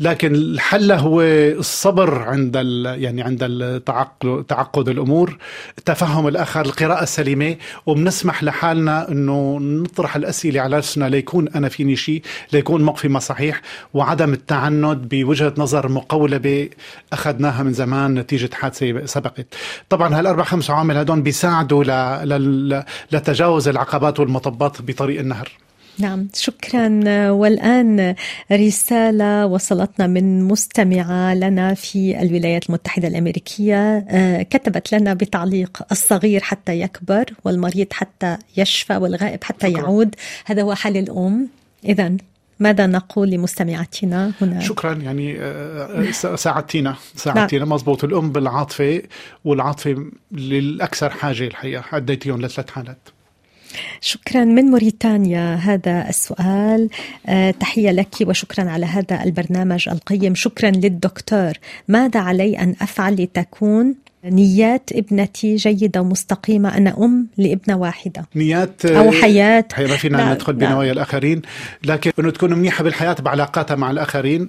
لكن 0.00 0.34
الحل 0.34 0.92
هو 0.92 1.22
الصبر 1.22 2.18
عند 2.18 2.56
ال 2.56 3.02
يعني 3.02 3.22
عند 3.22 3.44
تعقد 4.48 4.88
الأمور 4.88 5.38
تفهم 5.84 6.28
الآخر 6.28 6.60
القراءة 6.60 7.02
السليمة 7.02 7.56
وبنسمح 7.86 8.44
لحالنا 8.44 9.08
إنه 9.10 9.58
نطرح 9.60 10.16
الأسئلة 10.16 10.60
على 10.60 10.76
نفسنا 10.76 11.08
ليكون 11.08 11.48
أنا 11.48 11.68
فيني 11.68 11.96
شيء 11.96 12.22
ليكون 12.52 12.82
موقفي 12.82 13.08
ما 13.08 13.18
صحيح 13.18 13.60
وعدم 13.94 14.32
التعنت 14.32 14.98
بوجهة 15.14 15.54
نظر 15.58 15.88
مقولبة 15.88 16.68
أخذناها 17.12 17.62
من 17.62 17.72
زمان 17.72 18.14
نتيجة 18.14 18.50
حادثة 18.52 19.06
سبقت. 19.06 19.46
طبعا 19.88 20.18
هالأربع 20.18 20.44
خمس 20.44 20.70
عوامل 20.70 20.96
هدول 20.96 21.20
بيساعدوا 21.20 21.84
ل... 21.84 22.28
ل... 22.28 22.84
لتجاوز 23.12 23.68
العقبات 23.68 24.20
والمطبات 24.20 24.82
بطريق 24.82 25.20
النهر. 25.20 25.52
نعم 25.98 26.28
شكرا. 26.34 26.88
والآن 27.30 28.14
رسالة 28.52 29.46
وصلتنا 29.46 30.06
من 30.06 30.42
مستمعة 30.42 31.34
لنا 31.34 31.74
في 31.74 32.22
الولايات 32.22 32.68
المتحدة 32.68 33.08
الأمريكية. 33.08 34.06
آه، 34.08 34.42
كتبت 34.42 34.94
لنا 34.94 35.14
بتعليق 35.14 35.82
الصغير 35.92 36.40
حتى 36.40 36.80
يكبر 36.80 37.24
والمريض 37.44 37.86
حتى 37.92 38.36
يشفى 38.56 38.96
والغائب 38.96 39.44
حتى. 39.44 39.72
يعود. 39.72 40.14
هذا 40.44 40.62
هو 40.62 40.74
حال 40.74 40.96
الأم. 40.96 41.48
إذا 41.84 42.16
ماذا 42.60 42.86
نقول 42.86 43.30
لمستمعاتنا 43.30 44.32
هنا؟ 44.40 44.60
شكرا 44.60 44.92
يعني 44.92 45.36
آه، 45.40 46.08
آه، 46.24 46.36
ساعدتينا 46.36 46.96
ساعدتينا. 47.16 47.64
مزبوط 47.64 48.04
الأم 48.04 48.32
بالعاطفة 48.32 49.02
والعاطفة 49.44 50.04
للأكثر 50.32 51.10
حاجة 51.10 51.46
الحقيقة 51.46 51.84
عديتيهم 51.92 52.42
لثلاث 52.42 52.70
حالات. 52.70 53.08
شكرا. 54.00 54.44
من 54.44 54.64
موريتانيا 54.64 55.54
هذا 55.54 56.08
السؤال. 56.08 56.88
آه، 57.26 57.50
تحية 57.50 57.90
لك 57.90 58.14
وشكرا 58.20 58.70
على 58.70 58.86
هذا 58.86 59.24
البرنامج 59.24 59.88
القيم. 59.88 60.34
شكرا 60.34 60.70
للدكتور. 60.70 61.52
ماذا 61.88 62.20
علي 62.20 62.58
أن 62.58 62.74
أفعل 62.80 63.14
لتكون 63.14 63.94
نيات 64.24 64.90
ابنتي 64.92 65.56
جيدة 65.56 66.00
ومستقيمة 66.00 66.76
أنا 66.76 66.94
أم 67.04 67.26
لابنة 67.38 67.76
واحدة. 67.76 68.26
نيات 68.36 68.86
أو 68.86 69.10
حياة. 69.12 69.64
هي 69.74 69.86
ما 69.86 69.96
فينا 69.96 70.18
نعم، 70.18 70.32
ندخل. 70.32 70.52
بنوايا 70.52 70.92
الآخرين 70.92 71.42
لكن 71.84 72.10
إنه 72.18 72.30
تكون 72.30 72.52
منيحة 72.52 72.84
بالحياة 72.84 73.16
بعلاقاتها 73.20 73.74
مع 73.74 73.90
الآخرين 73.90 74.48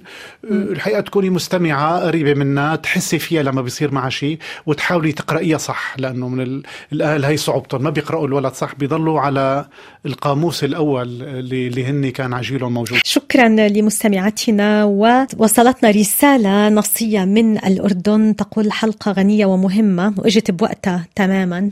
الحقيقة 0.50 1.00
تكوني 1.00 1.30
مستمعة 1.30 2.00
قريبة 2.00 2.34
منها 2.34 2.76
تحسي 2.76 3.18
فيها 3.18 3.42
لما 3.42 3.62
بيصير 3.62 3.90
معها 3.94 4.10
شيء 4.10 4.38
وتحاولي 4.66 5.12
تقرأيها 5.12 5.58
صح 5.58 5.94
لأنه 5.98 6.28
من 6.28 6.40
ال- 6.40 6.62
الأهل 6.92 7.24
هي 7.24 7.36
صعوبتهم. 7.36 7.82
ما 7.82 7.90
بيقرأوا 7.90 8.26
الولد 8.26 8.52
صح 8.52 8.74
بيضلوا 8.74 9.20
على 9.20 9.64
القاموس 10.06 10.64
الأول 10.64 11.22
اللي, 11.22 11.66
اللي 11.66 11.84
هن 11.86 12.10
كان 12.10 12.32
عجيلهم 12.32 12.74
موجود. 12.74 12.98
شكرا 13.04 13.48
لمستمعاتنا 13.48 14.84
ووصلتنا 14.84 15.90
رسالة 15.90 16.68
نصية 16.68 17.24
من 17.24 17.58
الأردن. 17.58 18.36
تقول 18.36 18.72
حلقة 18.72 19.12
غنية 19.12 19.46
ومهمة 19.66 20.14
وإجت 20.18 20.50
بوقتها 20.50 21.06
تماما. 21.14 21.70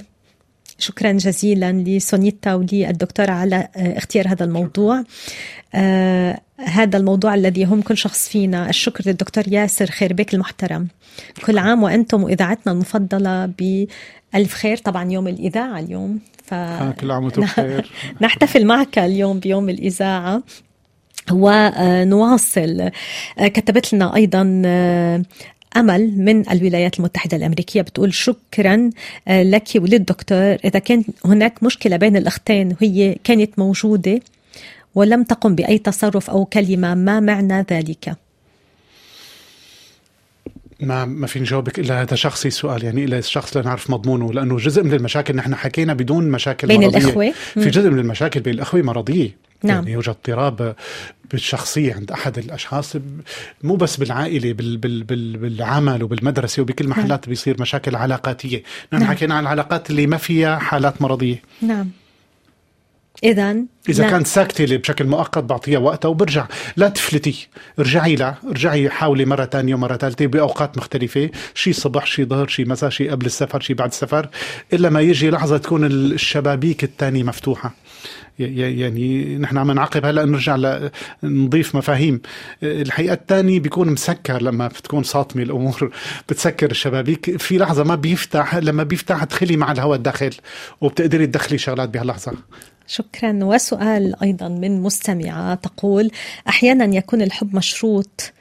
شكرا 0.78 1.12
جزيلا 1.12 1.72
لسونيتا 1.72 2.55
وللدكتورة 2.55 3.30
على 3.30 3.68
آه، 3.76 3.99
اختيار 3.99 4.28
هذا 4.28 4.45
الموضوع. 4.45 5.05
آه 5.74 6.40
هذا 6.59 6.97
الموضوع 6.99 7.34
الذي 7.34 7.64
هم 7.64 7.82
كل 7.82 7.97
شخص 7.97 8.28
فينا. 8.28 8.68
الشكر 8.68 9.05
للدكتور 9.07 9.45
ياسر 9.49 9.86
خيربيك 9.86 10.34
المحترم. 10.34 10.88
كل 11.47 11.59
عام 11.59 11.82
وأنتم 11.82 12.22
وإذاعتنا 12.22 12.72
المفضلة 12.72 13.47
بألف 13.47 14.55
خير. 14.55 14.76
طبعا 14.76 15.12
يوم 15.12 15.28
الإذاعة 15.28 15.78
اليوم 15.78 16.20
ف... 16.45 16.55
آه، 16.55 16.90
كل 16.90 17.11
عام 17.11 17.24
وأنتم 17.24 17.42
بخير. 17.42 17.90
نحتفل 18.22 18.66
معك 18.66 18.99
اليوم 18.99 19.38
بيوم 19.38 19.68
الإذاعة. 19.68 20.42
ونواصل 21.32 22.90
كتبت 23.38 23.95
لنا 23.95 24.14
أيضا 24.14 24.62
آه، 24.66 25.22
أمل 25.77 26.18
من 26.18 26.51
الولايات 26.51 26.99
المتحدة 26.99 27.37
الأمريكية. 27.37 27.83
بتقول 27.83 28.14
شكرا 28.14 28.91
آه، 29.29 29.43
لك 29.43 29.68
وللدكتور. 29.77 30.57
إذا 30.64 30.79
كان 30.79 31.05
هناك 31.25 31.62
مشكلة 31.62 31.97
بين 31.97 32.16
الأختين 32.16 32.77
وهي 32.83 33.16
كانت 33.25 33.59
موجودة 33.59 34.20
ولم 34.95 35.22
تقم 35.22 35.55
بأي 35.55 35.79
تصرف 35.79 36.31
أو 36.31 36.45
كلمة 36.45 36.95
ما 36.95 37.20
معنى 37.20 37.66
ذلك؟ 37.70 38.16
ما 40.81 41.05
ما 41.05 41.27
في 41.27 41.41
نجاوبك 41.41 41.79
إلا 41.79 42.03
هذا 42.03 42.14
شخصي 42.14 42.51
سؤال. 42.51 42.85
يعني 42.85 43.05
الا 43.05 43.18
الشخص 43.18 43.57
لنعرف 43.57 43.91
مضمونه 43.91 44.33
لأنه 44.33 44.57
جزء 44.57 44.83
من 44.83 44.93
المشاكل 44.93 45.37
نحن 45.37 45.55
حكينا 45.55 45.95
بدون 45.95 46.31
مشاكل 46.31 46.68
بين 46.68 46.81
مرضية. 46.81 46.99
الإخوة؟ 46.99 47.31
في 47.31 47.70
جزء 47.70 47.91
من 47.91 47.99
المشاكل 47.99 48.41
بين 48.41 48.55
الأخوة 48.55 48.83
مرضية. 48.83 49.37
نعم. 49.64 49.76
يعني 49.76 49.92
يوجد 49.92 50.08
اضطراب 50.08 50.74
بالشخصية 51.30 51.94
عند 51.94 52.10
أحد 52.10 52.38
الأشخاص 52.38 52.96
مو 53.62 53.76
بس 53.76 53.96
بالعائلة 53.96 54.52
بال 54.52 54.76
بال 54.76 55.02
بال 55.02 55.36
بالعمل 55.36 56.02
وبالمدرسة 56.02 56.62
وبكل 56.62 56.88
محلات 56.88 57.28
بيصير 57.28 57.56
مشاكل 57.60 57.96
علاقاتية. 57.96 58.62
نحن 58.92 59.02
نعم. 59.02 59.12
حكينا 59.12 59.34
عن 59.34 59.42
العلاقات 59.42 59.90
اللي 59.90 60.06
ما 60.06 60.16
فيها 60.16 60.58
حالات 60.58 61.02
مرضية. 61.02 61.42
نعم. 61.62 61.90
إذا 63.24 63.56
اذا 63.88 64.10
كانت 64.10 64.26
ساكتة 64.26 64.76
بشكل 64.76 65.06
مؤقت 65.06 65.44
بعطيها 65.44 65.78
وقتها 65.78 66.08
وبرجع. 66.08 66.46
لا 66.76 66.88
تفلتي. 66.88 67.48
ارجعي 67.78 68.16
لها 68.16 68.38
ارجعي 68.48 68.90
حاولي 68.90 69.24
مرة 69.24 69.44
تانية 69.44 69.74
ومرة 69.74 69.96
ثالثه 69.96 70.26
بأوقات 70.26 70.78
مختلفة. 70.78 71.30
شي 71.54 71.72
صبح 71.72 72.06
شي 72.06 72.24
ظهر 72.24 72.48
شي 72.48 72.64
مساء 72.64 72.90
شي 72.90 73.08
قبل 73.08 73.26
السفر 73.26 73.60
شي 73.60 73.74
بعد 73.74 73.88
السفر. 73.88 74.28
إلا 74.72 74.90
ما 74.90 75.00
يجي 75.00 75.30
لحظة 75.30 75.58
تكون 75.58 75.84
الشبابيك 75.86 76.84
الثانية 76.84 77.22
مفتوحة. 77.22 77.74
يعني 78.39 79.37
نحن 79.39 79.59
عم 79.59 79.70
نعقب 79.70 80.07
هلا 80.07 80.24
نرجع 80.24 80.80
نضيف 81.22 81.76
مفاهيم. 81.76 82.20
الحقيقة 82.62 83.14
الثاني 83.14 83.61
بيكون 83.61 83.91
مسكر 83.91 84.43
لما 84.43 84.68
بتكون 84.68 85.03
صاطمه 85.03 85.43
الأمور. 85.43 85.93
بتسكر 86.28 86.70
الشبابيك 86.70 87.37
في 87.37 87.59
لحظة 87.59 87.85
ما 87.85 87.95
بيفتح 87.95 88.55
لما 88.55 88.82
بيفتح 88.82 89.24
تدخلي 89.24 89.57
مع 89.57 89.72
الهواء 89.72 89.97
الداخل 89.97 90.35
وبتقدري 90.80 91.26
تدخلي 91.26 91.59
شغلات 91.59 91.89
بهاللحظة. 91.89 92.32
شكرا. 92.87 93.39
وسؤال 93.45 94.22
أيضا 94.22 94.49
من 94.49 94.82
مستمعة 94.82 95.55
تقول 95.55 96.11
أحيانا 96.49 96.97
يكون 96.97 97.22
الحب 97.22 97.57
مشروط 97.57 98.32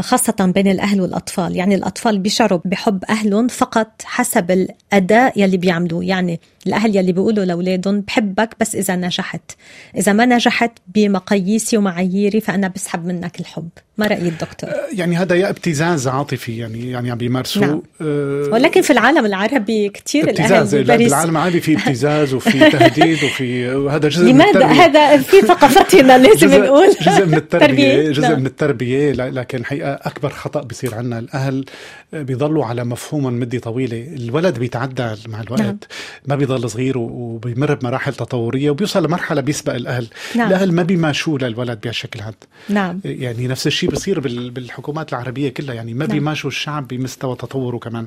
خاصة 0.00 0.52
بين 0.54 0.68
الأهل 0.68 1.00
والأطفال 1.00 1.56
يعني 1.56 1.74
الأطفال 1.74 2.18
بيشعروا 2.18 2.60
بحب 2.64 3.04
أهلهم 3.04 3.48
فقط 3.48 4.02
حسب 4.04 4.50
الأداء 4.50 5.40
يلي 5.40 5.56
بيعملوه 5.56 6.04
يعني 6.04 6.40
الأهل 6.66 6.96
يلي 6.96 7.12
بيقولوا 7.12 7.44
لأولادهم 7.44 8.00
بحبك 8.00 8.54
بس 8.60 8.74
إذا 8.74 8.96
نجحت 8.96 9.52
إذا 9.96 10.12
ما 10.12 10.26
نجحت 10.26 10.72
بمقاييسي 10.94 11.76
ومعاييري 11.76 12.40
فأنا 12.40 12.68
بسحب 12.68 13.06
منك 13.06 13.40
الحب 13.40 13.68
ما 13.98 14.06
رأي 14.06 14.28
الدكتور 14.28 14.70
يعني 14.92 15.16
هذا 15.16 15.34
يا 15.34 15.50
ابتزاز 15.50 16.08
عاطفي 16.08 16.58
يعني 16.58 16.90
يعني 16.90 17.10
عم 17.10 17.18
بيمارسوه 17.18 17.66
نعم. 17.66 17.82
آه، 18.00 18.48
ولكن 18.52 18.82
في 18.82 18.92
العالم 18.92 19.26
العربي 19.26 19.88
كثير 19.88 20.30
ابتزاز 20.30 20.74
الأهل 20.74 20.98
بالعالم 20.98 21.36
العربي 21.36 21.60
في 21.60 21.76
ابتزاز 21.76 22.34
وفي 22.34 22.58
تهديد 22.70 23.24
وفي 23.24 23.68
وهذا 23.68 24.08
جزء 24.08 24.24
من 24.24 24.30
لماذا 24.30 24.50
التربية. 24.50 24.84
هذا 24.84 25.16
في 25.16 25.40
ثقافتنا 25.40 26.18
لازم 26.26 26.48
جزء, 26.48 26.60
نقول 26.60 26.88
جزء 27.02 27.26
من 27.26 27.34
التربية 27.34 27.66
تربية. 27.66 28.10
جزء 28.10 28.28
نعم. 28.28 28.40
من 28.40 28.46
التربية 28.46 29.12
لكن 29.12 29.64
حقيقة 29.66 29.92
أكبر 29.92 30.30
خطأ 30.30 30.62
بيصير 30.62 30.94
عنا. 30.94 31.18
الأهل 31.18 31.64
بيضلوا 32.12 32.64
على 32.64 32.84
مفهوم 32.84 33.24
مدة 33.40 33.58
طويلة. 33.58 34.06
الولد 34.16 34.58
بيتعدى 34.58 35.14
مع 35.28 35.40
الوقت. 35.40 35.60
نعم. 35.60 35.78
ما 36.26 36.36
بيضل 36.36 36.70
صغير 36.70 36.98
وبيمر 36.98 37.74
بمراحل 37.74 38.14
تطورية 38.14 38.70
وبيوصل 38.70 39.04
لمرحلة 39.06 39.40
بيسبق 39.40 39.74
الأهل. 39.74 40.06
نعم. 40.36 40.48
الأهل 40.48 40.72
ما 40.72 40.82
بيماشوا 40.82 41.38
للولد 41.38 41.80
بهالشكل 41.80 42.20
هذا. 42.20 42.34
نعم. 42.68 43.00
يعني 43.04 43.48
نفس 43.48 43.66
الشيء 43.66 43.90
بصير 43.90 44.20
بال- 44.20 44.50
بالحكومات 44.50 45.12
العربية 45.12 45.48
كلها. 45.48 45.74
يعني 45.74 45.94
ما 45.94 46.06
نعم. 46.06 46.16
بيماشوا 46.16 46.50
الشعب 46.50 46.88
بمستوى 46.88 47.36
تطوره 47.36 47.78
كمان. 47.78 48.06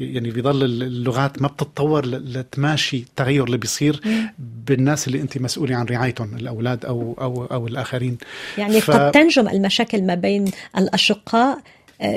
يعني 0.00 0.30
بيضل 0.30 0.62
اللغات 0.64 1.42
ما 1.42 1.48
بتتطور 1.48 2.06
لتماشي 2.06 2.96
التغير 2.96 3.44
اللي 3.44 3.56
بيصير 3.56 4.00
بالناس 4.38 5.06
اللي 5.08 5.20
أنت 5.20 5.38
مسؤولة 5.38 5.76
عن 5.76 5.86
رعايتهم 5.86 6.34
الأولاد 6.36 6.84
أو 6.84 7.16
أو 7.20 7.44
أو 7.44 7.66
الآخرين. 7.66 8.18
يعني 8.58 8.80
ف- 8.80 8.90
قد 8.90 9.10
تنجم 9.12 9.48
المشاكل 9.48 10.02
ما 10.02 10.14
بين 10.14 10.44
الأشقاء 10.92 11.58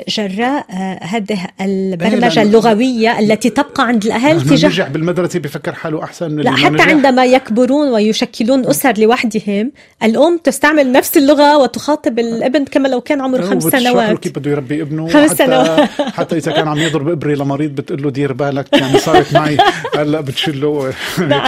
جراء 0.08 0.66
آه، 0.70 0.98
هذه 1.04 1.38
البرمجة 1.60 2.34
لأنه- 2.34 2.38
اللغوية 2.38 3.18
التي 3.18 3.50
تبقى 3.50 3.86
عند 3.88 4.04
الأهل 4.04 4.32
لما 4.32 4.42
تجاه 4.56 4.68
نجح 4.68 4.88
بالمدرسة 4.88 5.38
بفكر 5.38 5.72
حاله 5.74 6.04
أحسن 6.04 6.30
من 6.30 6.42
لا 6.42 6.50
حتى 6.50 6.68
نجح. 6.74 6.88
عندما 6.88 7.24
يكبرون 7.24 7.88
ويشكلون 7.88 8.66
أسر 8.66 8.94
لوحدهم 8.98 9.72
الأم 10.02 10.38
تستعمل 10.44 10.92
نفس 10.92 11.16
اللغة 11.16 11.56
وتخاطب 11.58 12.18
الابن 12.18 12.64
كما 12.64 12.88
لو 12.88 13.00
كان 13.00 13.20
عمره 13.20 13.42
خمس 13.42 13.62
سنوات 13.62 14.18
كيف 14.18 14.38
بده 14.38 14.50
يربي 14.50 14.82
ابنه 14.82 15.08
خمس 15.08 15.28
حتى 15.30 15.36
سنوات. 15.36 15.88
حتى 16.18 16.36
إذا 16.36 16.52
كان 16.52 16.68
عم 16.68 16.78
يضرب 16.78 17.08
إبرة 17.08 17.34
لمريض 17.34 17.70
بتقول 17.74 18.02
له 18.02 18.10
دير 18.10 18.32
بالك 18.32 18.66
يعني 18.72 18.98
صارت 18.98 19.34
معي 19.34 19.56
هلأ 19.96 20.20
بتشله. 20.20 20.92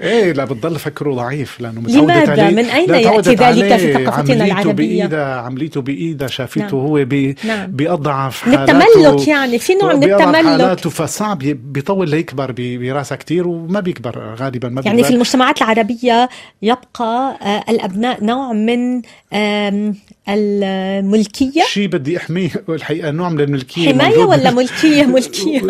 إيه 0.00 0.32
لا 0.32 0.44
بتضل 0.44 0.78
فكره 0.78 1.12
ضعيف 1.14 1.60
لأنه 1.60 1.80
متعودت 1.80 2.10
لماذا؟ 2.10 2.30
عليه 2.44 2.54
من 2.56 2.64
يأتي 2.64 3.36
تعودت 3.36 3.42
ذلك. 3.42 3.76
في 3.76 3.92
ثقافتنا 3.92 4.12
عمليته 4.14 4.44
العربية؟ 4.44 4.72
بإيدها 5.06 5.34
عمليته 5.40 5.80
بإيدها 5.80 6.28
شافته 6.28 6.60
نعم. 6.60 6.70
هو 6.74 7.04
بي 7.04 7.36
نعم. 7.44 7.57
بيضعف 7.66 8.48
من 8.48 8.58
حالاته 8.58 8.86
التملك 8.86 9.28
يعني، 9.28 9.58
في 9.58 9.74
نوع 9.74 9.94
من 9.94 10.04
التملك. 10.12 10.44
حالاته 10.46 10.90
فصعب 10.90 11.38
بيطول 11.38 12.10
ليكبر 12.10 12.52
ب- 12.52 12.78
براسها 12.80 13.16
كتير 13.16 13.48
وما 13.48 13.80
بيكبر 13.80 14.34
غالبا 14.38 14.68
ما 14.68 14.82
يعني 14.84 14.96
بيكبر. 14.96 15.08
في 15.08 15.14
المجتمعات 15.14 15.58
العربية 15.62 16.28
يبقى 16.62 17.38
آه، 17.42 17.64
الأبناء 17.70 18.24
نوع 18.24 18.52
من 18.52 19.02
الملكية؟ 20.28 21.62
شيء 21.68 21.88
بدي 21.88 22.16
أحميه. 22.16 22.50
الحقيقة 22.68 23.10
نوع 23.10 23.28
من 23.28 23.40
الملكية 23.40 23.92
حماية 23.92 24.18
ولا 24.24 24.50
ملكية؟ 24.50 25.06
ملكية. 25.06 25.62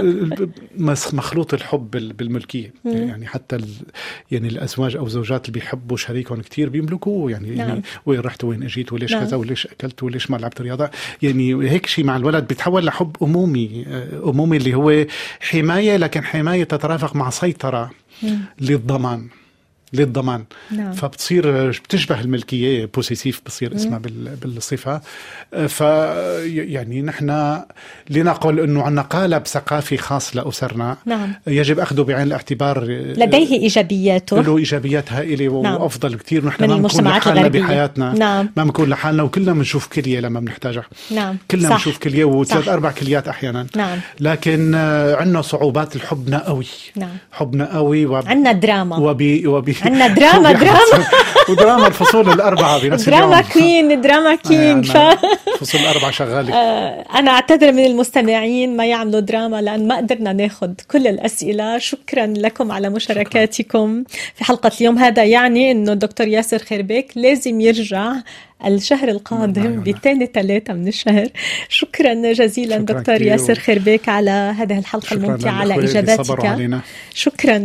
مخلوط 1.13 1.55
الحب 1.55 1.91
بال- 1.91 2.13
بالملكية. 2.13 2.73
يعني 2.85 3.27
حتى 3.27 3.57
ال... 3.57 3.65
يعني 4.31 4.49
الأزواج 4.49 4.97
أو 4.97 5.07
الزوجات 5.07 5.49
اللي 5.49 5.61
بيحبوا 5.61 5.97
شريكهم 5.97 6.41
كثير 6.41 6.69
بيملكوه. 6.69 7.31
يعني, 7.31 7.51
نعم. 7.51 7.69
يعني 7.69 7.83
وين 8.07 8.21
رحت 8.21 8.45
وين 8.45 8.63
اجيت 8.63 8.93
وليش 8.93 9.13
نعم. 9.13 9.25
كذا 9.25 9.37
وليش 9.37 9.67
أكلت 9.67 10.03
وليش 10.03 10.31
ما 10.31 10.37
لعبت 10.37 10.61
رياضة. 10.61 10.91
يعني 11.23 11.71
هيك 11.71 11.87
شيء 11.87 12.05
مع 12.05 12.17
الولد 12.17 12.49
بيتحول 12.49 12.85
لحب 12.87 13.17
أمومي. 13.23 13.85
آه، 13.89 14.31
أمومي 14.31 14.57
اللي 14.57 14.75
هو 14.75 15.07
حماية 15.41 15.97
لكن 15.97 16.25
حماية 16.25 16.65
تترافق 16.65 17.17
مع 17.17 17.31
سيطرة 17.31 17.91
للضمان. 18.61 19.29
للضمان 19.93 20.45
نعم. 20.71 20.93
فبتصير 20.93 21.69
بتشبه 21.71 22.21
الملكية 22.21 22.91
بوسيسيف 22.95 23.41
بصير 23.47 23.75
اسمها 23.77 23.99
بال- 23.99 24.37
بالصفة 24.43 25.01
ف 25.69 25.81
يعني 26.45 27.03
نحن 27.03 27.59
لنقل 28.11 28.61
إنه 28.61 28.83
عندنا 28.83 29.03
قالب 29.03 29.47
ثقافي 29.47 29.97
خاص 29.97 30.37
لأسرنا 30.37 30.97
نعم. 31.07 31.33
يجب 31.47 31.79
أخذه 31.81 32.03
بعين 32.03 32.27
الاعتبار 32.27 32.85
لديه 33.17 33.53
إيجابياته 33.53 34.41
له 34.43 34.59
إيجابيات 34.59 35.13
هائلة 35.13 35.63
نعم. 35.63 35.75
وأفضل 35.83 36.15
كثير 36.15 36.45
ونحن 36.45 36.63
من 36.63 36.69
ما 36.71 36.77
بنكون 36.77 37.05
لحالنا 37.09 37.41
الغربية. 37.41 37.63
بحياتنا 37.63 38.13
نعم. 38.19 38.49
ما 38.57 38.65
بنكون 38.65 38.89
لحالنا 38.89 39.23
وكلنا 39.23 39.53
بنشوف 39.53 39.87
كلية 39.87 40.21
لما 40.21 40.41
بنحتاجها 40.41 40.85
نعم 41.11 41.37
كلنا. 41.51 41.69
بنشوف 41.69 41.99
كلية 41.99 42.25
وثلاث. 42.25 42.69
أربع 42.69 42.91
كليات 42.91 43.29
أحيانا 43.29 43.67
نعم. 43.77 43.99
لكن 44.21 44.73
آه، 44.75 45.17
عندنا 45.17 45.43
صعوبات 45.43 45.97
الحبنا 45.97 46.47
قوي 46.47 46.67
نعم. 46.97 47.17
حبنا 47.33 47.75
قوي 47.77 48.07
وب... 48.07 48.27
عندنا 48.29 48.53
دراما 48.53 48.97
وبي 48.97 49.47
وبي 49.47 49.75
عنا 49.85 50.07
دراما 50.19 50.53
دراما. 50.53 51.07
ودراما 51.49 51.87
الفصول 51.87 52.31
الأربعة 52.33 52.79
بنفس 52.79 53.05
دراما 53.05 53.41
اليوم 53.41 53.53
queen 53.53 54.01
drama 54.01 54.35
king 54.35 54.91
ف... 54.91 54.97
عنا 54.97 55.19
الفصول 55.55 55.81
الأربعة 55.81 56.11
شغالة. 56.11 56.55
آه، 56.55 57.05
أنا 57.15 57.31
أعتذر 57.31 57.73
من 57.73 57.85
المستمعين 57.87 58.77
ما 58.77 58.87
يعملوا 58.87 59.21
دراما 59.21 59.63
لأن 59.63 59.89
ما 59.89 59.97
قدرنا 59.97 60.33
ناخذ 60.33 60.71
كل 60.91 61.07
الأسئلة. 61.07 61.79
شكرا 61.79 62.27
لكم 62.27 62.73
على 62.73 62.89
مشاركاتكم 62.89 64.05
في 64.35 64.45
حلقة 64.45 64.71
اليوم 64.81 64.99
هذا. 64.99 65.25
يعني 65.25 65.73
أنه 65.73 65.93
الدكتور 65.93 66.27
ياسر 66.29 66.59
خربيك 66.59 67.13
لازم 67.17 67.61
يرجع 67.61 68.13
الشهر 68.65 69.09
القادم 69.09 69.63
معنا. 69.63 69.81
بثاني 69.81 70.27
ثلاثة 70.27 70.73
من 70.73 70.89
الشهر. 70.89 71.29
شكرا 71.69 72.33
جزيلا 72.33 72.79
شكراً 72.79 72.99
دكتور. 72.99 73.23
ياسر 73.23 73.55
خربيك 73.55 74.09
على 74.09 74.31
هذه 74.31 74.79
الحلقة 74.79 75.15
الممتعة 75.15 75.53
على 75.53 75.75
إجاباتك. 75.75 76.81
شكرا 77.15 77.59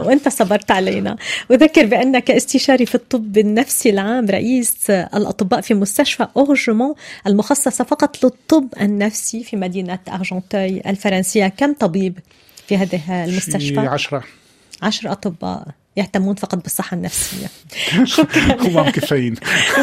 وأنت 0.00 0.28
صبرت 0.28 0.70
علينا. 0.70 1.16
أذكر 1.50 1.86
بأنك 1.86 2.30
استشاري 2.30 2.86
في 2.86 2.94
الطب 2.94 3.38
النفسي 3.38 3.90
العام 3.90 4.26
رئيس 4.26 4.90
الأطباء 4.90 5.60
في 5.60 5.74
مستشفى 5.74 6.26
أورجمون 6.36 6.94
المخصصة 7.26 7.84
فقط 7.84 8.24
للطب 8.24 8.68
النفسي 8.80 9.44
في 9.44 9.56
مدينة 9.56 9.98
أرجنتاي 10.08 10.82
الفرنسية. 10.86 11.48
كم 11.48 11.72
طبيب 11.72 12.18
في 12.68 12.76
هذه 12.76 13.00
في 13.06 13.24
المستشفى 13.24 13.80
عشرة 13.80 14.24
عشر 14.82 15.12
أطباء. 15.12 15.66
يهتمون 15.96 16.34
فقط 16.34 16.62
بالصحة 16.62 16.94
النفسية. 16.94 17.46
شكرا. 18.04 18.56
هم 18.60 18.90
كفايين. 18.90 19.34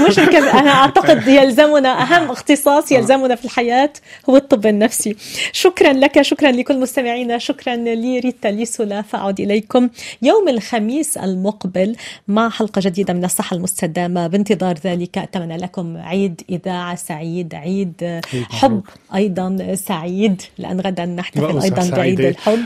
مش 0.08 0.20
أنا 0.20 0.72
أعتقد 0.72 1.28
يلزمنا 1.38 2.02
أهم 2.02 2.32
اختصاص 2.32 2.92
يلزمنا 2.92 3.36
في 3.36 3.46
الحياة 3.46 3.94
هو 4.30 4.38
الطب 4.38 4.66
النفسي. 4.66 5.16
شكرا 5.52 5.94
لك 5.94 6.22
شكرا 6.22 6.52
لكل 6.52 6.80
مستمعينا 6.80 7.38
شكرا 7.38 7.76
لي 7.76 8.20
ريتا 8.20 8.48
ليسولا. 8.48 9.02
فأعود 9.02 9.40
إليكم. 9.40 9.90
يوم 10.22 10.50
الخميس 10.50 11.18
المقبل 11.18 11.96
مع 12.28 12.50
حلقة 12.50 12.82
جديدة 12.86 13.14
من 13.14 13.26
الصحة 13.26 13.56
المستدامة. 13.56 14.28
بانتظار 14.28 14.76
ذلك 14.86 15.18
أتمنى 15.18 15.58
لكم 15.58 15.98
عيد 15.98 16.42
إذاعة 16.50 16.96
سعيد 16.96 17.56
عيد 17.56 18.22
حب. 18.50 18.82
أيضا 19.16 19.76
سعيد 19.76 20.42
لأن 20.58 20.82
غدا 20.82 21.06
نحتفل 21.06 21.62
أيضا 21.62 21.90
بعيد. 21.90 22.20
الحب. 22.20 22.60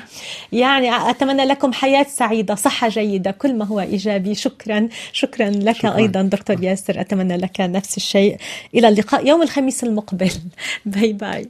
يعني 0.52 1.10
أتمنى 1.10 1.46
لكم 1.46 1.74
حياة 1.74 2.06
سعيدة 2.10 2.56
صحة 2.56 2.90
جيدة 2.90 3.35
كل 3.38 3.56
ما 3.58 3.66
هو 3.66 3.80
إيجابي. 3.80 4.36
شكرا. 4.36 4.90
شكرا 5.14 5.50
لك 5.50 5.76
شكراً. 5.76 5.96
أيضا 5.98 6.22
دكتور 6.22 6.64
ياسر. 6.64 7.02
أتمنى 7.02 7.38
لك 7.38 7.62
نفس 7.62 7.98
الشيء. 7.98 8.38
إلى 8.76 8.88
اللقاء 8.88 9.28
يوم 9.28 9.42
الخميس 9.42 9.84
المقبل. 9.84 10.32
باي 10.86 11.14
باي 11.14 11.50